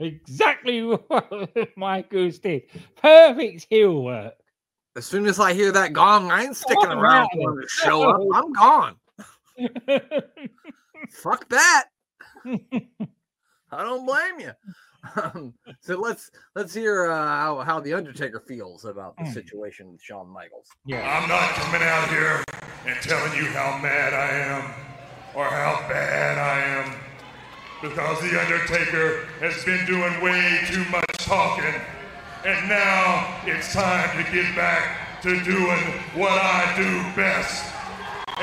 Exactly 0.00 0.82
what 0.84 1.76
Michaels 1.76 2.38
did. 2.40 2.64
Perfect 2.96 3.66
heel 3.70 4.02
work. 4.02 4.34
As 4.96 5.06
soon 5.06 5.24
as 5.26 5.38
I 5.40 5.54
hear 5.54 5.72
that 5.72 5.92
gong, 5.94 6.30
I 6.30 6.42
ain't 6.42 6.56
sticking 6.56 6.90
Oh, 6.90 6.98
around 6.98 7.28
for 7.32 7.52
him 7.52 7.62
to 7.62 7.68
show 7.68 8.10
up. 8.10 8.20
I'm 8.34 8.52
gone. 8.52 8.96
Fuck 11.10 11.48
that. 11.50 11.84
I 13.70 13.82
don't 13.84 14.04
blame 14.06 14.40
you. 14.40 14.52
Um, 15.20 15.54
so 15.80 15.98
let's 15.98 16.30
let's 16.54 16.72
hear 16.74 17.10
uh, 17.10 17.16
how 17.16 17.58
how 17.60 17.80
the 17.80 17.92
Undertaker 17.94 18.40
feels 18.40 18.84
about 18.84 19.16
the 19.16 19.24
Mm. 19.24 19.32
situation 19.34 19.90
with 19.92 20.00
Shawn 20.02 20.28
Michaels. 20.28 20.68
yeah. 20.86 21.18
I'm 21.18 21.28
not 21.28 21.50
coming 21.54 21.82
out 21.82 22.08
here 22.08 22.44
and 22.86 22.96
telling 23.02 23.36
you 23.36 23.46
how 23.50 23.78
mad 23.82 24.14
I 24.14 24.28
am 24.30 24.64
or 25.34 25.44
how 25.46 25.88
bad 25.88 26.38
I 26.38 26.60
am 26.60 26.94
because 27.80 28.20
The 28.20 28.40
Undertaker 28.40 29.24
has 29.40 29.64
been 29.64 29.84
doing 29.86 30.20
way 30.22 30.60
too 30.66 30.84
much 30.90 31.04
talking. 31.18 31.74
And 32.44 32.68
now 32.68 33.38
it's 33.44 33.72
time 33.72 34.24
to 34.24 34.30
get 34.32 34.54
back 34.54 35.20
to 35.22 35.30
doing 35.42 35.80
what 36.14 36.32
I 36.32 36.74
do 36.76 37.02
best. 37.20 37.71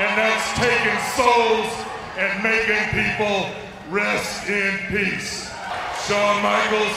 And 0.00 0.16
that's 0.16 0.48
taking 0.58 0.98
souls 1.14 1.68
and 2.16 2.42
making 2.42 2.88
people 2.88 3.50
rest 3.90 4.48
in 4.48 4.78
peace. 4.88 5.50
Shawn 6.06 6.42
Michaels, 6.42 6.96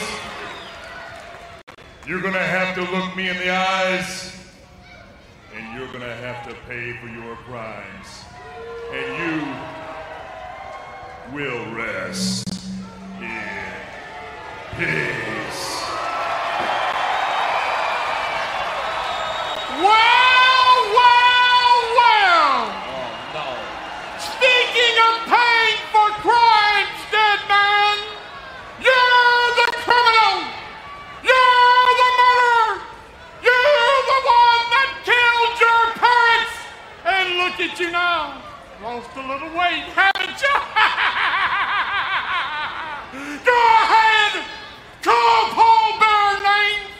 you're 2.06 2.22
gonna 2.22 2.38
have 2.38 2.74
to 2.76 2.80
look 2.80 3.14
me 3.14 3.28
in 3.28 3.36
the 3.36 3.50
eyes 3.50 4.34
and 5.54 5.78
you're 5.78 5.92
gonna 5.92 6.16
have 6.16 6.48
to 6.48 6.54
pay 6.66 6.96
for 6.96 7.08
your 7.08 7.36
crimes. 7.44 8.24
And 8.90 9.18
you 9.20 9.44
will 11.36 11.66
rest 11.74 12.48
in 13.20 13.50
peace. 14.78 15.43
Look 37.56 37.70
at 37.70 37.78
you 37.78 37.92
now. 37.92 38.42
Lost 38.82 39.14
a 39.14 39.22
little 39.22 39.46
weight, 39.54 39.86
haven't 39.94 40.42
you? 40.42 40.56
Go 43.46 43.58
ahead! 43.78 44.42
Call 44.98 45.54
Paul 45.54 45.94
Bearer 46.02 46.42
names! 46.42 46.90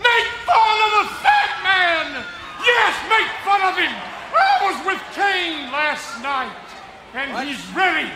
Make 0.00 0.28
fun 0.48 0.76
of 0.88 1.04
the 1.04 1.12
fat 1.20 1.52
man! 1.60 2.24
Yes, 2.64 2.96
make 3.12 3.28
fun 3.44 3.60
of 3.60 3.76
him! 3.76 3.92
I 3.92 4.72
was 4.72 4.80
with 4.88 5.04
Kane 5.12 5.68
last 5.68 6.16
night, 6.24 6.64
and 7.12 7.36
he's 7.46 7.60
ready. 7.76 8.08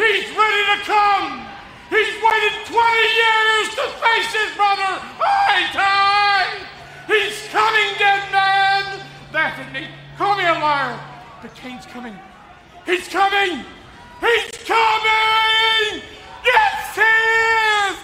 He's 0.00 0.24
ready 0.32 0.62
to 0.72 0.88
come. 0.88 1.44
He's 1.92 2.16
waited 2.16 2.64
20 2.64 2.72
years 2.72 3.76
to 3.76 3.92
face 4.00 4.32
his 4.32 4.56
brother 4.56 5.04
eye 5.20 5.68
to. 5.68 6.64
He's 7.12 7.44
coming, 7.52 7.92
dead 8.00 8.24
man. 8.32 9.04
That 9.32 9.60
isn't 9.60 9.76
he. 9.76 10.03
Call 10.16 10.36
me 10.36 10.44
a 10.44 10.52
liar, 10.52 10.96
but 11.42 11.52
Kane's 11.56 11.86
coming. 11.86 12.16
He's 12.86 13.08
coming. 13.08 13.64
He's 14.20 14.50
coming. 14.64 16.02
Yes, 16.44 16.94
he 16.94 17.00
is. 17.00 17.98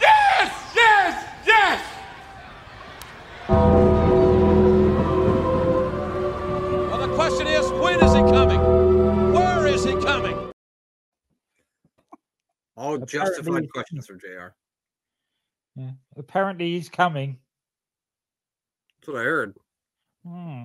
Yes, 0.00 0.52
yes, 0.76 1.24
yes. 1.44 1.84
Well, 6.90 7.08
the 7.08 7.14
question 7.16 7.48
is, 7.48 7.68
when 7.72 7.98
is 8.04 8.12
he 8.12 8.20
coming? 8.20 9.32
Where 9.32 9.66
is 9.66 9.82
he 9.82 9.92
coming? 9.94 10.36
All 12.76 12.94
Apparently 12.94 13.06
justified 13.06 13.62
he's 13.62 13.72
questions 13.72 14.06
from 14.06 14.20
Jr. 14.20 14.48
Yeah. 15.74 15.90
Apparently 16.16 16.74
he's 16.74 16.88
coming. 16.88 17.38
That's 19.00 19.08
what 19.08 19.16
I 19.20 19.24
heard. 19.24 19.56
Hmm. 20.24 20.64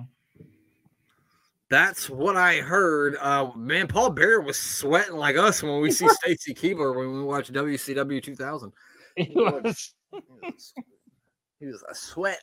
That's 1.70 2.10
what 2.10 2.36
I 2.36 2.56
heard. 2.56 3.16
Uh, 3.20 3.50
man, 3.56 3.86
Paul 3.86 4.10
Bearer 4.10 4.40
was 4.40 4.58
sweating 4.58 5.16
like 5.16 5.36
us 5.36 5.62
when 5.62 5.80
we 5.80 5.90
see 5.90 6.08
Stacy 6.22 6.54
Keibler 6.54 6.96
when 6.96 7.12
we 7.12 7.22
watch 7.22 7.52
WCW 7.52 8.22
2000. 8.22 8.72
He 9.16 9.32
was. 9.34 9.94
He 10.12 10.20
was, 10.42 10.72
he 11.60 11.66
was 11.66 11.82
uh, 11.88 11.94
sweating. 11.94 12.38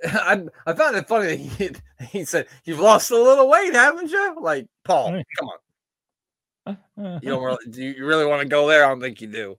I 0.04 0.42
I 0.66 0.72
found 0.74 0.96
it 0.96 1.08
funny 1.08 1.26
that 1.26 1.36
he 1.38 1.70
he 2.18 2.24
said 2.24 2.48
you've 2.64 2.80
lost 2.80 3.10
a 3.10 3.16
little 3.16 3.48
weight, 3.48 3.72
haven't 3.72 4.10
you? 4.10 4.36
Like 4.40 4.66
Paul, 4.84 5.22
come 5.38 5.48
on, 6.66 7.20
you 7.22 7.30
don't 7.30 7.42
really, 7.42 7.64
do 7.70 7.82
you 7.82 8.04
really 8.04 8.26
want 8.26 8.42
to 8.42 8.48
go 8.48 8.66
there? 8.68 8.84
I 8.84 8.88
don't 8.88 9.00
think 9.00 9.20
you 9.20 9.28
do. 9.28 9.56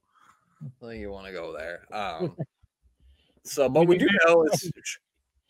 I 0.62 0.86
think 0.86 1.00
you 1.00 1.10
want 1.10 1.26
to 1.26 1.32
go 1.32 1.56
there. 1.56 1.82
Um, 1.92 2.36
so, 3.44 3.68
but 3.68 3.86
we 3.86 3.96
do 3.96 4.08
know 4.26 4.44
is 4.44 4.70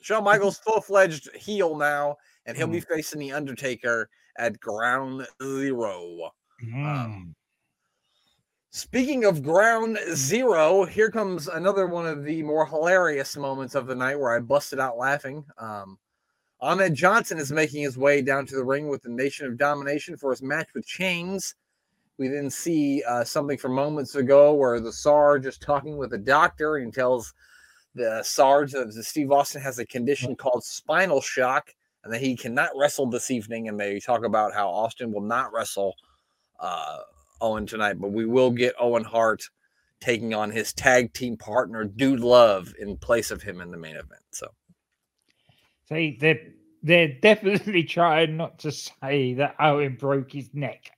Shawn 0.00 0.24
Michaels 0.24 0.58
full 0.58 0.80
fledged 0.80 1.34
heel 1.34 1.76
now, 1.76 2.16
and 2.48 2.56
he'll 2.56 2.66
be 2.66 2.80
facing 2.80 3.20
the 3.20 3.30
Undertaker 3.30 4.08
at 4.38 4.58
Ground 4.58 5.26
Zero. 5.42 6.30
Hmm. 6.64 7.30
Speaking 8.70 9.24
of 9.24 9.42
ground 9.42 9.98
zero, 10.14 10.84
here 10.84 11.10
comes 11.10 11.48
another 11.48 11.86
one 11.86 12.06
of 12.06 12.24
the 12.24 12.42
more 12.42 12.66
hilarious 12.66 13.36
moments 13.36 13.74
of 13.74 13.86
the 13.86 13.94
night 13.94 14.18
where 14.18 14.34
I 14.34 14.40
busted 14.40 14.80
out 14.80 14.96
laughing. 14.96 15.44
Um, 15.58 15.98
Ahmed 16.60 16.94
Johnson 16.94 17.38
is 17.38 17.52
making 17.52 17.82
his 17.82 17.98
way 17.98 18.22
down 18.22 18.46
to 18.46 18.56
the 18.56 18.64
ring 18.64 18.88
with 18.88 19.02
the 19.02 19.10
Nation 19.10 19.46
of 19.46 19.58
Domination 19.58 20.16
for 20.16 20.30
his 20.30 20.42
match 20.42 20.68
with 20.74 20.86
Chainz. 20.86 21.54
We 22.18 22.28
then 22.28 22.50
see 22.50 23.02
uh, 23.08 23.24
something 23.24 23.58
from 23.58 23.72
moments 23.72 24.14
ago 24.14 24.54
where 24.54 24.80
the 24.80 24.92
Sarge 24.92 25.46
is 25.46 25.58
talking 25.58 25.98
with 25.98 26.14
a 26.14 26.18
doctor 26.18 26.76
and 26.76 26.92
tells 26.92 27.34
the 27.94 28.22
Sarge 28.22 28.72
that 28.72 28.92
Steve 29.04 29.32
Austin 29.32 29.60
has 29.60 29.78
a 29.78 29.86
condition 29.86 30.34
called 30.36 30.64
spinal 30.64 31.20
shock 31.20 31.74
and 32.04 32.12
that 32.12 32.20
he 32.20 32.36
cannot 32.36 32.70
wrestle 32.76 33.06
this 33.06 33.30
evening. 33.30 33.68
And 33.68 33.78
they 33.78 34.00
talk 34.00 34.24
about 34.24 34.54
how 34.54 34.68
Austin 34.68 35.12
will 35.12 35.22
not 35.22 35.52
wrestle 35.52 35.94
uh, 36.60 36.98
Owen 37.40 37.66
tonight, 37.66 37.94
but 38.00 38.12
we 38.12 38.24
will 38.26 38.50
get 38.50 38.74
Owen 38.80 39.04
Hart 39.04 39.42
taking 40.00 40.32
on 40.34 40.50
his 40.50 40.72
tag 40.72 41.12
team 41.12 41.36
partner, 41.36 41.84
Dude 41.84 42.20
Love, 42.20 42.72
in 42.78 42.96
place 42.96 43.30
of 43.30 43.42
him 43.42 43.60
in 43.60 43.70
the 43.70 43.76
main 43.76 43.96
event. 43.96 44.22
So, 44.30 44.46
See, 45.88 46.16
they're 46.20 46.40
they're 46.82 47.14
definitely 47.20 47.82
trying 47.84 48.36
not 48.36 48.58
to 48.60 48.70
say 48.70 49.34
that 49.34 49.56
Owen 49.58 49.96
broke 49.96 50.32
his 50.32 50.50
neck. 50.54 50.90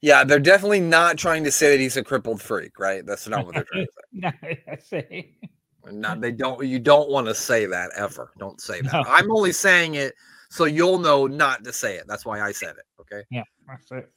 yeah, 0.00 0.24
they're 0.24 0.38
definitely 0.38 0.80
not 0.80 1.18
trying 1.18 1.44
to 1.44 1.50
say 1.50 1.70
that 1.72 1.80
he's 1.82 1.96
a 1.98 2.02
crippled 2.04 2.40
freak, 2.40 2.78
right? 2.78 3.04
That's 3.04 3.28
not 3.28 3.44
what 3.44 3.54
they're 3.54 3.64
trying 3.70 3.84
to 3.86 3.92
say. 3.92 4.00
No, 4.12 4.32
that's 4.66 4.92
it. 4.92 5.30
Not 5.90 6.20
they 6.20 6.32
don't. 6.32 6.64
You 6.66 6.78
don't 6.78 7.10
want 7.10 7.26
to 7.26 7.34
say 7.34 7.66
that 7.66 7.90
ever. 7.96 8.32
Don't 8.38 8.60
say 8.60 8.80
that. 8.82 8.92
No. 8.92 9.04
I'm 9.06 9.30
only 9.30 9.52
saying 9.52 9.94
it 9.94 10.14
so 10.50 10.64
you'll 10.64 10.98
know 10.98 11.26
not 11.26 11.64
to 11.64 11.72
say 11.72 11.96
it. 11.96 12.04
That's 12.06 12.26
why 12.26 12.40
I 12.40 12.52
said 12.52 12.76
it. 12.76 12.84
Okay. 13.00 13.22
Yeah, 13.30 13.44
that's 13.66 13.90
it. 13.92 14.10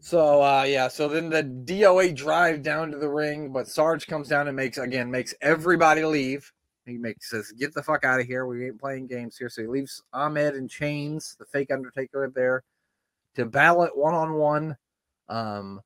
So 0.00 0.42
uh 0.42 0.62
yeah, 0.62 0.86
so 0.86 1.08
then 1.08 1.30
the 1.30 1.42
DOA 1.42 2.14
drive 2.14 2.62
down 2.62 2.92
to 2.92 2.98
the 2.98 3.08
ring, 3.08 3.52
but 3.52 3.66
Sarge 3.66 4.06
comes 4.06 4.28
down 4.28 4.46
and 4.46 4.54
makes 4.54 4.78
again 4.78 5.10
makes 5.10 5.34
everybody 5.40 6.04
leave. 6.04 6.52
He 6.84 6.98
makes 6.98 7.30
says, 7.30 7.50
"Get 7.58 7.74
the 7.74 7.82
fuck 7.82 8.04
out 8.04 8.20
of 8.20 8.26
here. 8.26 8.46
We 8.46 8.66
ain't 8.66 8.78
playing 8.78 9.08
games 9.08 9.36
here." 9.36 9.48
So 9.48 9.62
he 9.62 9.66
leaves 9.66 10.00
Ahmed 10.12 10.54
in 10.54 10.68
Chainz, 10.68 11.36
the 11.36 11.46
fake 11.46 11.72
Undertaker 11.72 12.30
there, 12.32 12.62
to 13.34 13.46
ballot 13.46 13.96
one 13.96 14.14
on 14.14 14.34
one. 14.34 14.76
Um, 15.28 15.80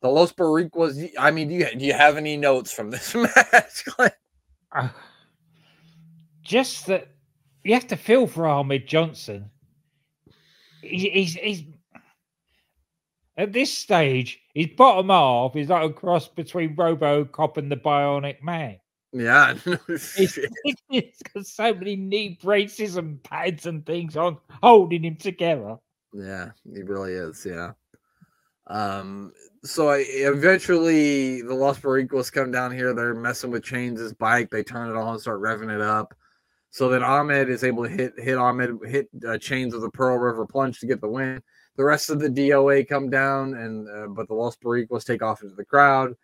the 0.00 0.08
Los 0.08 0.32
Boricuas. 0.32 1.10
I 1.18 1.32
mean, 1.32 1.48
do 1.48 1.54
you 1.54 1.66
do 1.76 1.84
you 1.84 1.94
have 1.94 2.16
any 2.16 2.36
notes 2.36 2.70
from 2.70 2.90
this 2.90 3.12
match? 3.14 3.84
Glenn? 3.96 4.12
Uh, 4.74 4.88
just 6.42 6.86
that 6.86 7.08
you 7.62 7.74
have 7.74 7.86
to 7.88 7.96
feel 7.96 8.26
for 8.26 8.46
Ahmed 8.46 8.86
Johnson. 8.86 9.50
He, 10.82 11.08
he's 11.10 11.34
he's 11.34 11.64
at 13.36 13.52
this 13.52 13.76
stage, 13.76 14.40
his 14.54 14.68
bottom 14.76 15.08
half 15.08 15.56
is 15.56 15.68
like 15.68 15.90
a 15.90 15.92
cross 15.92 16.28
between 16.28 16.76
RoboCop 16.76 17.56
and 17.56 17.70
the 17.70 17.76
Bionic 17.76 18.42
Man. 18.42 18.78
yeah, 19.12 19.54
He's, 20.16 20.38
he's 20.88 21.22
got 21.34 21.46
so 21.46 21.74
many 21.74 21.96
knee 21.96 22.38
braces 22.40 22.96
and 22.96 23.22
pads 23.22 23.66
and 23.66 23.84
things 23.84 24.16
on, 24.16 24.38
holding 24.62 25.04
him 25.04 25.16
together. 25.16 25.76
Yeah, 26.12 26.50
he 26.72 26.82
really 26.82 27.14
is. 27.14 27.44
Yeah. 27.44 27.72
Um. 28.66 29.32
So 29.64 29.88
I, 29.88 30.04
eventually, 30.08 31.40
the 31.40 31.54
Los 31.54 31.78
Boricuas 31.78 32.30
come 32.30 32.50
down 32.50 32.72
here. 32.72 32.92
They're 32.92 33.14
messing 33.14 33.50
with 33.50 33.64
Chainz' 33.64 34.16
bike. 34.18 34.50
They 34.50 34.62
turn 34.62 34.90
it 34.90 34.96
on, 34.96 35.14
and 35.14 35.20
start 35.20 35.40
revving 35.40 35.74
it 35.74 35.80
up. 35.80 36.14
So 36.70 36.88
then 36.88 37.02
Ahmed 37.02 37.48
is 37.48 37.62
able 37.62 37.84
to 37.84 37.88
hit 37.88 38.14
hit 38.18 38.36
Ahmed 38.36 38.78
hit 38.84 39.08
uh, 39.24 39.38
Chainz 39.38 39.72
with 39.72 39.84
a 39.84 39.90
Pearl 39.90 40.18
River 40.18 40.46
plunge 40.46 40.80
to 40.80 40.86
get 40.86 41.00
the 41.00 41.08
win. 41.08 41.42
The 41.76 41.84
rest 41.84 42.10
of 42.10 42.20
the 42.20 42.28
DOA 42.28 42.88
come 42.88 43.10
down, 43.10 43.54
and 43.54 43.88
uh, 43.88 44.08
but 44.08 44.28
the 44.28 44.34
Los 44.34 44.56
Boricuas 44.56 45.04
take 45.04 45.22
off 45.22 45.42
into 45.42 45.54
the 45.54 45.64
crowd. 45.64 46.14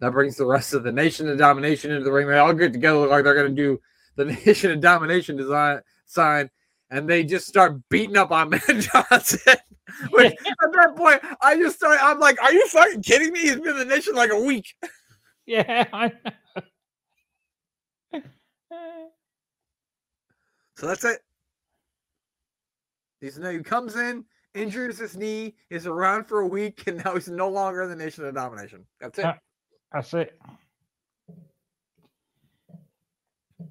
That 0.00 0.12
brings 0.12 0.36
the 0.36 0.46
rest 0.46 0.74
of 0.74 0.82
the 0.82 0.92
Nation 0.92 1.28
of 1.28 1.38
Domination 1.38 1.90
into 1.90 2.04
the 2.04 2.12
ring. 2.12 2.26
They 2.26 2.38
all 2.38 2.54
get 2.54 2.72
together, 2.72 3.06
like 3.06 3.22
they're 3.22 3.34
going 3.34 3.54
to 3.54 3.62
do 3.62 3.80
the 4.16 4.24
Nation 4.46 4.72
of 4.72 4.80
Domination 4.80 5.36
design 5.36 5.80
sign, 6.06 6.50
and 6.90 7.08
they 7.08 7.24
just 7.24 7.46
start 7.46 7.76
beating 7.88 8.16
up 8.16 8.30
on 8.30 8.46
Ahmed 8.54 8.80
Johnson. 8.80 9.56
Which, 10.10 10.32
at 10.62 10.72
that 10.72 10.94
point, 10.96 11.20
I 11.40 11.56
just 11.56 11.76
started. 11.76 12.02
I'm 12.02 12.20
like, 12.20 12.40
"Are 12.42 12.52
you 12.52 12.66
fucking 12.68 13.02
kidding 13.02 13.32
me? 13.32 13.40
He's 13.40 13.56
been 13.56 13.68
in 13.68 13.78
the 13.78 13.84
nation 13.84 14.14
like 14.14 14.30
a 14.30 14.40
week." 14.40 14.74
Yeah, 15.46 15.86
I 15.92 16.08
know. 16.08 16.32
So 20.76 20.86
that's 20.86 21.04
it. 21.04 21.20
He's 23.20 23.38
no, 23.38 23.50
he 23.50 23.58
comes 23.58 23.96
in, 23.96 24.24
injures 24.54 24.98
his 24.98 25.14
knee, 25.14 25.54
is 25.68 25.86
around 25.86 26.24
for 26.24 26.40
a 26.40 26.46
week, 26.46 26.84
and 26.86 27.04
now 27.04 27.14
he's 27.14 27.28
no 27.28 27.50
longer 27.50 27.82
in 27.82 27.90
the 27.90 27.96
nation 27.96 28.24
of 28.24 28.34
domination. 28.34 28.86
That's 28.98 29.18
it. 29.18 29.26
That's 29.92 30.14
it. 30.14 30.40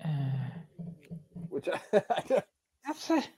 Uh, 0.06 0.08
Which 1.50 1.68
That's 1.92 2.32
it. 3.10 3.30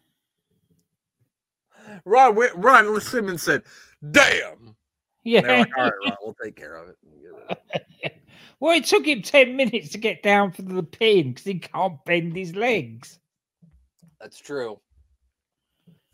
Ron 2.06 2.36
Wi- 2.36 2.54
Ron 2.56 3.00
Simmons 3.02 3.42
said, 3.44 3.64
"Damn." 4.12 4.76
Yeah. 5.24 5.42
They're 5.42 5.60
like, 5.60 5.78
"All 5.78 5.84
right, 5.86 5.94
Ron, 6.06 6.16
we'll 6.22 6.36
take 6.44 6.56
care 6.56 6.76
of 6.76 6.90
it." 6.90 6.98
We'll 7.04 7.22
get 7.22 7.32
rid 7.34 7.50
of 7.52 7.58
it." 8.04 8.18
well, 8.60 8.78
it 8.78 8.86
took 8.86 9.06
him 9.06 9.22
10 9.22 9.56
minutes 9.56 9.90
to 9.90 9.98
get 9.98 10.24
down 10.24 10.52
for 10.52 10.62
the 10.62 10.84
pin 10.84 11.30
because 11.30 11.46
he 11.46 11.60
can't 11.60 12.04
bend 12.06 12.36
his 12.36 12.56
legs. 12.56 13.20
That's 14.20 14.40
true. 14.40 14.80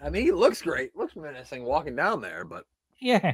I 0.01 0.09
mean, 0.09 0.23
he 0.23 0.31
looks 0.31 0.61
great, 0.61 0.95
looks 0.95 1.15
menacing 1.15 1.63
walking 1.63 1.95
down 1.95 2.21
there, 2.21 2.45
but 2.45 2.65
Yeah. 2.99 3.33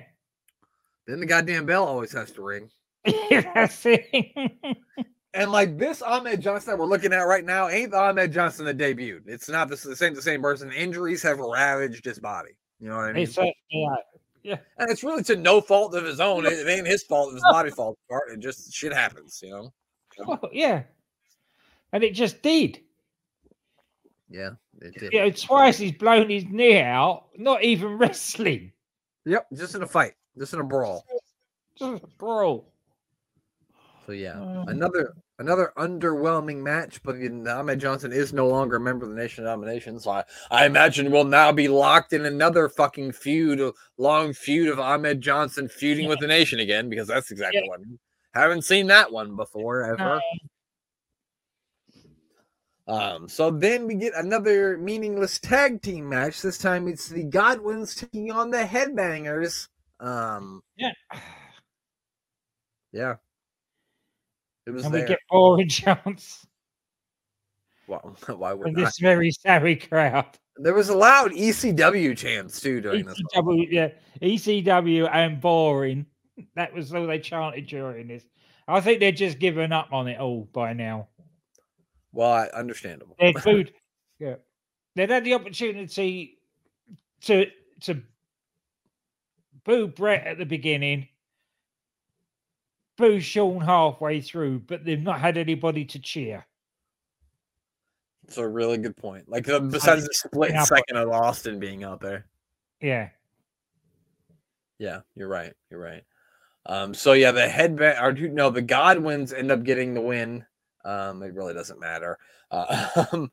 then 1.06 1.20
the 1.20 1.26
goddamn 1.26 1.66
bell 1.66 1.86
always 1.86 2.12
has 2.14 2.32
to 2.32 2.42
ring. 2.42 2.70
That's 3.06 3.86
it. 3.86 4.08
And 5.34 5.52
like 5.52 5.78
this 5.78 6.02
Ahmed 6.02 6.42
Johnson 6.42 6.72
that 6.72 6.80
we're 6.80 6.86
looking 6.86 7.12
at 7.12 7.22
right 7.22 7.44
now 7.44 7.68
ain't 7.68 7.92
the 7.92 7.98
Ahmed 7.98 8.32
Johnson 8.32 8.66
that 8.66 8.78
debuted. 8.78 9.24
It's 9.26 9.50
not 9.50 9.68
the, 9.68 9.76
the 9.76 9.96
same 9.96 10.14
the 10.14 10.22
same 10.22 10.42
person. 10.42 10.72
Injuries 10.72 11.24
have 11.24 11.40
ravaged 11.40 12.06
his 12.06 12.20
body. 12.20 12.52
You 12.80 12.90
know 12.90 12.98
what 12.98 13.06
I 13.06 13.14
mean? 13.14 13.24
It's 13.24 13.38
like, 13.38 13.56
yeah. 14.44 14.58
and 14.78 14.92
it's 14.92 15.04
really 15.04 15.24
to 15.24 15.36
no 15.36 15.62
fault 15.62 15.96
of 15.96 16.06
his 16.06 16.20
own. 16.20 16.46
It, 16.46 16.68
ain't 16.68 16.86
his 16.86 17.04
fault. 17.04 17.32
It 17.32 17.36
was 17.36 17.44
body 17.50 17.72
fault. 17.72 17.98
It 18.32 18.40
just 18.40 18.74
shit 18.74 18.94
happens. 18.94 19.40
You 19.42 19.50
know. 19.52 19.74
Oh, 20.28 20.40
yeah. 20.52 20.84
And 21.94 22.04
it 22.04 22.14
just 22.14 22.42
did. 22.42 22.80
Yeah. 24.30 24.52
It 24.82 25.00
did. 25.00 25.14
Know, 25.14 25.32
twice 25.32 25.78
he's 25.78 25.94
blown 25.94 26.30
his 26.30 26.46
knee 26.46 26.80
out, 26.80 27.28
not 27.38 27.64
even 27.64 27.98
wrestling. 27.98 28.72
Yep. 29.26 29.48
Just 29.56 29.76
in 29.76 29.84
a 29.84 29.88
fight. 29.88 30.14
Just 30.38 30.54
in 30.54 30.60
a 30.60 30.64
brawl. 30.64 31.06
Just 31.78 32.04
a 32.04 32.08
brawl. 32.18 32.73
So 34.06 34.12
yeah, 34.12 34.42
Um, 34.42 34.68
another 34.68 35.14
another 35.40 35.72
underwhelming 35.78 36.58
match, 36.58 37.02
but 37.04 37.16
Ahmed 37.16 37.80
Johnson 37.80 38.12
is 38.12 38.34
no 38.34 38.48
longer 38.48 38.76
a 38.76 38.80
member 38.80 39.06
of 39.06 39.12
the 39.12 39.18
Nation 39.18 39.46
of 39.46 39.50
Domination, 39.50 40.00
so 40.00 40.12
I, 40.12 40.24
I 40.52 40.66
imagine 40.66 41.12
we'll 41.12 41.24
now 41.24 41.52
be 41.52 41.68
locked 41.68 42.14
in 42.14 42.26
another 42.26 42.68
fucking 42.70 43.14
feud, 43.14 43.62
a 43.62 43.74
long 43.98 44.34
feud 44.34 44.68
of 44.70 44.80
Ahmed 44.80 45.22
Johnson 45.22 45.70
feuding 45.70 46.08
with 46.08 46.20
the 46.20 46.28
Nation 46.28 46.60
again, 46.60 46.90
because 46.90 47.08
that's 47.08 47.32
exactly 47.32 47.62
Yeah. 47.64 47.70
what 47.70 47.80
haven't 48.34 48.64
seen 48.64 48.88
that 48.88 49.12
one 49.12 49.36
before 49.36 49.84
ever. 49.84 50.22
Um, 52.86 53.30
so 53.30 53.50
then 53.50 53.88
we 53.88 53.96
get 53.96 54.14
another 54.16 54.78
meaningless 54.78 55.40
tag 55.40 55.82
team 55.82 56.10
match. 56.10 56.42
This 56.42 56.58
time 56.58 56.88
it's 56.90 57.08
the 57.08 57.24
Godwins 57.24 57.96
taking 57.96 58.32
on 58.32 58.52
the 58.52 58.64
Headbangers. 58.64 59.70
Um, 60.02 60.62
Yeah. 60.76 60.92
yeah, 62.92 63.16
it 64.66 64.72
was 64.72 64.86
And 64.86 64.94
there. 64.94 65.02
we 65.02 65.08
get 65.08 65.20
boring 65.30 65.70
chants 65.70 66.46
Well, 67.88 68.16
why 68.28 68.54
would 68.54 68.76
this 68.76 68.98
very 69.00 69.32
sorry 69.32 69.76
crowd. 69.76 70.26
There 70.58 70.74
was 70.74 70.90
a 70.90 70.96
loud 70.96 71.32
ECW 71.32 72.16
chants 72.16 72.62
too 72.62 72.80
during 72.80 73.06
this. 73.06 73.20
yeah, 73.70 73.90
ECW 74.22 75.10
and 75.12 75.42
boring. 75.42 76.06
That 76.56 76.74
was 76.74 76.92
all 76.94 77.06
they 77.06 77.20
chanted 77.20 77.68
during 77.68 78.08
this. 78.08 78.24
I 78.68 78.82
think 78.82 79.00
they're 79.00 79.12
just 79.12 79.38
giving 79.38 79.72
up 79.72 79.90
on 79.92 80.08
it 80.08 80.20
all 80.20 80.46
by 80.52 80.74
now. 80.74 81.10
Well, 82.12 82.50
understandable. 82.56 83.16
They'd 83.20 83.36
booed, 83.44 83.72
yeah, 84.20 84.36
they'd 84.96 85.10
had 85.12 85.26
the 85.26 85.36
opportunity 85.36 86.40
to 87.22 87.46
to 87.82 88.02
boo 89.64 89.88
Bret 89.88 90.26
at 90.26 90.38
the 90.40 90.46
beginning, 90.46 91.08
boo 92.98 93.20
Shawn 93.20 93.62
halfway 93.62 94.22
through, 94.22 94.60
but 94.60 94.86
they've 94.86 95.02
not 95.02 95.20
had 95.20 95.38
anybody 95.38 95.86
to 95.86 96.00
cheer. 96.00 96.46
It's 98.26 98.38
a 98.38 98.48
really 98.48 98.78
good 98.78 98.96
point. 98.96 99.28
Like 99.28 99.50
uh, 99.50 99.60
besides 99.60 100.08
the 100.08 100.14
split 100.14 100.52
second 100.66 100.98
of 100.98 101.10
Austin 101.10 101.60
being 101.60 101.84
out 101.84 102.00
there. 102.00 102.26
Yeah, 102.82 103.10
Yeah, 104.80 105.00
you're 105.16 105.28
right. 105.28 105.54
You're 105.70 105.82
right. 105.82 106.04
Um, 106.66 106.94
so 106.94 107.14
yeah, 107.14 107.32
the 107.32 107.48
headband 107.48 108.00
or 108.00 108.30
no, 108.30 108.50
the 108.50 108.62
Godwins 108.62 109.34
end 109.34 109.52
up 109.52 109.64
getting 109.64 109.94
the 109.94 110.02
win. 110.02 110.46
Um, 110.86 111.22
it 111.24 111.34
really 111.34 111.54
doesn't 111.54 111.80
matter. 111.80 112.18
Uh, 112.50 113.06
um, 113.12 113.30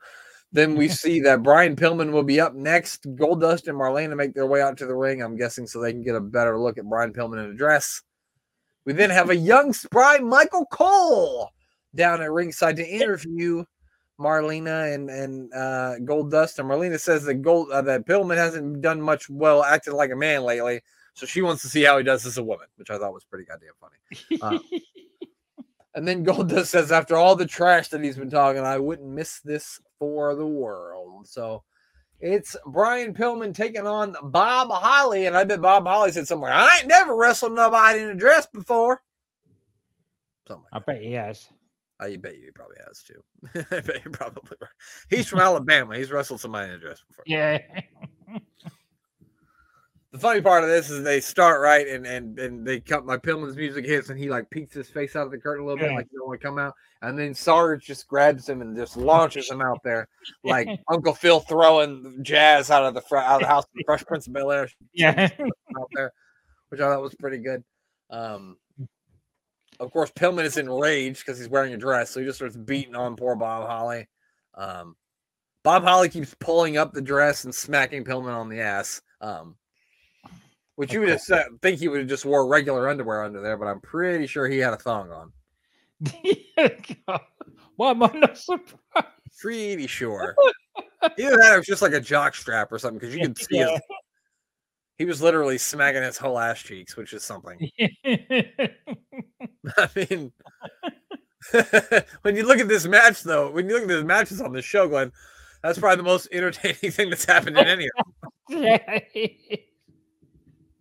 then 0.53 0.75
we 0.75 0.89
see 0.89 1.21
that 1.21 1.45
Brian 1.45 1.77
Pillman 1.77 2.11
will 2.11 2.25
be 2.25 2.41
up 2.41 2.55
next. 2.55 3.05
Goldust 3.15 3.69
and 3.69 3.79
Marlena 3.79 4.17
make 4.17 4.35
their 4.35 4.47
way 4.47 4.61
out 4.61 4.77
to 4.79 4.87
the 4.87 4.95
ring. 4.95 5.23
I'm 5.23 5.37
guessing 5.37 5.67
so 5.67 5.81
they 5.81 5.93
can 5.93 6.03
get 6.03 6.17
a 6.17 6.21
better 6.21 6.59
look 6.59 6.77
at 6.77 6.89
Brian 6.89 7.13
Pillman 7.13 7.45
in 7.45 7.51
a 7.53 7.55
dress. 7.55 8.03
We 8.85 8.93
then 8.93 9.11
have 9.11 9.31
a 9.31 9.37
young 9.37 9.73
spry 9.73 10.19
Michael 10.19 10.67
Cole 10.67 11.51
down 11.95 12.23
at 12.23 12.31
ringside 12.31 12.77
to 12.77 12.87
interview 12.87 13.65
Marlena 14.19 14.95
and 14.95 15.11
and 15.11 15.53
uh, 15.53 15.95
Goldust. 16.01 16.59
And 16.59 16.69
Marlena 16.69 17.01
says 17.01 17.25
that 17.25 17.35
Gold 17.37 17.71
uh, 17.71 17.83
that 17.83 18.07
Pillman 18.07 18.37
hasn't 18.37 18.81
done 18.81 19.01
much 19.01 19.29
well 19.29 19.65
acting 19.65 19.95
like 19.95 20.11
a 20.11 20.17
man 20.17 20.43
lately. 20.43 20.81
So 21.15 21.27
she 21.27 21.43
wants 21.43 21.63
to 21.63 21.69
see 21.69 21.83
how 21.83 21.99
he 21.99 22.05
does 22.05 22.25
as 22.25 22.39
a 22.39 22.45
woman, 22.45 22.67
which 22.77 22.91
I 22.91 22.99
thought 22.99 23.13
was 23.13 23.25
pretty 23.25 23.45
goddamn 23.45 23.73
funny. 23.81 24.41
Uh, 24.41 24.59
and 25.95 26.07
then 26.07 26.25
Goldust 26.25 26.67
says, 26.67 26.93
after 26.93 27.17
all 27.17 27.35
the 27.35 27.47
trash 27.47 27.89
that 27.89 28.03
he's 28.03 28.17
been 28.17 28.31
talking, 28.31 28.63
I 28.63 28.79
wouldn't 28.79 29.09
miss 29.09 29.41
this 29.41 29.81
for 29.99 30.35
the 30.35 30.47
world. 30.47 31.27
So 31.27 31.65
it's 32.21 32.57
Brian 32.67 33.15
Pillman 33.15 33.55
taking 33.55 33.87
on 33.87 34.15
Bob 34.23 34.71
Holly. 34.71 35.27
And 35.27 35.37
I 35.37 35.45
bet 35.45 35.61
Bob 35.61 35.87
Holly 35.87 36.13
said 36.13 36.27
somewhere, 36.27 36.53
I 36.53 36.79
ain't 36.79 36.89
never 36.89 37.17
wrestled 37.17 37.53
nobody 37.53 38.01
in 38.01 38.11
a 38.11 38.15
dress 38.15 38.47
before. 38.47 39.03
Something 40.47 40.67
like 40.73 40.83
I 40.89 40.93
bet 40.93 41.03
he 41.03 41.13
has. 41.13 41.49
I 42.01 42.17
bet 42.17 42.37
you 42.37 42.45
he 42.47 42.51
probably 42.51 42.77
has 42.87 43.03
too. 43.03 43.23
I 43.77 43.81
bet 43.81 44.05
you're 44.05 44.13
probably 44.13 44.57
right. 44.61 44.71
He's 45.09 45.29
from 45.29 45.41
Alabama. 45.41 45.97
He's 45.97 46.11
wrestled 46.11 46.41
somebody 46.41 46.69
in 46.69 46.77
a 46.77 46.79
dress 46.79 47.03
before. 47.07 47.25
Yeah, 47.27 47.59
the 50.13 50.19
funny 50.19 50.41
part 50.41 50.65
of 50.65 50.71
this 50.71 50.91
is 50.91 51.05
they 51.05 51.21
start 51.21 51.61
right 51.61 51.87
and 51.87 52.07
and 52.07 52.39
and 52.39 52.67
they 52.67 52.81
cut 52.81 53.07
my 53.07 53.17
Pillman's 53.17 53.57
music 53.57 53.85
hits 53.85 54.11
and 54.11 54.19
he 54.19 54.29
like 54.29 54.51
peeks 54.51 54.75
his 54.75 54.89
face 54.89 55.15
out 55.15 55.27
of 55.27 55.31
the 55.31 55.39
curtain 55.39 55.65
a 55.65 55.67
little 55.67 55.79
bit 55.79 55.93
like 55.93 56.09
he 56.11 56.17
don't 56.17 56.27
want 56.27 56.41
to 56.41 56.47
come 56.47 56.59
out 56.59 56.75
and 57.03 57.19
then 57.19 57.35
Sarge 57.35 57.85
just 57.85 58.07
grabs 58.07 58.49
him 58.49 58.61
and 58.61 58.77
just 58.77 58.97
launches 58.97 59.51
him 59.51 59.61
out 59.63 59.81
there 59.85 60.09
like 60.45 60.69
Uncle 60.91 61.15
Phil 61.15 61.41
throwing 61.41 62.19
jazz 62.23 62.71
out 62.71 62.85
of 62.85 62.95
the 62.95 63.01
fr- 63.03 63.19
out 63.19 63.37
of 63.37 63.41
the 63.43 63.47
house 63.47 63.65
of 63.65 63.85
Fresh 63.87 64.05
Prince 64.05 64.27
of 64.27 64.33
Bel 64.33 64.51
Air 64.51 64.69
yeah. 64.93 65.29
out 65.79 65.89
there, 65.93 66.13
which 66.69 66.81
I 66.81 66.85
thought 66.85 67.03
was 67.03 67.15
pretty 67.15 67.39
good. 67.39 67.63
Um, 68.11 68.57
of 69.79 69.91
course, 69.93 70.11
Pillman 70.11 70.45
is 70.45 70.59
enraged 70.59 71.25
because 71.25 71.39
he's 71.39 71.49
wearing 71.49 71.73
a 71.73 71.79
dress, 71.79 72.11
so 72.11 72.21
he 72.21 72.27
just 72.27 72.37
starts 72.37 72.57
beating 72.57 72.95
on 72.95 73.17
poor 73.17 73.35
Bob 73.35 73.67
Holly. 73.67 74.09
Um, 74.55 74.95
Bob 75.63 75.85
Holly 75.85 76.11
keeps 76.11 76.35
pulling 76.39 76.77
up 76.77 76.93
the 76.93 77.01
dress 77.01 77.45
and 77.45 77.55
smacking 77.55 78.05
Pillman 78.05 78.35
on 78.35 78.51
the 78.51 78.61
ass. 78.61 79.01
Um, 79.23 79.57
which 80.77 80.93
you 80.93 81.01
would 81.01 81.09
have 81.11 81.21
said, 81.21 81.47
think 81.63 81.79
he 81.79 81.89
would 81.89 82.01
have 82.01 82.09
just 82.09 82.25
wore 82.25 82.47
regular 82.47 82.89
underwear 82.89 83.23
under 83.25 83.41
there, 83.41 83.57
but 83.57 83.67
I'm 83.67 83.81
pretty 83.81 84.27
sure 84.27 84.49
he 84.49 84.59
had 84.59 84.73
a 84.73 84.77
thong 84.79 85.11
on. 85.11 85.33
Why 87.77 87.91
am 87.91 88.03
I 88.03 88.11
not 88.15 88.39
surprised? 88.39 88.77
Pretty 89.41 89.87
sure. 89.87 90.35
Either 91.19 91.37
that 91.37 91.53
or 91.55 91.59
it's 91.59 91.67
just 91.67 91.83
like 91.83 91.93
a 91.93 92.01
jock 92.01 92.35
strap 92.35 92.73
or 92.73 92.79
something, 92.79 92.99
because 92.99 93.15
you 93.15 93.23
can 93.23 93.35
see 93.35 93.59
his, 93.59 93.69
Yeah. 93.71 93.79
he 94.99 95.05
was 95.05 95.23
literally 95.23 95.57
smacking 95.59 96.03
his 96.03 96.19
whole 96.19 96.39
ass 96.39 96.61
cheeks, 96.63 96.97
which 96.97 97.13
is 97.13 97.23
something. 97.25 97.71
I 99.77 99.89
mean, 99.95 100.33
when 102.23 102.37
you 102.37 102.47
look 102.47 102.59
at 102.59 102.69
this 102.69 102.87
match, 102.87 103.23
though, 103.23 103.51
when 103.51 103.69
you 103.69 103.75
look 103.75 103.83
at 103.83 103.89
the 103.89 104.05
matches 104.05 104.41
on 104.41 104.53
the 104.53 104.63
show, 104.63 104.89
Glenn, 104.89 105.13
that's 105.63 105.79
probably 105.79 105.97
the 105.99 106.03
most 106.03 106.29
entertaining 106.33 106.91
thing 106.93 107.11
that's 107.11 107.25
happened 107.25 107.57
in 107.59 107.67
any 107.67 107.87
of 107.87 107.93
them. 108.51 108.71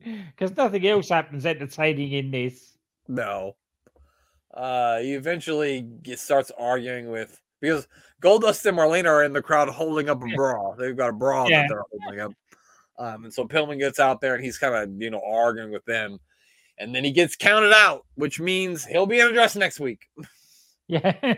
Because 0.03 0.55
nothing 0.55 0.87
else 0.87 1.09
happens 1.09 1.45
entertaining 1.45 2.11
in 2.13 2.31
this. 2.31 2.77
No. 3.07 3.55
Uh, 4.53 4.99
he 4.99 5.13
eventually 5.13 5.87
starts 6.15 6.51
arguing 6.57 7.09
with 7.11 7.39
because 7.61 7.87
Goldust 8.21 8.65
and 8.65 8.77
Marlena 8.77 9.07
are 9.07 9.23
in 9.23 9.33
the 9.33 9.41
crowd 9.41 9.69
holding 9.69 10.09
up 10.09 10.21
a 10.23 10.35
bra. 10.35 10.73
They've 10.75 10.95
got 10.95 11.09
a 11.09 11.13
bra 11.13 11.47
Yeah. 11.47 11.61
that 11.63 11.69
they're 11.69 11.83
holding 11.91 12.19
up. 12.21 12.31
Um, 12.97 13.25
and 13.25 13.33
so 13.33 13.47
Pillman 13.47 13.79
gets 13.79 13.99
out 13.99 14.21
there 14.21 14.35
and 14.35 14.43
he's 14.43 14.57
kind 14.57 14.75
of 14.75 15.01
you 15.01 15.09
know 15.09 15.21
arguing 15.25 15.71
with 15.71 15.85
them, 15.85 16.19
and 16.77 16.93
then 16.93 17.03
he 17.03 17.11
gets 17.11 17.35
counted 17.35 17.73
out, 17.73 18.05
which 18.15 18.39
means 18.39 18.85
he'll 18.85 19.05
be 19.05 19.19
in 19.19 19.27
a 19.27 19.33
dress 19.33 19.55
next 19.55 19.79
week. 19.79 20.07
Yeah. 20.87 21.13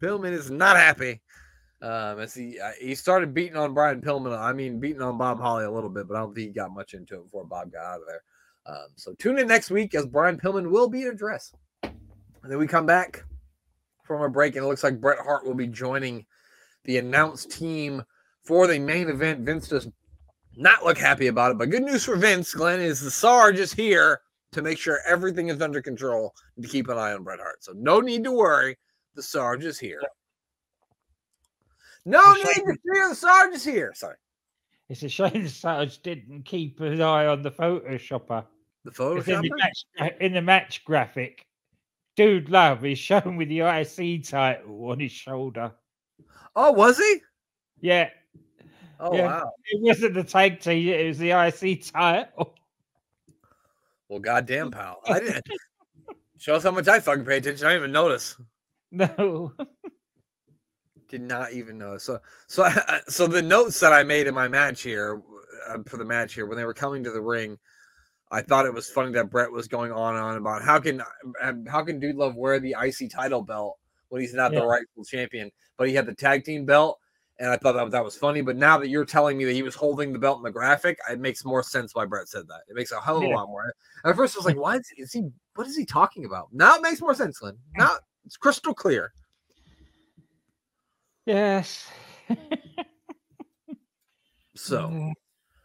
Pillman 0.00 0.32
is 0.32 0.50
not 0.50 0.76
happy. 0.76 1.20
Um, 1.80 2.18
as 2.18 2.34
he 2.34 2.58
he 2.80 2.94
started 2.94 3.32
beating 3.32 3.56
on 3.56 3.72
Brian 3.72 4.00
Pillman, 4.00 4.36
I 4.36 4.52
mean 4.52 4.80
beating 4.80 5.02
on 5.02 5.16
Bob 5.16 5.40
Holly 5.40 5.64
a 5.64 5.70
little 5.70 5.90
bit, 5.90 6.08
but 6.08 6.16
I 6.16 6.20
don't 6.20 6.34
think 6.34 6.48
he 6.48 6.52
got 6.52 6.74
much 6.74 6.94
into 6.94 7.14
it 7.16 7.24
before 7.24 7.44
Bob 7.44 7.72
got 7.72 7.84
out 7.84 8.00
of 8.00 8.06
there. 8.06 8.22
Um, 8.66 8.88
so 8.96 9.14
tune 9.14 9.38
in 9.38 9.46
next 9.46 9.70
week 9.70 9.94
as 9.94 10.04
Brian 10.04 10.38
Pillman 10.38 10.70
will 10.70 10.88
be 10.88 11.02
in 11.02 11.08
a 11.08 11.14
dress, 11.14 11.52
and 11.82 12.50
then 12.50 12.58
we 12.58 12.66
come 12.66 12.86
back 12.86 13.24
from 14.04 14.22
a 14.22 14.28
break, 14.28 14.56
and 14.56 14.64
it 14.64 14.68
looks 14.68 14.82
like 14.82 15.00
Bret 15.00 15.18
Hart 15.20 15.46
will 15.46 15.54
be 15.54 15.68
joining 15.68 16.26
the 16.84 16.98
announced 16.98 17.50
team 17.52 18.02
for 18.42 18.66
the 18.66 18.78
main 18.78 19.08
event. 19.08 19.40
Vince 19.40 19.68
does 19.68 19.88
not 20.56 20.84
look 20.84 20.98
happy 20.98 21.28
about 21.28 21.52
it, 21.52 21.58
but 21.58 21.70
good 21.70 21.84
news 21.84 22.04
for 22.04 22.16
Vince, 22.16 22.52
Glenn, 22.52 22.80
is 22.80 23.00
the 23.00 23.10
Sarge 23.10 23.60
is 23.60 23.72
here 23.72 24.20
to 24.52 24.62
make 24.62 24.78
sure 24.78 25.00
everything 25.06 25.48
is 25.48 25.62
under 25.62 25.80
control 25.80 26.34
and 26.56 26.64
to 26.64 26.70
keep 26.70 26.88
an 26.88 26.98
eye 26.98 27.12
on 27.12 27.22
Bret 27.22 27.38
Hart. 27.38 27.62
So 27.62 27.72
no 27.76 28.00
need 28.00 28.24
to 28.24 28.32
worry. 28.32 28.76
The 29.14 29.22
Sarge 29.22 29.64
is 29.64 29.78
here. 29.78 30.00
No 32.08 32.32
need 32.32 32.44
to 32.44 32.76
fear. 32.84 33.08
The 33.10 33.14
Sarge 33.14 33.54
is 33.54 33.64
here. 33.64 33.92
Sorry. 33.94 34.16
it's 34.88 35.02
a 35.02 35.08
shame 35.08 35.42
the 35.44 35.48
Sarge 35.48 36.00
didn't 36.02 36.44
keep 36.44 36.80
an 36.80 37.00
eye 37.02 37.26
on 37.26 37.42
the 37.42 37.50
photoshopper. 37.50 38.44
The 38.84 38.90
'Cause 38.92 39.28
In 39.28 39.42
the, 39.42 39.50
match, 39.54 40.14
in 40.20 40.32
the 40.32 40.40
match 40.40 40.84
graphic, 40.84 41.44
Dude 42.16 42.48
Love 42.48 42.84
is 42.86 42.98
shown 42.98 43.36
with 43.36 43.48
the 43.50 43.60
IC 43.60 44.22
title 44.26 44.90
on 44.90 45.00
his 45.00 45.12
shoulder. 45.12 45.72
Oh, 46.56 46.72
was 46.72 46.96
he? 46.98 47.20
Yeah, 47.80 48.10
Oh, 49.00 49.14
Yeah. 49.14 49.26
wow. 49.26 49.52
it 49.66 49.80
wasn't 49.82 50.14
the 50.14 50.24
tag 50.24 50.60
team, 50.60 50.88
it 50.88 51.06
was 51.06 51.18
the 51.18 51.30
IC 51.32 51.76
title. 51.92 52.54
Well, 54.08 54.20
goddamn, 54.20 54.70
pal. 54.70 55.00
I 55.06 55.20
didn't. 55.20 55.44
Shows 56.38 56.62
how 56.62 56.70
much 56.70 56.88
I 56.88 56.98
fucking 57.00 57.24
pay 57.26 57.36
attention. 57.38 57.66
I 57.66 57.70
didn't 57.72 57.82
even 57.82 57.92
notice. 57.92 58.40
No. 58.90 59.52
Did 61.08 61.22
not 61.22 61.52
even 61.52 61.78
know. 61.78 61.96
So, 61.98 62.20
so, 62.46 62.64
I- 62.66 63.00
so 63.08 63.26
the 63.26 63.42
notes 63.42 63.80
that 63.80 63.92
I 63.92 64.02
made 64.02 64.26
in 64.26 64.34
my 64.34 64.48
match 64.48 64.82
here, 64.82 65.22
uh, 65.68 65.78
for 65.86 65.96
the 65.96 66.04
match 66.04 66.34
here, 66.34 66.46
when 66.46 66.56
they 66.58 66.64
were 66.64 66.74
coming 66.74 67.02
to 67.04 67.10
the 67.10 67.20
ring, 67.20 67.58
I 68.30 68.42
thought 68.42 68.66
it 68.66 68.74
was 68.74 68.90
funny 68.90 69.10
that 69.12 69.30
Bret 69.30 69.50
was 69.50 69.68
going 69.68 69.90
on 69.90 70.14
and 70.16 70.22
on 70.22 70.36
about 70.36 70.62
how 70.62 70.78
can 70.78 71.00
uh, 71.00 71.52
how 71.66 71.82
can 71.82 71.98
Dude 71.98 72.16
Love 72.16 72.36
wear 72.36 72.60
the 72.60 72.76
IC 72.78 73.10
title 73.10 73.40
belt 73.42 73.78
when 74.10 74.20
he's 74.20 74.34
not 74.34 74.52
Yeah. 74.52 74.60
the 74.60 74.66
rightful 74.66 75.04
champion, 75.04 75.50
but 75.78 75.88
he 75.88 75.94
had 75.94 76.04
the 76.04 76.14
tag 76.14 76.44
team 76.44 76.66
belt, 76.66 76.98
and 77.38 77.48
I 77.48 77.56
thought 77.56 77.72
that, 77.72 77.90
that 77.90 78.04
was 78.04 78.16
funny. 78.16 78.42
But 78.42 78.56
now 78.56 78.76
that 78.78 78.88
you're 78.88 79.06
telling 79.06 79.38
me 79.38 79.46
that 79.46 79.54
he 79.54 79.62
was 79.62 79.74
holding 79.74 80.12
the 80.12 80.18
belt 80.18 80.36
in 80.36 80.42
the 80.42 80.50
graphic, 80.50 80.98
it 81.10 81.18
makes 81.20 81.42
more 81.46 81.62
sense 81.62 81.94
why 81.94 82.04
Bret 82.04 82.28
said 82.28 82.46
that. 82.48 82.60
It 82.68 82.76
makes 82.76 82.92
a 82.92 83.00
hell 83.00 83.16
of 83.16 83.22
a 83.24 83.26
Yeah. 83.28 83.34
lot 83.36 83.48
more. 83.48 83.72
At 84.04 84.14
first, 84.14 84.36
I 84.36 84.40
was 84.40 84.44
like, 84.46 84.58
"Why 84.58 84.76
is, 84.76 84.92
is 84.98 85.12
he? 85.12 85.22
What 85.54 85.66
is 85.66 85.74
he 85.76 85.86
talking 85.86 86.26
about?" 86.26 86.48
Now 86.52 86.76
it 86.76 86.82
makes 86.82 87.00
more 87.00 87.14
sense, 87.14 87.38
Glenn. 87.38 87.56
Now 87.78 87.96
it's 88.26 88.36
crystal 88.36 88.74
clear. 88.74 89.10
Yes. 91.28 91.86
So, 94.54 95.12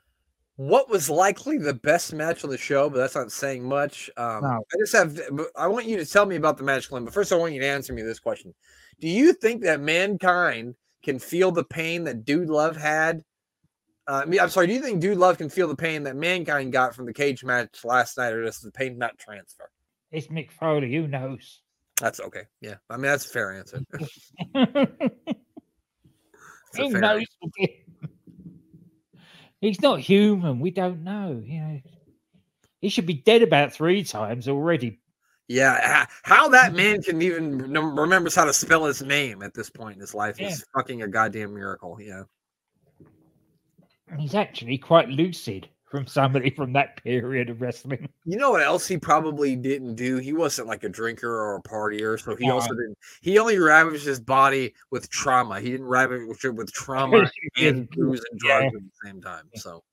what 0.58 0.90
was 0.90 1.10
likely 1.10 1.58
the 1.58 1.74
best 1.74 2.14
match 2.14 2.44
on 2.44 2.50
the 2.50 2.58
show? 2.58 2.90
But 2.90 2.98
that's 2.98 3.16
not 3.16 3.32
saying 3.32 3.64
much. 3.64 4.10
Um, 4.18 4.42
No. 4.42 4.50
I 4.74 4.78
just 4.78 4.94
have. 4.94 5.18
I 5.56 5.68
want 5.68 5.86
you 5.86 5.96
to 5.96 6.06
tell 6.06 6.26
me 6.26 6.36
about 6.36 6.58
the 6.58 6.66
match, 6.66 6.90
Glenn. 6.90 7.06
But 7.06 7.14
first, 7.14 7.32
I 7.32 7.38
want 7.38 7.54
you 7.54 7.62
to 7.62 7.68
answer 7.68 7.94
me 7.94 8.02
this 8.02 8.20
question: 8.20 8.54
Do 9.00 9.08
you 9.08 9.32
think 9.32 9.64
that 9.64 9.80
mankind 9.80 10.76
can 11.02 11.18
feel 11.18 11.52
the 11.52 11.64
pain 11.64 12.04
that 12.04 12.26
Dude 12.26 12.50
Love 12.50 12.76
had? 12.76 13.24
Uh, 14.06 14.24
I 14.24 14.26
mean, 14.26 14.42
I'm 14.42 14.50
sorry. 14.50 14.68
Do 14.68 14.74
you 14.74 14.82
think 14.82 15.00
Dude 15.00 15.18
Love 15.18 15.38
can 15.38 15.50
feel 15.50 15.70
the 15.70 15.78
pain 15.78 16.04
that 16.04 16.18
mankind 16.18 16.74
got 16.74 16.94
from 16.94 17.06
the 17.06 17.14
cage 17.14 17.46
match 17.46 17.86
last 17.86 18.18
night, 18.18 18.34
or 18.34 18.44
does 18.44 18.60
the 18.60 18.72
pain 18.72 18.98
not 18.98 19.18
transfer? 19.18 19.72
It's 20.12 20.28
Mick 20.28 20.52
Foley. 20.52 20.94
Who 20.94 21.08
knows? 21.08 21.62
That's 22.02 22.20
okay. 22.20 22.44
Yeah, 22.60 22.76
I 22.90 22.98
mean 22.98 23.04
that's 23.04 23.26
a 23.26 23.30
fair 23.30 23.54
answer. 23.54 23.80
Who 26.78 26.90
knows? 26.90 27.20
answer. 27.20 27.28
with 27.42 27.52
him? 27.58 27.70
He's 29.62 29.82
not 29.82 30.00
human. 30.00 30.60
We 30.60 30.72
don't 30.72 31.04
know. 31.04 31.42
You 31.46 31.60
know, 31.62 31.80
he 32.82 32.90
should 32.90 33.06
be 33.06 33.14
dead 33.14 33.42
about 33.42 33.72
three 33.74 34.04
times 34.04 34.48
already. 34.50 35.00
Yeah, 35.48 36.06
how 36.24 36.48
that 36.50 36.74
man 36.74 37.02
can 37.02 37.22
even 37.22 37.72
rem- 37.72 38.00
remembers 38.00 38.34
how 38.36 38.46
to 38.46 38.54
spell 38.54 38.86
his 38.86 39.02
name 39.02 39.42
at 39.44 39.54
this 39.54 39.70
point 39.70 39.96
in 39.96 40.02
his 40.02 40.14
life 40.14 40.40
Yeah. 40.40 40.48
is 40.50 40.66
fucking 40.74 41.02
a 41.02 41.08
goddamn 41.08 41.54
miracle. 41.54 41.98
Yeah. 42.02 42.24
He's 44.18 44.36
actually 44.36 44.78
quite 44.78 45.10
lucid 45.10 45.68
from 45.94 46.08
somebody 46.08 46.50
from 46.50 46.74
that 46.74 47.04
period 47.04 47.52
of 47.52 47.62
wrestling. 47.62 48.10
You 48.26 48.36
know 48.36 48.50
what 48.50 48.64
else 48.64 48.88
he 48.88 48.98
probably 48.98 49.56
didn't 49.56 49.94
do? 49.94 50.18
He 50.18 50.34
wasn't 50.34 50.68
like 50.68 50.84
a 50.84 50.90
drinker 50.90 51.30
or 51.30 51.58
a 51.58 51.62
partier, 51.62 52.20
so 52.20 52.36
he 52.36 52.50
also 52.50 52.72
uh-huh. 52.72 52.82
didn't. 52.82 52.98
He 53.22 53.38
only 53.38 53.60
ravaged 53.60 54.04
his 54.04 54.20
body 54.20 54.74
with 54.90 55.08
trauma. 55.12 55.60
He 55.60 55.70
didn't 55.70 55.86
ravage 55.86 56.22
it 56.44 56.56
with 56.56 56.74
trauma 56.74 57.30
and 57.58 57.88
booze 57.92 58.24
and 58.32 58.42
Yeah. 58.44 58.62
drugs 58.62 58.76
at 58.76 58.82
the 58.82 59.08
same 59.08 59.22
time. 59.22 59.50
So 59.54 59.84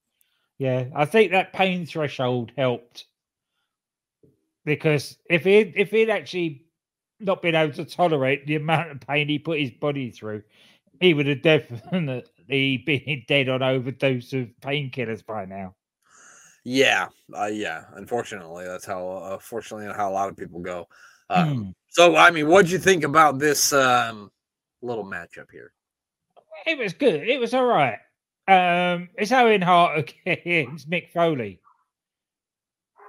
Yeah, 0.56 0.86
I 0.94 1.04
think 1.04 1.32
that 1.32 1.52
pain 1.52 1.84
threshold 1.84 2.52
helped 2.56 3.04
because 4.64 5.18
if 5.28 5.44
he 5.44 5.58
if 5.76 5.90
he'd 5.90 6.08
actually 6.08 6.64
not 7.18 7.42
been 7.42 7.54
able 7.54 7.74
to 7.74 7.84
tolerate 7.84 8.46
the 8.46 8.56
amount 8.56 8.90
of 8.90 9.00
pain 9.00 9.28
he 9.28 9.38
put 9.38 9.60
his 9.60 9.72
body 9.72 10.10
through, 10.10 10.44
he 10.98 11.12
would 11.12 11.26
have 11.26 11.42
definitely 11.42 12.78
been 12.86 13.24
dead 13.28 13.50
on 13.50 13.62
overdose 13.62 14.32
of 14.32 14.48
painkillers 14.62 15.26
by 15.26 15.44
now. 15.44 15.74
Yeah, 16.64 17.08
uh, 17.36 17.46
yeah. 17.46 17.84
Unfortunately, 17.94 18.64
that's 18.64 18.86
how. 18.86 19.08
Uh, 19.08 19.38
fortunately, 19.38 19.92
how 19.94 20.10
a 20.10 20.12
lot 20.12 20.28
of 20.28 20.36
people 20.36 20.60
go. 20.60 20.88
Um, 21.28 21.54
Hmm. 21.54 21.70
So, 21.92 22.16
I 22.16 22.30
mean, 22.30 22.46
what'd 22.46 22.70
you 22.70 22.78
think 22.78 23.02
about 23.02 23.38
this 23.38 23.72
um, 23.72 24.30
little 24.80 25.04
matchup 25.04 25.50
here? 25.50 25.72
It 26.66 26.78
was 26.78 26.92
good. 26.92 27.28
It 27.28 27.40
was 27.40 27.52
all 27.52 27.64
right. 27.64 27.98
Um, 28.46 29.08
it's 29.16 29.32
Owen 29.32 29.62
Hart 29.62 30.14
against 30.26 30.88
Mick 30.88 31.10
Foley. 31.10 31.60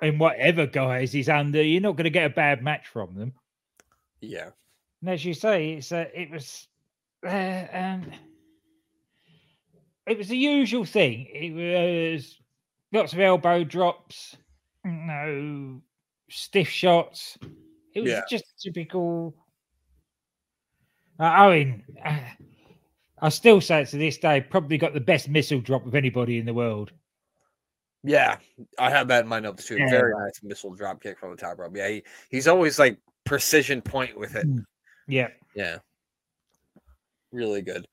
And 0.02 0.20
whatever 0.20 0.66
guys 0.66 1.12
he's 1.12 1.30
under, 1.30 1.62
you're 1.62 1.82
not 1.82 1.96
going 1.96 2.06
to 2.06 2.10
get 2.10 2.26
a 2.32 2.34
bad 2.34 2.64
match 2.64 2.88
from 2.88 3.14
them. 3.14 3.34
Yeah. 4.20 4.50
And 5.02 5.12
as 5.12 5.24
you 5.24 5.36
say, 5.36 5.74
it's 5.74 5.92
uh, 5.92 6.06
it 6.14 6.32
was 6.32 6.68
uh, 7.26 7.66
um, 7.72 8.12
it 10.08 10.18
was 10.18 10.28
the 10.28 10.38
usual 10.38 10.86
thing. 10.86 11.28
It 11.32 11.54
was 11.54 12.41
lots 12.92 13.14
of 13.14 13.20
elbow 13.20 13.64
drops, 13.64 14.36
no 14.86 15.82
stiff 16.30 16.68
shots. 16.68 17.38
It 17.94 18.02
was 18.02 18.12
Yeah. 18.12 18.22
just 18.30 18.46
typical. 18.62 19.36
Uh, 21.20 21.34
Owen, 21.38 21.84
uh, 22.04 22.20
I 23.24 23.30
still 23.30 23.62
say 23.62 23.82
it 23.84 23.90
to 23.90 23.98
this 23.98 24.18
day, 24.18 24.42
probably 24.42 24.78
got 24.80 24.94
the 24.94 25.00
best 25.00 25.30
missile 25.30 25.62
drop 25.62 25.86
of 25.86 25.94
anybody 25.94 26.40
in 26.40 26.46
the 26.46 26.54
world. 26.54 26.92
Yeah, 28.04 28.38
I 28.80 28.90
have 28.90 29.08
that 29.10 29.24
in 29.26 29.30
my 29.30 29.40
notes 29.40 29.68
too. 29.68 29.78
Yeah. 29.78 29.90
Very 29.90 30.14
nice 30.18 30.42
missile 30.42 30.74
drop 30.74 31.04
kick 31.04 31.20
from 31.20 31.30
the 31.32 31.38
top 31.38 31.60
rope. 31.60 31.76
Yeah, 31.76 31.88
he, 31.88 32.04
he's 32.32 32.48
always 32.48 32.80
like 32.80 32.98
precision 33.26 33.80
point 33.80 34.18
with 34.18 34.36
it. 34.36 34.48
Yeah, 35.08 35.28
Yeah. 35.54 35.78
Really 37.32 37.62
good. 37.62 37.88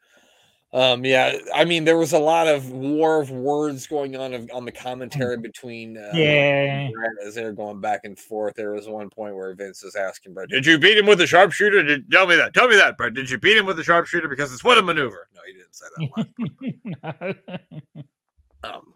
Um, 0.71 1.03
yeah, 1.03 1.39
I 1.55 1.65
mean, 1.65 1.85
there 1.85 1.97
was 1.97 2.13
a 2.13 2.19
lot 2.19 2.47
of 2.47 2.71
war 2.71 3.23
of 3.23 3.31
words 3.31 3.87
going 3.87 4.17
on 4.17 4.35
of, 4.35 4.51
on 4.53 4.67
the 4.67 4.73
commentary 4.73 5.39
between 5.39 5.97
uh, 5.97 6.11
yeah. 6.13 6.91
As 7.27 7.35
they're 7.35 7.53
going 7.53 7.81
back 7.81 8.01
and 8.05 8.19
forth. 8.19 8.55
There 8.55 8.73
was 8.73 8.87
one 8.87 9.09
point 9.09 9.35
where 9.35 9.55
Vince 9.55 9.83
was 9.83 9.97
asking 9.97 10.35
Bret, 10.35 10.51
"Did 10.51 10.67
you 10.67 10.79
beat 10.79 10.99
him 10.99 11.07
with 11.07 11.23
a 11.23 11.27
sharpshooter? 11.27 11.83
Did 11.83 12.11
tell 12.11 12.27
me 12.27 12.37
that? 12.37 12.53
Tell 12.53 12.69
me 12.69 12.77
that, 12.77 12.99
Bret. 12.99 13.15
Did 13.15 13.31
you 13.31 13.39
beat 13.39 13.57
him 13.57 13.65
with 13.65 13.79
a 13.79 13.85
sharpshooter? 13.85 14.29
Because 14.29 14.53
it's 14.53 14.63
what 14.63 14.77
a 14.77 14.83
maneuver." 14.83 15.29
No, 15.35 15.41
he 15.47 15.55
didn't 15.55 15.75
say 15.75 15.87
that. 17.03 18.05
Um, 18.65 18.93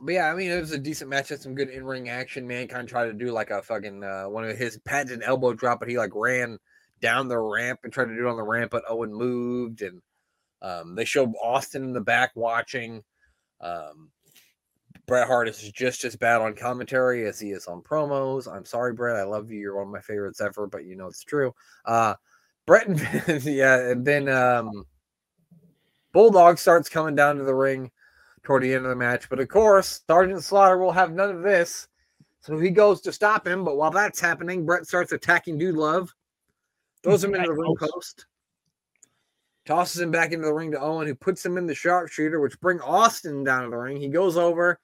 but 0.00 0.14
yeah, 0.14 0.32
I 0.32 0.34
mean, 0.34 0.50
it 0.50 0.58
was 0.58 0.72
a 0.72 0.78
decent 0.78 1.10
match. 1.10 1.28
Had 1.28 1.40
some 1.40 1.54
good 1.54 1.68
in 1.68 1.84
ring 1.84 2.08
action. 2.08 2.46
Mankind 2.46 2.88
tried 2.88 3.06
to 3.06 3.12
do 3.12 3.30
like 3.30 3.50
a 3.50 3.62
fucking 3.62 4.02
uh, 4.02 4.24
one 4.24 4.44
of 4.44 4.56
his 4.56 4.78
patented 4.86 5.22
elbow 5.22 5.52
drop, 5.52 5.80
but 5.80 5.88
he 5.88 5.98
like 5.98 6.12
ran 6.14 6.58
down 7.00 7.28
the 7.28 7.38
ramp 7.38 7.80
and 7.84 7.92
tried 7.92 8.06
to 8.06 8.14
do 8.14 8.26
it 8.26 8.30
on 8.30 8.36
the 8.36 8.42
ramp, 8.42 8.70
but 8.70 8.84
Owen 8.88 9.12
moved, 9.12 9.82
and 9.82 10.00
um, 10.62 10.94
they 10.94 11.04
show 11.04 11.26
Austin 11.42 11.84
in 11.84 11.92
the 11.92 12.00
back 12.00 12.32
watching. 12.34 13.02
Um, 13.60 14.10
Bret 15.06 15.26
Hart 15.26 15.48
is 15.48 15.72
just 15.72 16.04
as 16.04 16.16
bad 16.16 16.40
on 16.40 16.54
commentary 16.54 17.26
as 17.26 17.40
he 17.40 17.50
is 17.50 17.66
on 17.66 17.80
promos. 17.80 18.52
I'm 18.52 18.66
sorry, 18.66 18.92
Bret. 18.92 19.16
I 19.16 19.22
love 19.22 19.50
you. 19.50 19.58
You're 19.58 19.76
one 19.76 19.86
of 19.86 19.92
my 19.92 20.00
favorites 20.00 20.40
ever, 20.40 20.66
but 20.66 20.84
you 20.84 20.96
know 20.96 21.06
it's 21.06 21.24
true. 21.24 21.54
Uh, 21.86 22.14
Bret 22.66 22.86
and 22.88 23.00
yeah, 23.44 23.90
and 23.90 24.04
then 24.04 24.28
um, 24.28 24.84
Bulldog 26.12 26.58
starts 26.58 26.88
coming 26.88 27.14
down 27.14 27.38
to 27.38 27.44
the 27.44 27.54
ring 27.54 27.90
toward 28.42 28.62
the 28.62 28.74
end 28.74 28.84
of 28.84 28.90
the 28.90 28.96
match. 28.96 29.28
But 29.30 29.40
of 29.40 29.48
course, 29.48 30.02
Sergeant 30.06 30.44
Slaughter 30.44 30.78
will 30.78 30.92
have 30.92 31.12
none 31.12 31.30
of 31.30 31.42
this. 31.42 31.88
So 32.40 32.58
he 32.58 32.70
goes 32.70 33.00
to 33.02 33.12
stop 33.12 33.46
him. 33.46 33.64
But 33.64 33.76
while 33.76 33.90
that's 33.90 34.20
happening, 34.20 34.66
Bret 34.66 34.86
starts 34.86 35.12
attacking 35.12 35.58
Dude 35.58 35.76
Love, 35.76 36.12
throws 37.02 37.24
him 37.24 37.34
into 37.34 37.48
the 37.48 37.54
ring 37.54 37.74
post, 37.78 38.26
tosses 39.68 40.00
him 40.00 40.10
back 40.10 40.32
into 40.32 40.46
the 40.46 40.52
ring 40.52 40.70
to 40.72 40.80
Owen, 40.80 41.06
who 41.06 41.14
puts 41.14 41.44
him 41.44 41.58
in 41.58 41.66
the 41.66 41.74
sharpshooter, 41.74 42.40
which 42.40 42.58
bring 42.58 42.80
Austin 42.80 43.44
down 43.44 43.64
to 43.64 43.70
the 43.70 43.76
ring. 43.76 44.00
He 44.00 44.08
goes 44.08 44.38
over, 44.38 44.80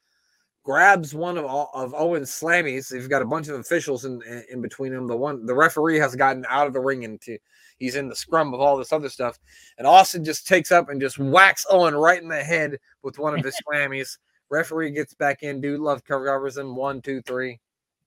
grabs 0.63 1.15
one 1.15 1.39
of 1.39 1.47
of 1.47 1.95
Owen's 1.95 2.31
slammies. 2.31 2.95
He's 2.95 3.09
got 3.09 3.23
a 3.23 3.27
bunch 3.27 3.49
of 3.49 3.59
officials 3.59 4.05
in, 4.05 4.21
in 4.23 4.45
in 4.53 4.61
between 4.61 4.93
them. 4.93 5.07
The 5.07 5.17
one 5.17 5.47
the 5.47 5.55
referee 5.55 5.99
has 5.99 6.15
gotten 6.15 6.45
out 6.51 6.67
of 6.67 6.75
the 6.75 6.81
ring 6.81 7.03
into 7.03 7.39
he's 7.79 7.97
in 7.97 8.11
the 8.11 8.15
scrum 8.15 8.53
of 8.53 8.61
all 8.61 8.77
this 8.77 8.93
other 8.93 9.09
stuff. 9.09 9.39
And 9.79 9.87
Austin 9.87 10.23
just 10.23 10.47
takes 10.47 10.71
up 10.71 10.91
and 10.91 11.01
just 11.01 11.19
whacks 11.19 11.65
Owen 11.71 11.95
right 11.95 12.23
in 12.23 12.29
the 12.29 12.45
head 12.45 12.79
with 13.03 13.19
one 13.19 13.37
of 13.37 13.43
his 13.43 13.57
slammies. 13.67 14.19
Referee 14.51 14.91
gets 14.93 15.15
back 15.15 15.43
in. 15.43 15.63
Dude 15.63 15.81
love 15.81 16.05
covers 16.05 16.59
him. 16.59 16.77
One, 16.77 17.01
two, 17.01 17.23
three. 17.23 17.59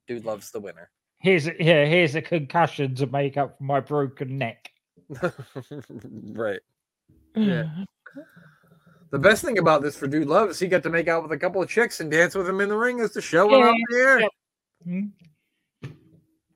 Dude 0.07 0.25
loves 0.25 0.51
the 0.51 0.59
winner. 0.59 0.91
Here's 1.17 1.47
a, 1.47 1.55
yeah, 1.59 1.86
here's 1.86 2.13
a 2.13 2.21
concussion 2.21 2.93
to 2.95 3.07
make 3.07 3.36
up 3.36 3.57
for 3.57 3.63
my 3.63 3.80
broken 3.80 4.38
neck. 4.38 4.69
right. 6.34 6.60
Yeah. 7.36 7.66
The 9.12 9.20
best 9.20 9.43
thing 9.43 9.58
about 9.58 9.82
this 9.82 9.95
for 9.97 10.08
Dude 10.08 10.28
Love 10.28 10.49
is 10.49 10.60
he 10.60 10.68
got 10.68 10.84
to 10.84 10.89
make 10.89 11.08
out 11.08 11.24
with 11.24 11.32
a 11.32 11.38
couple 11.38 11.62
of 11.62 11.70
chicks 11.70 11.99
and 12.01 12.12
dance 12.12 12.36
with 12.36 12.47
him 12.47 12.60
in 12.62 12.70
the 12.70 12.76
ring 12.78 12.99
as 12.99 13.12
the 13.14 13.22
show 13.22 13.47
went 13.47 13.60
Yeah, 13.60 13.70
off 13.70 13.78
the 13.89 13.97
air. 13.97 14.20
yep. 14.20 14.32
Mm. 14.88 15.12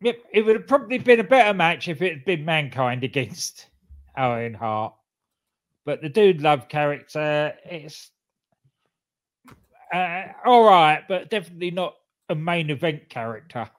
Yep, 0.03 0.17
it 0.33 0.41
would 0.45 0.55
have 0.55 0.67
probably 0.67 0.97
been 0.97 1.19
a 1.19 1.23
better 1.23 1.53
match 1.53 1.87
if 1.87 2.01
it 2.01 2.11
had 2.11 2.25
been 2.25 2.43
Mankind 2.43 3.03
against 3.03 3.67
Owen 4.17 4.53
Hart. 4.53 4.93
But 5.85 6.01
the 6.01 6.09
dude 6.09 6.41
love 6.41 6.67
character, 6.67 7.53
it's 7.65 8.11
uh, 9.93 10.23
all 10.45 10.63
right, 10.63 11.03
but 11.07 11.29
definitely 11.29 11.71
not 11.71 11.95
a 12.29 12.35
main 12.35 12.69
event 12.69 13.09
character. 13.09 13.69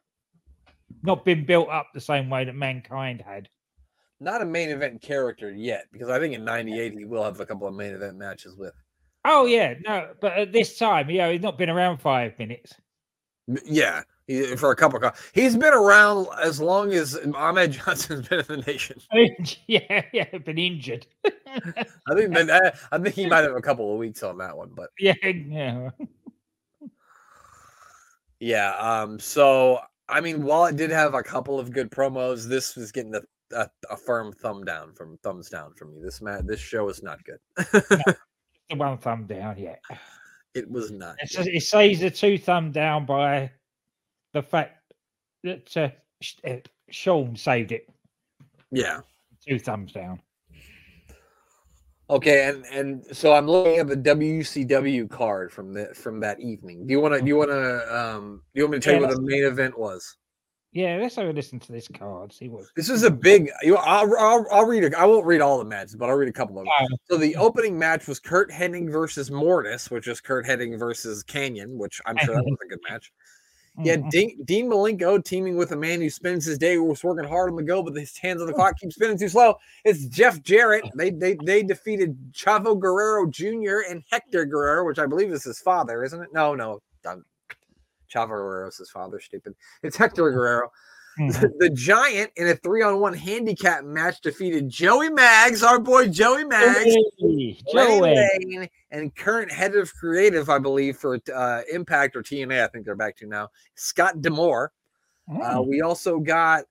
Not 1.03 1.25
been 1.25 1.45
built 1.45 1.68
up 1.68 1.89
the 1.93 2.01
same 2.01 2.31
way 2.31 2.45
that 2.45 2.55
Mankind 2.55 3.20
had. 3.25 3.49
Not 4.23 4.41
a 4.41 4.45
main 4.45 4.70
event 4.70 5.03
character 5.03 5.51
yet, 5.51 5.87
because 5.93 6.09
I 6.09 6.20
think 6.20 6.33
in 6.35 6.45
'98 6.45 6.93
he 6.93 7.05
will 7.05 7.25
have 7.25 7.41
a 7.41 7.47
couple 7.47 7.66
of 7.66 7.75
main 7.75 7.93
event 7.93 8.16
matches 8.16 8.57
with. 8.57 8.73
Oh 9.25 9.47
yeah, 9.47 9.75
no, 9.85 10.11
but 10.20 10.35
at 10.35 10.53
this 10.53 10.79
time, 10.79 11.11
you 11.11 11.18
know, 11.18 11.33
he's 11.33 11.43
not 11.43 11.59
been 11.59 11.68
around 11.68 11.99
five 11.99 12.39
minutes. 12.39 12.73
Yeah, 13.64 14.03
he, 14.29 14.55
for 14.55 14.70
a 14.70 14.77
couple 14.77 15.05
of. 15.05 15.31
He's 15.35 15.57
been 15.57 15.73
around 15.73 16.29
as 16.41 16.61
long 16.61 16.93
as 16.93 17.18
Ahmed 17.35 17.73
Johnson's 17.85 18.29
been 18.29 18.41
in 18.41 18.47
the 18.47 18.57
nation. 18.59 19.01
yeah, 19.66 20.03
yeah, 20.12 20.39
been 20.39 20.59
injured. 20.59 21.05
I 21.25 22.14
think 22.14 22.33
that 22.33 22.75
I, 22.93 22.97
I 22.97 22.99
think 22.99 23.16
he 23.16 23.27
might 23.27 23.43
have 23.43 23.57
a 23.57 23.61
couple 23.61 23.93
of 23.93 23.99
weeks 23.99 24.23
on 24.23 24.39
that 24.39 24.57
one, 24.57 24.70
but 24.73 24.91
yeah, 25.01 25.14
yeah. 25.25 25.91
yeah. 28.39 28.75
Um. 28.77 29.18
So 29.18 29.81
I 30.09 30.20
mean, 30.20 30.45
while 30.45 30.66
it 30.66 30.77
did 30.77 30.91
have 30.91 31.14
a 31.14 31.23
couple 31.23 31.59
of 31.59 31.73
good 31.73 31.91
promos, 31.91 32.47
this 32.47 32.77
was 32.77 32.93
getting 32.93 33.11
the 33.11 33.23
a, 33.53 33.70
a 33.90 33.96
firm 33.96 34.32
thumb 34.32 34.64
down 34.64 34.92
from 34.94 35.18
thumbs 35.18 35.48
down 35.48 35.74
from 35.74 35.94
me. 35.94 36.00
This 36.03 36.20
man, 36.20 36.46
this 36.46 36.61
show 36.61 36.88
is 36.88 37.03
not 37.03 37.20
good. 37.24 37.38
The 38.70 38.76
one 38.78 38.96
thumb 38.96 39.26
down, 39.26 39.59
yeah. 39.59 39.76
it 40.55 40.70
was 40.70 40.90
not. 40.90 41.16
It, 41.20 41.28
good. 41.28 41.44
says- 41.44 41.46
it 41.48 41.62
says 41.62 42.03
a 42.03 42.11
two 42.11 42.38
thumb 42.38 42.72
down 42.72 43.05
by 43.05 43.50
the 44.32 44.42
fact 44.42 44.78
that 45.44 45.76
uh, 45.76 45.90
uh, 46.48 46.57
Shawn 46.90 47.36
saved 47.36 47.72
it. 47.72 47.86
Yeah. 48.70 49.00
Two 49.46 49.59
thumbs 49.59 49.92
down. 49.92 50.22
Okay, 52.09 52.48
and 52.48 52.64
and 52.66 53.05
so 53.16 53.32
I'm 53.32 53.46
looking 53.46 53.78
at 53.78 53.88
the 53.88 53.96
WCW 53.96 55.09
card 55.11 55.50
from 55.53 55.72
the 55.72 55.86
from 55.94 56.20
that 56.20 56.40
evening. 56.40 56.86
Do 56.86 56.92
you 56.92 57.00
want 57.00 57.14
to? 57.14 57.20
Do 57.20 57.26
you 57.26 57.36
want 57.36 57.50
to? 57.50 57.96
Um, 57.96 58.42
do 58.55 58.61
you 58.61 58.64
want 58.64 58.72
me 58.72 58.78
to 58.80 58.84
tell 58.84 58.94
Yeah, 58.94 59.00
you 59.00 59.07
what 59.07 59.16
the 59.16 59.22
main 59.22 59.44
event 59.44 59.78
was? 59.78 60.16
Yeah, 60.73 60.97
let's 61.01 61.16
have 61.16 61.29
a 61.29 61.33
listen 61.33 61.61
to 61.61 61.73
this 61.73 61.87
card. 61.87 62.33
See 62.33 62.49
what. 62.49 62.64
This 62.75 62.89
is 62.89 63.03
a 63.03 63.11
big. 63.11 63.51
You, 63.62 63.77
I'll, 63.77 64.11
I'll, 64.18 64.47
I'll 64.51 64.64
read 64.64 64.85
it. 64.85 64.95
I 64.95 65.05
won't 65.05 65.27
read 65.27 65.43
all 65.43 65.59
the 65.59 65.66
matches, 65.66 65.97
but 65.97 66.09
I'll 66.09 66.16
read 66.16 66.31
a 66.31 66.33
couple 66.33 66.59
of 66.59 66.64
them. 66.64 66.99
So 67.11 67.18
the 67.18 67.37
opening 67.37 67.79
match 67.79 68.07
was 68.09 68.18
Curt 68.18 68.51
Hennig 68.51 68.91
versus 68.91 69.31
Mortis, 69.31 69.91
which 69.91 70.09
is 70.09 70.23
Curt 70.23 70.47
Hennig 70.47 70.79
versus 70.79 71.23
Kanyon, 71.25 71.77
which 71.77 72.01
I'm 72.07 72.16
sure 72.18 72.35
that 72.35 72.45
was 72.45 72.57
a 72.64 72.68
good 72.68 72.81
match. 72.91 73.12
Yeah, 73.79 73.97
mhm. 73.97 74.11
Dean, 74.11 74.45
Dean 74.45 74.70
Malenko 74.70 75.23
teaming 75.23 75.57
with 75.57 75.73
a 75.73 75.77
man 75.77 76.01
who 76.01 76.11
spends 76.11 76.45
his 76.45 76.59
day 76.59 76.77
was 76.79 77.03
working 77.03 77.29
hard 77.29 77.51
on 77.51 77.57
the 77.57 77.62
go, 77.62 77.83
but 77.83 77.95
his 77.95 78.16
hands 78.18 78.41
on 78.41 78.47
the 78.47 78.53
clock 78.53 78.79
keep 78.79 78.93
spinning 78.93 79.18
too 79.18 79.29
slow. 79.29 79.57
It's 79.85 80.07
Jeff 80.07 80.43
Jarrett. 80.43 80.85
They 80.95 81.11
they 81.11 81.37
they 81.43 81.62
defeated 81.62 82.16
Chavo 82.33 82.79
Guerrero 82.79 83.27
Jr. 83.31 83.91
and 83.91 84.03
Hector 84.11 84.45
Guerrero, 84.45 84.87
which 84.87 84.99
I 84.99 85.07
believe 85.07 85.33
is 85.33 85.45
his 85.45 85.59
father, 85.59 86.05
isn't 86.05 86.23
it? 86.23 86.29
No, 86.35 86.55
no, 86.55 86.81
Chavo 88.13 88.29
Guerrero's 88.29 88.77
his 88.77 88.91
father. 88.91 89.21
Stupid. 89.21 89.55
It's 89.83 89.97
Hector 89.97 90.31
Guerrero. 90.33 90.71
Mhm. 91.21 91.51
the 91.59 91.69
Giant 91.69 92.31
in 92.37 92.49
a 92.49 92.57
three-on-one 92.57 93.13
handicap 93.13 93.85
match 93.85 94.23
defeated 94.23 94.71
Joey 94.71 95.11
Maggs, 95.11 95.63
our 95.63 95.79
boy 95.79 96.09
Joey 96.09 96.45
Maggs. 96.47 96.85
Joey, 96.87 97.05
Lane 97.21 97.57
Joey. 97.71 98.01
Lane 98.01 98.69
and 98.93 99.15
current 99.15 99.53
head 99.53 99.77
of 99.77 99.93
creative, 99.95 100.49
I 100.49 100.59
believe, 100.59 100.97
for 100.97 101.19
uh, 101.35 101.61
Impact 101.71 102.17
or 102.17 102.23
TNA, 102.23 102.65
I 102.65 102.69
think 102.69 102.87
they're 102.87 102.97
back 102.97 103.15
to 103.19 103.27
now, 103.27 103.51
Scott 103.75 104.23
D'Amore. 104.23 104.73
Uh, 105.31 105.57
Mm. 105.59 105.67
we 105.69 105.83
also 105.83 106.19
got 106.19 106.65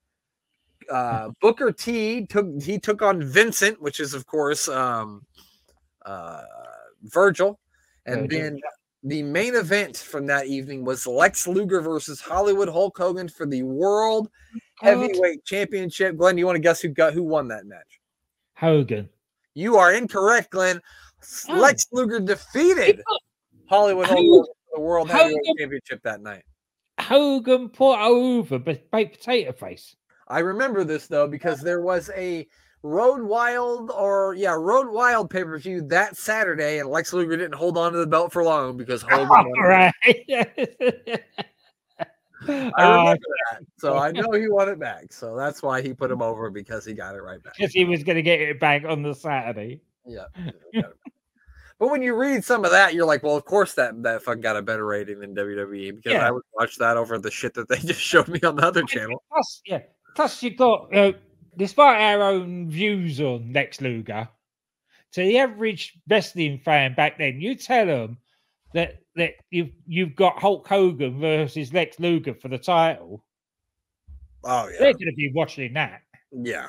uh, 0.90 1.28
Booker 1.40 1.70
T 1.70 2.26
took 2.26 2.46
he 2.60 2.80
took 2.80 3.00
on 3.00 3.22
Vincent, 3.22 3.80
which 3.80 4.00
is 4.00 4.12
of 4.12 4.26
course 4.26 4.66
um, 4.68 5.24
uh, 6.04 6.42
Virgil, 7.04 7.60
and 8.06 8.28
then 8.28 8.60
the 9.02 9.22
main 9.22 9.54
event 9.54 9.96
from 9.96 10.26
that 10.26 10.46
evening 10.46 10.84
was 10.84 11.06
Lex 11.06 11.46
Luger 11.48 11.80
versus 11.80 12.20
Hollywood 12.20 12.68
Hulk 12.68 12.96
Hogan 12.96 13.28
for 13.28 13.46
the 13.46 13.62
World 13.62 14.30
oh, 14.54 14.58
Heavyweight 14.80 15.44
Championship. 15.44 16.16
Glenn, 16.16 16.36
do 16.36 16.40
you 16.40 16.46
want 16.46 16.56
to 16.56 16.62
guess 16.62 16.80
who 16.80 16.88
got 16.88 17.12
who 17.12 17.22
won 17.22 17.48
that 17.48 17.66
match? 17.66 18.00
Hogan. 18.54 19.08
You 19.54 19.76
are 19.76 19.92
incorrect, 19.92 20.50
Glenn. 20.50 20.80
Oh. 21.48 21.54
Lex 21.54 21.86
Luger 21.92 22.20
defeated 22.20 23.02
Hollywood 23.68 24.06
Hulk 24.06 24.18
Hogan 24.18 24.44
for 24.44 24.76
the 24.76 24.80
World 24.80 25.10
how 25.10 25.18
Heavyweight 25.18 25.42
the- 25.42 25.54
Championship 25.58 26.02
that 26.04 26.20
night. 26.20 26.44
Hogan 27.00 27.68
put 27.68 27.98
over 27.98 28.58
but 28.58 28.88
baked 28.90 29.18
potato 29.18 29.52
face. 29.52 29.96
I 30.28 30.38
remember 30.38 30.84
this 30.84 31.08
though 31.08 31.26
because 31.26 31.60
there 31.60 31.80
was 31.80 32.10
a 32.14 32.46
Road 32.84 33.22
Wild 33.22 33.90
or 33.92 34.34
yeah 34.34 34.54
Road 34.58 34.88
Wild 34.90 35.30
pay 35.30 35.44
per 35.44 35.56
view 35.58 35.82
that 35.88 36.16
Saturday, 36.16 36.78
and 36.80 36.88
Lex 36.88 37.12
Luger 37.12 37.36
didn't 37.36 37.54
hold 37.54 37.78
on 37.78 37.92
to 37.92 37.98
the 37.98 38.06
belt 38.06 38.32
for 38.32 38.42
long 38.42 38.76
because 38.76 39.02
Hogan. 39.08 39.52
it. 39.54 39.60
right. 39.60 39.94
I 42.48 42.70
Uh, 42.76 43.14
that, 43.14 43.60
so 43.78 43.96
I 43.98 44.10
know 44.10 44.32
he 44.32 44.48
won 44.48 44.68
it 44.68 44.80
back. 44.80 45.12
So 45.12 45.36
that's 45.36 45.62
why 45.62 45.80
he 45.80 45.94
put 45.94 46.10
him 46.10 46.20
over 46.20 46.50
because 46.50 46.84
he 46.84 46.92
got 46.92 47.14
it 47.14 47.22
right 47.22 47.40
back. 47.40 47.54
because 47.56 47.72
he 47.72 47.84
was 47.84 48.02
going 48.02 48.16
to 48.16 48.22
get 48.22 48.40
it 48.40 48.58
back 48.58 48.82
on 48.84 49.02
the 49.02 49.14
Saturday. 49.14 49.80
Yeah. 50.04 50.24
But 51.78 51.90
when 51.90 52.02
you 52.02 52.14
read 52.16 52.44
some 52.44 52.64
of 52.64 52.72
that, 52.72 52.94
you're 52.94 53.06
like, 53.06 53.22
well, 53.22 53.36
of 53.36 53.44
course 53.44 53.74
that 53.74 54.00
that 54.02 54.22
fuck 54.22 54.40
got 54.40 54.56
a 54.56 54.62
better 54.62 54.84
rating 54.86 55.20
than 55.20 55.34
WWE 55.36 55.94
because 55.96 56.12
Yeah. 56.14 56.26
I 56.26 56.30
would 56.32 56.42
watch 56.54 56.78
that 56.78 56.96
over 56.96 57.16
the 57.18 57.30
shit 57.30 57.54
that 57.54 57.68
they 57.68 57.76
just 57.84 58.00
showed 58.00 58.26
me 58.26 58.40
on 58.42 58.56
the 58.56 58.66
other 58.66 58.82
channel. 58.82 59.22
Plus, 59.30 59.62
yeah. 59.64 59.80
Plus, 60.16 60.42
you 60.42 60.56
got, 60.56 60.92
uh, 60.96 61.12
despite 61.56 62.00
our 62.00 62.22
own 62.22 62.70
views 62.70 63.20
on 63.20 63.52
Lex 63.52 63.80
Luger, 63.80 64.28
to 65.12 65.20
the 65.22 65.38
average 65.38 65.98
wrestling 66.08 66.58
fan 66.58 66.94
back 66.94 67.18
then, 67.18 67.40
you 67.40 67.54
tell 67.54 67.86
them 67.86 68.18
that 68.74 68.98
that 69.16 69.34
you've 69.50 69.70
you've 69.86 70.14
got 70.16 70.40
Hulk 70.40 70.66
Hogan 70.66 71.20
versus 71.20 71.72
Lex 71.72 72.00
Luger 72.00 72.34
for 72.34 72.48
the 72.48 72.58
title, 72.58 73.24
Oh 74.44 74.68
yeah, 74.68 74.78
they're 74.78 74.92
going 74.94 75.06
to 75.06 75.12
be 75.14 75.30
watching 75.34 75.74
that. 75.74 76.00
yeah, 76.32 76.68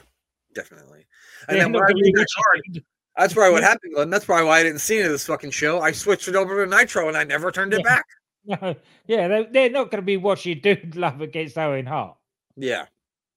definitely. 0.54 1.06
And 1.48 1.58
then 1.60 1.70
I 1.70 1.80
gonna 1.80 1.94
be 1.94 2.02
read 2.04 2.16
that 2.16 2.28
card, 2.36 2.84
that's 3.18 3.34
probably 3.34 3.54
what 3.54 3.64
happened, 3.64 3.94
Glenn. 3.94 4.10
That's 4.10 4.26
probably 4.26 4.46
why 4.46 4.60
I 4.60 4.64
didn't 4.64 4.80
see 4.80 4.98
any 4.98 5.06
of 5.06 5.12
this 5.12 5.26
fucking 5.26 5.52
show. 5.52 5.80
I 5.82 5.92
switched 5.92 6.28
it 6.28 6.36
over 6.36 6.66
to 6.66 6.70
Nitro 6.70 7.08
and 7.08 7.16
I 7.18 7.24
never 7.24 7.52
turned 7.52 7.74
it 7.74 7.82
Yeah. 7.86 7.96
back. 7.96 8.06
No, 8.46 8.76
yeah, 9.08 9.30
they, 9.30 9.48
they're 9.50 9.70
not 9.70 9.86
going 9.90 10.02
to 10.02 10.06
be 10.06 10.18
watching 10.18 10.60
Dude 10.60 10.98
Love 10.98 11.22
against 11.22 11.58
Owen 11.58 11.86
Hart 11.86 12.18
Yeah, 12.58 12.88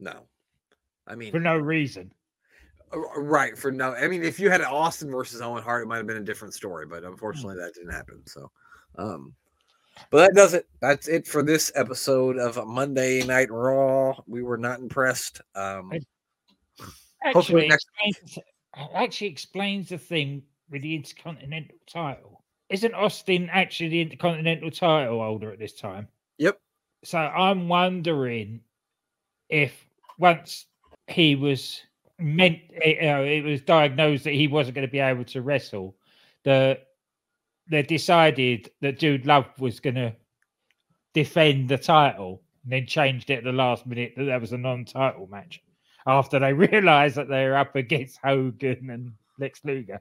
no, 0.00 0.22
I 1.06 1.14
mean, 1.14 1.32
for 1.32 1.40
no 1.40 1.56
reason. 1.56 2.12
Right 2.92 3.58
for 3.58 3.72
no 3.72 3.94
i 3.94 4.06
mean 4.06 4.22
if 4.22 4.38
you 4.38 4.48
had 4.48 4.62
austin 4.62 5.10
versus 5.10 5.42
owen 5.42 5.62
hart 5.62 5.82
it 5.82 5.86
might 5.86 5.96
have 5.96 6.06
been 6.06 6.18
a 6.18 6.24
different 6.24 6.54
story 6.54 6.86
but 6.86 7.02
unfortunately 7.02 7.56
that 7.56 7.74
didn't 7.74 7.90
happen 7.90 8.22
so 8.26 8.48
um 8.96 9.34
but 10.10 10.18
that 10.18 10.34
does 10.34 10.54
it 10.54 10.68
that's 10.80 11.08
it 11.08 11.26
for 11.26 11.42
this 11.42 11.72
episode 11.74 12.38
of 12.38 12.64
monday 12.64 13.24
night 13.24 13.50
raw 13.50 14.14
we 14.28 14.40
were 14.40 14.56
not 14.56 14.78
impressed 14.78 15.40
um 15.56 15.92
Actually, 17.26 17.68
next 17.68 17.88
explains, 18.04 18.38
actually 18.94 19.26
explains 19.28 19.88
the 19.88 19.98
thing 19.98 20.42
with 20.70 20.82
the 20.82 20.94
Intercontinental 20.94 21.78
title. 21.86 22.44
Isn't 22.68 22.94
Austin 22.94 23.48
actually 23.50 23.88
the 23.88 24.00
Intercontinental 24.00 24.70
title 24.70 25.20
holder 25.20 25.52
at 25.52 25.58
this 25.58 25.74
time? 25.74 26.08
yep 26.38 26.60
So 27.04 27.18
I'm 27.18 27.68
wondering 27.68 28.60
if 29.48 29.86
once 30.18 30.66
he 31.08 31.34
was 31.36 31.82
meant, 32.18 32.58
eh, 32.82 32.94
you 33.00 33.02
know, 33.02 33.24
it 33.24 33.42
was 33.44 33.60
diagnosed 33.62 34.24
that 34.24 34.34
he 34.34 34.48
wasn't 34.48 34.74
going 34.74 34.86
to 34.86 34.92
be 34.92 34.98
able 35.00 35.24
to 35.24 35.42
wrestle, 35.42 35.96
the 36.44 36.78
they 37.68 37.82
decided 37.82 38.70
that 38.80 38.98
Dude 38.98 39.26
Love 39.26 39.46
was 39.58 39.80
going 39.80 39.96
to 39.96 40.14
defend 41.14 41.68
the 41.68 41.78
title, 41.78 42.42
and 42.62 42.72
then 42.72 42.86
changed 42.86 43.30
it 43.30 43.38
at 43.38 43.44
the 43.44 43.52
last 43.52 43.86
minute 43.86 44.14
that 44.16 44.24
that 44.24 44.40
was 44.40 44.52
a 44.52 44.58
non-title 44.58 45.26
match. 45.28 45.60
After 46.06 46.38
they 46.38 46.52
realised 46.52 47.16
that 47.16 47.28
they 47.28 47.44
were 47.46 47.56
up 47.56 47.74
against 47.74 48.18
Hogan 48.22 48.90
and 48.90 49.12
Lex 49.38 49.60
Luger. 49.64 50.00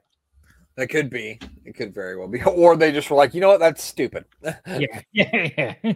that 0.76 0.88
could 0.88 1.10
be 1.10 1.38
it 1.64 1.74
could 1.74 1.94
very 1.94 2.16
well 2.16 2.28
be 2.28 2.42
or 2.44 2.76
they 2.76 2.92
just 2.92 3.10
were 3.10 3.16
like 3.16 3.34
you 3.34 3.40
know 3.40 3.48
what 3.48 3.60
that's 3.60 3.82
stupid 3.82 4.24
Yeah, 4.66 5.00
yeah, 5.12 5.74
yeah. 5.82 5.92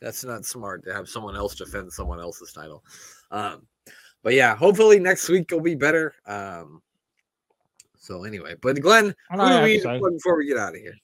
that's 0.00 0.24
not 0.24 0.44
smart 0.44 0.84
to 0.84 0.94
have 0.94 1.08
someone 1.08 1.36
else 1.36 1.54
defend 1.54 1.92
someone 1.92 2.20
else's 2.20 2.52
title 2.52 2.84
um 3.30 3.66
but 4.22 4.34
yeah 4.34 4.54
hopefully 4.56 4.98
next 4.98 5.28
week 5.28 5.50
will 5.50 5.60
be 5.60 5.74
better 5.74 6.14
um 6.26 6.82
so 7.96 8.24
anyway 8.24 8.54
but 8.62 8.80
glenn 8.80 9.14
who 9.30 9.48
do 9.48 9.62
we 9.62 9.80
so. 9.80 9.98
before 9.98 10.36
we 10.36 10.46
get 10.46 10.56
out 10.56 10.74
of 10.74 10.80
here 10.80 10.94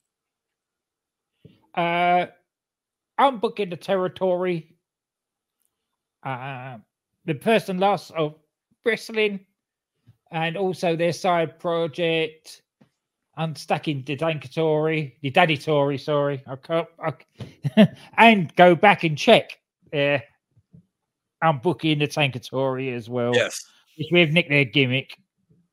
Uh, 1.77 2.25
I'm 3.19 3.39
booking 3.39 3.69
the 3.69 3.77
territory. 3.77 4.75
Uh, 6.23 6.79
the 7.25 7.35
person 7.35 7.77
lost 7.77 8.11
of 8.11 8.35
wrestling, 8.83 9.45
and 10.31 10.57
also 10.57 10.95
their 10.95 11.13
side 11.13 11.59
project. 11.59 12.63
Unstacking 13.37 14.03
the 14.03 14.17
Dankatory, 14.17 15.13
the 15.21 15.29
Daddy 15.29 15.57
Tory, 15.57 15.99
sorry. 15.99 16.43
I 16.47 16.55
can't, 16.55 16.87
I, 16.99 17.87
and 18.17 18.55
go 18.55 18.73
back 18.73 19.03
and 19.03 19.15
check. 19.15 19.59
Uh, 19.93 20.17
I'm 21.41 21.59
booking 21.59 21.99
the 21.99 22.07
Tankatory 22.07 22.95
as 22.95 23.09
well. 23.09 23.33
yes 23.35 23.63
Which 23.97 24.07
we've 24.11 24.31
nicked 24.31 24.49
their 24.49 24.65
gimmick. 24.65 25.17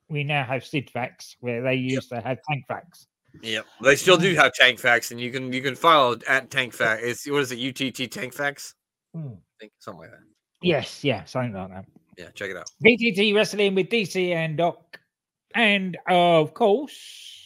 We 0.09 0.25
now 0.25 0.45
have 0.45 0.65
Sid 0.65 0.91
Facts, 0.91 1.37
where 1.41 1.63
they 1.63 1.75
used 1.75 2.11
to 2.11 2.21
have 2.21 2.39
Tank 2.49 2.65
Facts. 2.69 3.07
Yep, 3.43 3.67
they 3.83 3.97
still 3.97 4.17
do 4.17 4.35
have 4.35 4.53
Tank 4.53 4.79
Facts, 4.79 5.11
and 5.11 5.21
you 5.21 5.33
can 5.33 5.53
you 5.53 5.61
can 5.61 5.75
follow 5.75 6.17
at 6.29 6.51
Tank 6.51 6.73
Fact. 6.73 7.03
It's 7.03 7.29
what 7.29 7.41
is 7.41 7.53
it? 7.53 7.59
UTT 7.59 8.11
Tank 8.11 8.33
Facts? 8.33 8.75
Hmm. 9.15 9.29
I 9.29 9.55
think 9.61 9.73
something 9.79 10.03
like 10.03 10.11
that. 10.11 10.21
Yes, 10.63 11.03
yeah, 11.03 11.25
something 11.25 11.53
like 11.53 11.71
that. 11.71 11.85
Yeah, 12.17 12.29
check 12.35 12.51
it 12.51 12.57
out. 12.57 12.71
BTT 12.85 13.35
Wrestling 13.35 13.75
with 13.75 13.89
DC 13.89 14.35
and 14.35 14.57
Doc. 14.57 15.01
And 15.55 15.97
of 16.09 16.55
course, 16.55 17.44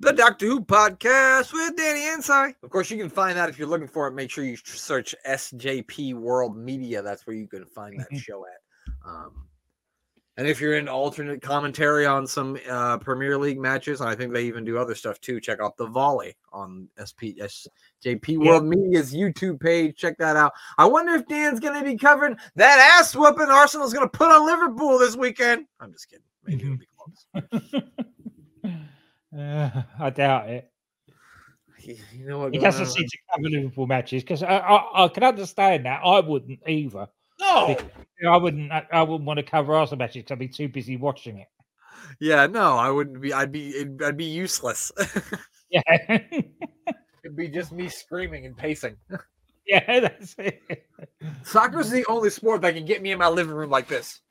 The 0.00 0.12
Doctor 0.12 0.46
Who 0.46 0.60
podcast 0.60 1.52
with 1.52 1.76
Danny 1.76 2.06
Inside. 2.06 2.54
Of 2.62 2.70
course, 2.70 2.88
you 2.90 2.96
can 2.98 3.10
find 3.10 3.36
that 3.36 3.48
if 3.48 3.58
you're 3.58 3.66
looking 3.68 3.88
for 3.88 4.06
it. 4.06 4.12
Make 4.12 4.30
sure 4.30 4.44
you 4.44 4.56
search 4.56 5.12
SJP 5.26 6.14
World 6.14 6.56
Media. 6.56 7.02
That's 7.02 7.26
where 7.26 7.34
you 7.34 7.48
can 7.48 7.64
find 7.66 7.98
that 7.98 8.10
Mhm. 8.12 8.18
show 8.20 8.44
at. 8.46 8.60
Um, 9.04 9.44
And 10.36 10.46
if 10.46 10.60
you're 10.60 10.76
in 10.76 10.86
alternate 10.86 11.42
commentary 11.42 12.06
on 12.06 12.24
some 12.24 12.56
uh, 12.70 12.96
Premier 12.98 13.36
League 13.36 13.58
matches, 13.58 14.00
I 14.00 14.14
think 14.14 14.32
they 14.32 14.44
even 14.44 14.64
do 14.64 14.78
other 14.78 14.94
stuff 14.94 15.20
too. 15.20 15.40
Check 15.40 15.58
out 15.60 15.76
the 15.76 15.88
volley 15.88 16.36
on 16.52 16.88
SPSJP 16.96 18.36
World 18.38 18.64
Media's 18.64 19.12
YouTube 19.12 19.58
page. 19.58 19.96
Check 19.96 20.16
that 20.18 20.36
out. 20.36 20.52
I 20.78 20.86
wonder 20.86 21.12
if 21.14 21.26
Dan's 21.26 21.58
going 21.58 21.76
to 21.76 21.84
be 21.84 21.96
covering 21.98 22.36
that 22.54 22.78
ass 23.00 23.16
whooping 23.16 23.48
Arsenal's 23.50 23.92
going 23.92 24.08
to 24.08 24.16
put 24.16 24.30
on 24.30 24.46
Liverpool 24.46 24.96
this 25.00 25.16
weekend. 25.16 25.66
I'm 25.80 25.90
just 25.92 26.08
kidding. 26.08 26.22
Maybe 26.44 26.62
it'll 26.62 26.76
be 26.76 26.86
close. 26.96 27.82
Uh, 29.36 29.70
I 29.98 30.10
doubt 30.10 30.48
it. 30.50 30.70
You 31.80 32.28
know 32.28 32.38
what? 32.40 32.52
He 32.54 32.58
doesn't 32.60 32.86
on? 32.86 32.90
seem 32.90 33.06
to 33.06 33.18
cover 33.30 33.48
Liverpool 33.48 33.86
matches 33.86 34.22
because 34.22 34.42
I, 34.42 34.58
I, 34.58 35.04
I 35.04 35.08
can 35.08 35.22
understand 35.22 35.86
that. 35.86 36.00
I 36.04 36.20
wouldn't 36.20 36.58
either. 36.66 37.06
No. 37.40 37.76
I 38.28 38.36
wouldn't. 38.36 38.72
I, 38.72 38.84
I 38.92 39.02
wouldn't 39.02 39.26
want 39.26 39.38
to 39.38 39.44
cover 39.44 39.74
Arsenal 39.74 39.98
matches 39.98 40.22
because 40.24 40.32
I'd 40.32 40.38
be 40.40 40.48
too 40.48 40.68
busy 40.68 40.96
watching 40.96 41.38
it. 41.38 41.46
Yeah, 42.20 42.46
no, 42.46 42.76
I 42.76 42.90
wouldn't 42.90 43.20
be. 43.20 43.32
I'd 43.32 43.52
be. 43.52 43.68
it'd- 43.76 44.02
I'd 44.02 44.16
be 44.16 44.24
useless. 44.24 44.90
Yeah, 45.70 45.82
It'd 46.08 47.36
be 47.36 47.48
just 47.48 47.72
me 47.72 47.90
screaming 47.90 48.46
and 48.46 48.56
pacing. 48.56 48.96
yeah, 49.66 50.00
that's 50.00 50.34
it. 50.38 50.86
Soccer's 51.42 51.90
the 51.90 52.06
only 52.06 52.30
sport 52.30 52.62
that 52.62 52.72
can 52.74 52.86
get 52.86 53.02
me 53.02 53.12
in 53.12 53.18
my 53.18 53.28
living 53.28 53.54
room 53.54 53.68
like 53.68 53.86
this. 53.86 54.22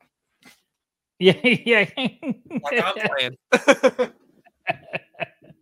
Yeah, 1.20 1.34
yeah. 1.43 1.89
Like 1.95 2.84
I'm 2.84 3.08
playing. 3.08 4.12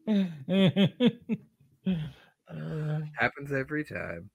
Happens 3.20 3.52
every 3.52 3.84
time. 3.84 4.30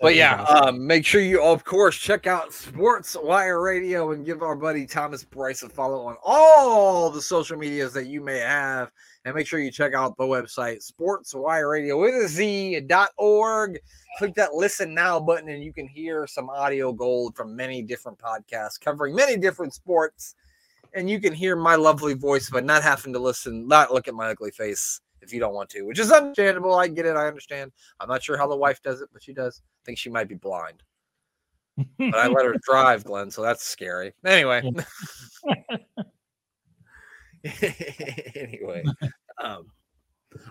But 0.00 0.14
yeah, 0.14 0.42
um, 0.44 0.86
make 0.86 1.04
sure 1.04 1.20
you, 1.20 1.42
of 1.42 1.64
course, 1.64 1.96
check 1.96 2.26
out 2.26 2.52
Sports 2.52 3.16
Wire 3.20 3.60
Radio 3.60 4.12
and 4.12 4.24
give 4.24 4.42
our 4.42 4.54
buddy 4.54 4.86
Thomas 4.86 5.24
Bryce 5.24 5.62
a 5.62 5.68
follow 5.68 6.06
on 6.06 6.16
all 6.22 7.10
the 7.10 7.20
social 7.20 7.56
medias 7.56 7.92
that 7.94 8.06
you 8.06 8.20
may 8.20 8.38
have. 8.38 8.90
And 9.24 9.34
make 9.34 9.46
sure 9.46 9.60
you 9.60 9.70
check 9.70 9.94
out 9.94 10.16
the 10.16 10.24
website, 10.24 10.82
Sports 10.82 11.34
Wire 11.34 11.70
Radio 11.70 12.00
with 12.00 12.14
a 12.14 12.28
Z 12.28 12.80
dot 12.82 13.10
org. 13.16 13.78
Click 14.18 14.34
that 14.34 14.54
listen 14.54 14.94
now 14.94 15.18
button, 15.18 15.48
and 15.48 15.62
you 15.62 15.72
can 15.72 15.88
hear 15.88 16.26
some 16.26 16.50
audio 16.50 16.92
gold 16.92 17.36
from 17.36 17.56
many 17.56 17.82
different 17.82 18.18
podcasts 18.18 18.80
covering 18.80 19.14
many 19.14 19.36
different 19.36 19.74
sports. 19.74 20.34
And 20.94 21.08
you 21.08 21.20
can 21.20 21.32
hear 21.32 21.56
my 21.56 21.74
lovely 21.74 22.14
voice, 22.14 22.50
but 22.50 22.64
not 22.64 22.82
having 22.82 23.12
to 23.14 23.18
listen, 23.18 23.66
not 23.66 23.92
look 23.92 24.08
at 24.08 24.14
my 24.14 24.28
ugly 24.28 24.50
face 24.50 25.00
if 25.22 25.32
you 25.32 25.40
don't 25.40 25.54
want 25.54 25.70
to, 25.70 25.82
which 25.82 25.98
is 25.98 26.12
understandable. 26.12 26.74
I 26.74 26.88
get 26.88 27.06
it. 27.06 27.16
I 27.16 27.26
understand. 27.26 27.72
I'm 28.00 28.08
not 28.08 28.22
sure 28.22 28.36
how 28.36 28.46
the 28.46 28.56
wife 28.56 28.82
does 28.82 29.00
it, 29.00 29.08
but 29.12 29.22
she 29.22 29.32
does. 29.32 29.62
I 29.64 29.86
think 29.86 29.98
she 29.98 30.10
might 30.10 30.28
be 30.28 30.34
blind. 30.34 30.82
But 31.98 32.14
I 32.14 32.28
let 32.28 32.44
her 32.44 32.56
drive, 32.62 33.04
Glenn, 33.04 33.30
so 33.30 33.42
that's 33.42 33.64
scary. 33.64 34.12
Anyway. 34.24 34.70
anyway. 38.36 38.84
Um, 39.42 39.66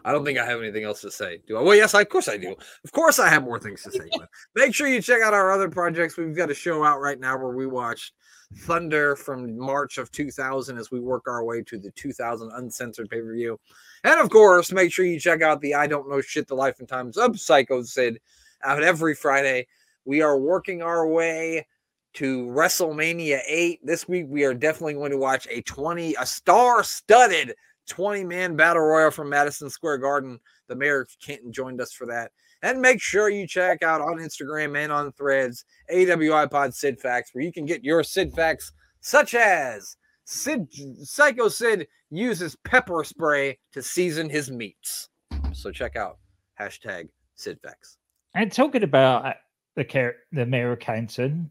I 0.06 0.12
don't 0.12 0.26
think 0.26 0.40
I 0.40 0.46
have 0.46 0.60
anything 0.60 0.84
else 0.84 1.02
to 1.02 1.12
say. 1.12 1.40
Do 1.48 1.58
I? 1.58 1.62
Well, 1.62 1.76
yes, 1.76 1.94
I, 1.94 2.02
of 2.02 2.10
course 2.10 2.28
I 2.28 2.38
do. 2.38 2.56
Of 2.84 2.92
course 2.92 3.20
I 3.20 3.30
have 3.30 3.44
more 3.44 3.60
things 3.60 3.84
to 3.84 3.92
say. 3.92 4.10
Glenn. 4.14 4.28
Make 4.56 4.74
sure 4.74 4.88
you 4.88 5.02
check 5.02 5.22
out 5.22 5.34
our 5.34 5.52
other 5.52 5.70
projects. 5.70 6.18
We've 6.18 6.36
got 6.36 6.52
a 6.52 6.56
show 6.56 6.84
out 6.84 7.02
right 7.02 7.20
now 7.20 7.38
where 7.38 7.56
we 7.56 7.68
watched 7.68 8.14
Thunder 8.58 9.16
from 9.16 9.58
March 9.58 9.98
of 9.98 10.12
2000 10.12 10.78
as 10.78 10.92
we 10.92 11.00
work 11.00 11.28
our 11.28 11.44
way 11.44 11.62
to 11.64 11.78
the 11.78 11.92
2000 11.92 12.52
uncensored 12.54 13.10
pay 13.10 13.22
per 13.22 13.34
view. 13.34 13.60
And 14.04 14.20
of 14.20 14.30
course, 14.30 14.72
make 14.72 14.92
sure 14.92 15.06
you 15.06 15.20
check 15.20 15.42
out 15.42 15.62
the 15.62 15.76
I 15.76 15.88
Don't 15.88 16.10
Know 16.10 16.22
Shit, 16.22 16.48
the 16.48 16.56
Life 16.56 16.80
and 16.80 16.88
Times 16.88 17.18
of 17.18 17.40
Psycho 17.40 17.84
Sid 17.84 18.20
out 18.64 18.84
every 18.84 19.16
Friday. 19.16 19.68
We 20.06 20.22
are 20.22 20.38
working 20.38 20.82
our 20.82 21.08
way 21.08 21.68
to 22.14 22.46
WrestleMania 22.48 23.40
8. 23.48 23.80
This 23.84 24.08
week, 24.08 24.26
we 24.28 24.44
are 24.44 24.54
definitely 24.54 24.96
going 24.96 25.12
to 25.12 25.18
watch 25.18 25.48
a 25.50 25.62
20, 25.62 26.16
a 26.20 26.26
star 26.26 26.84
studded 26.84 27.54
20 27.88 28.24
man 28.24 28.56
battle 28.56 28.84
royal 28.84 29.12
from 29.12 29.30
Madison 29.30 29.70
Square 29.70 30.00
Garden. 30.00 30.40
The 30.68 30.76
mayor 30.76 31.02
of 31.02 31.10
Canton 31.24 31.52
joined 31.52 31.82
us 31.82 31.94
for 31.94 32.06
that. 32.08 32.32
And 32.64 32.80
make 32.80 33.02
sure 33.02 33.30
you 33.30 33.48
check 33.48 33.82
out 33.82 34.02
on 34.02 34.18
Instagram 34.18 34.78
and 34.78 34.92
on 34.92 35.12
threads 35.14 35.66
AWI 35.92 36.50
Pod 36.50 36.74
Sid 36.74 37.00
Facts, 37.00 37.32
where 37.34 37.44
you 37.44 37.52
can 37.52 37.66
get 37.66 37.84
your 37.84 38.04
Sid 38.04 38.34
Facts, 38.34 38.72
such 39.00 39.34
as 39.34 39.98
Sid 40.26 40.68
Psycho 41.04 41.50
Sid 41.50 41.88
uses 42.12 42.56
pepper 42.64 43.04
spray 43.04 43.58
to 43.74 43.82
season 43.82 44.30
his 44.30 44.52
meats. 44.52 45.10
So 45.54 45.72
check 45.72 45.96
out 45.96 46.20
hashtag 46.60 47.10
Sid 47.36 47.60
Facts. 47.64 47.98
And 48.36 48.52
talking 48.52 48.84
about 48.84 49.26
uh, 49.26 49.34
the 49.76 50.14
the 50.32 50.46
mayor 50.46 50.74
of 50.74 50.80
Canton, 50.80 51.50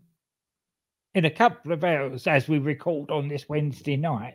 in 1.14 1.24
a 1.24 1.30
couple 1.30 1.72
of 1.72 1.82
hours, 1.84 2.26
as 2.26 2.48
we 2.48 2.58
record 2.58 3.10
on 3.10 3.28
this 3.28 3.48
Wednesday 3.48 3.96
night, 3.96 4.34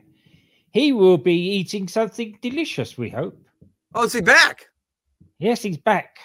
he 0.72 0.92
will 0.92 1.18
be 1.18 1.36
eating 1.36 1.88
something 1.88 2.38
delicious. 2.42 2.98
We 2.98 3.10
hope. 3.10 3.38
Oh, 3.94 4.04
is 4.04 4.14
he 4.14 4.22
back? 4.22 4.66
Yes, 5.40 5.62
he's 5.62 5.78
back. 5.78 6.18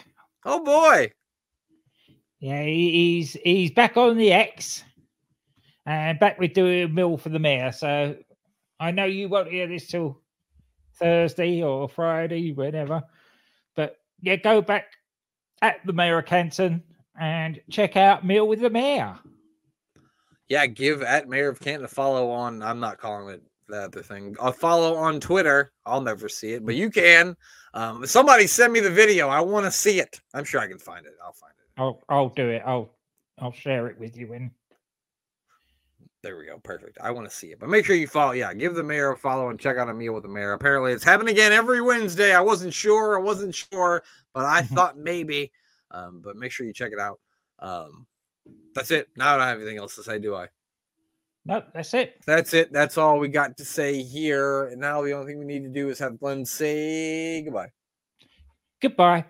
Oh 0.45 0.65
boy. 0.65 1.13
Yeah, 2.39 2.63
he's 2.63 3.35
he's 3.45 3.71
back 3.71 3.97
on 3.97 4.17
the 4.17 4.33
X, 4.33 4.83
and 5.85 6.19
back 6.19 6.39
with 6.39 6.55
doing 6.55 6.85
a 6.85 6.89
meal 6.89 7.19
for 7.19 7.29
the 7.29 7.39
mayor. 7.39 7.73
So 7.73 8.17
I 8.79 8.91
know 8.91 9.05
you 9.05 9.29
won't 9.29 9.51
hear 9.51 9.67
this 9.67 9.89
till 9.89 10.21
Thursday 10.99 11.63
or 11.63 11.89
Friday, 11.89 12.53
whenever. 12.53 13.03
But 13.77 13.97
yeah, 14.23 14.37
go 14.37 14.63
back 14.63 14.87
at 15.61 15.85
the 15.85 15.93
mayor 15.93 16.19
of 16.19 16.27
Canton 16.27 16.83
and 17.19 17.61
check 17.71 17.97
out 17.97 18.25
Meal 18.25 18.49
with 18.49 18.61
the 18.61 18.71
Mayor. 18.71 19.19
Yeah, 20.49 20.67
give 20.67 21.03
at 21.03 21.29
Mayor 21.29 21.51
of 21.51 21.61
Canton 21.61 21.85
a 21.85 21.89
follow 21.89 22.31
on. 22.31 22.63
I'm 22.63 22.81
not 22.81 22.99
calling 22.99 23.35
it 23.35 23.43
the 23.71 23.83
other 23.83 24.03
thing. 24.03 24.37
I'll 24.41 24.53
follow 24.53 24.95
on 24.97 25.21
Twitter. 25.21 25.73
I'll 25.87 26.01
never 26.01 26.29
see 26.29 26.53
it, 26.53 26.65
but 26.65 26.75
you 26.75 26.91
can. 26.91 27.37
Um, 27.75 28.05
somebody 28.07 28.47
send 28.47 28.73
me 28.73 28.81
the 28.81 28.91
video. 28.91 29.29
I 29.29 29.41
want 29.41 29.65
to 29.67 29.71
see 29.71 30.01
it. 30.01 30.21
I'm 30.35 30.45
sure 30.45 30.61
I 30.61 30.67
can 30.67 30.79
find 30.79 31.07
it. 31.07 31.13
I'll 31.25 31.33
find 31.33 31.53
it. 31.59 31.81
I'll 31.81 32.03
I'll 32.09 32.29
do 32.31 32.49
it. 32.51 32.63
I'll 32.67 32.91
I'll 33.39 33.53
share 33.53 33.87
it 33.87 33.99
with 33.99 34.17
you 34.17 34.29
when 34.29 34.51
There 36.23 36.37
we 36.37 36.47
go. 36.47 36.59
Perfect. 36.59 36.99
I 37.01 37.11
want 37.11 37.29
to 37.31 37.35
see 37.35 37.49
it. 37.49 37.61
But 37.61 37.69
make 37.69 37.85
sure 37.85 37.97
you 37.97 38.07
follow. 38.07 38.33
Yeah, 38.33 38.53
give 38.53 38.75
the 38.75 38.83
mayor 38.83 39.13
a 39.13 39.17
follow 39.17 39.49
and 39.51 39.59
check 39.59 39.77
out 39.79 39.89
a 39.89 39.95
meal 39.95 40.13
with 40.13 40.25
the 40.25 40.29
mayor. 40.29 40.53
Apparently, 40.53 40.93
it's 40.93 41.05
happening 41.05 41.33
again 41.33 41.53
every 41.53 41.81
Wednesday. 41.81 42.35
I 42.35 42.41
wasn't 42.41 42.75
sure. 42.75 43.19
I 43.19 43.23
wasn't 43.23 43.55
sure, 43.55 44.03
but 44.35 44.45
I 44.45 44.63
thought 44.63 44.99
maybe. 44.99 45.53
Um, 45.91 46.21
but 46.23 46.37
make 46.37 46.53
sure 46.53 46.67
you 46.67 46.73
check 46.73 46.93
it 46.93 46.99
out. 46.99 47.21
Um, 47.61 48.07
that's 48.75 48.91
it. 48.91 49.09
Now 49.17 49.35
I 49.35 49.37
don't 49.37 49.47
have 49.47 49.59
anything 49.59 49.79
else 49.79 49.97
to 49.97 50.03
say, 50.03 50.19
do 50.19 50.35
I? 50.35 50.49
No, 51.45 51.63
that's 51.73 51.95
it. 51.95 52.21
That's 52.27 52.55
it. 52.55 52.73
That's 52.73 52.99
all 52.99 53.19
we 53.19 53.29
got 53.29 53.57
to 53.57 53.65
say 53.65 54.03
here. 54.03 54.67
And 54.67 54.81
now 54.81 55.03
the 55.03 55.13
only 55.13 55.33
thing 55.33 55.39
we 55.39 55.47
need 55.47 55.63
to 55.63 55.71
do 55.71 55.89
is 55.89 55.99
have 55.99 56.19
Glenn 56.21 56.45
say 56.45 57.43
goodbye. 57.43 57.71
Goodbye. 58.81 59.25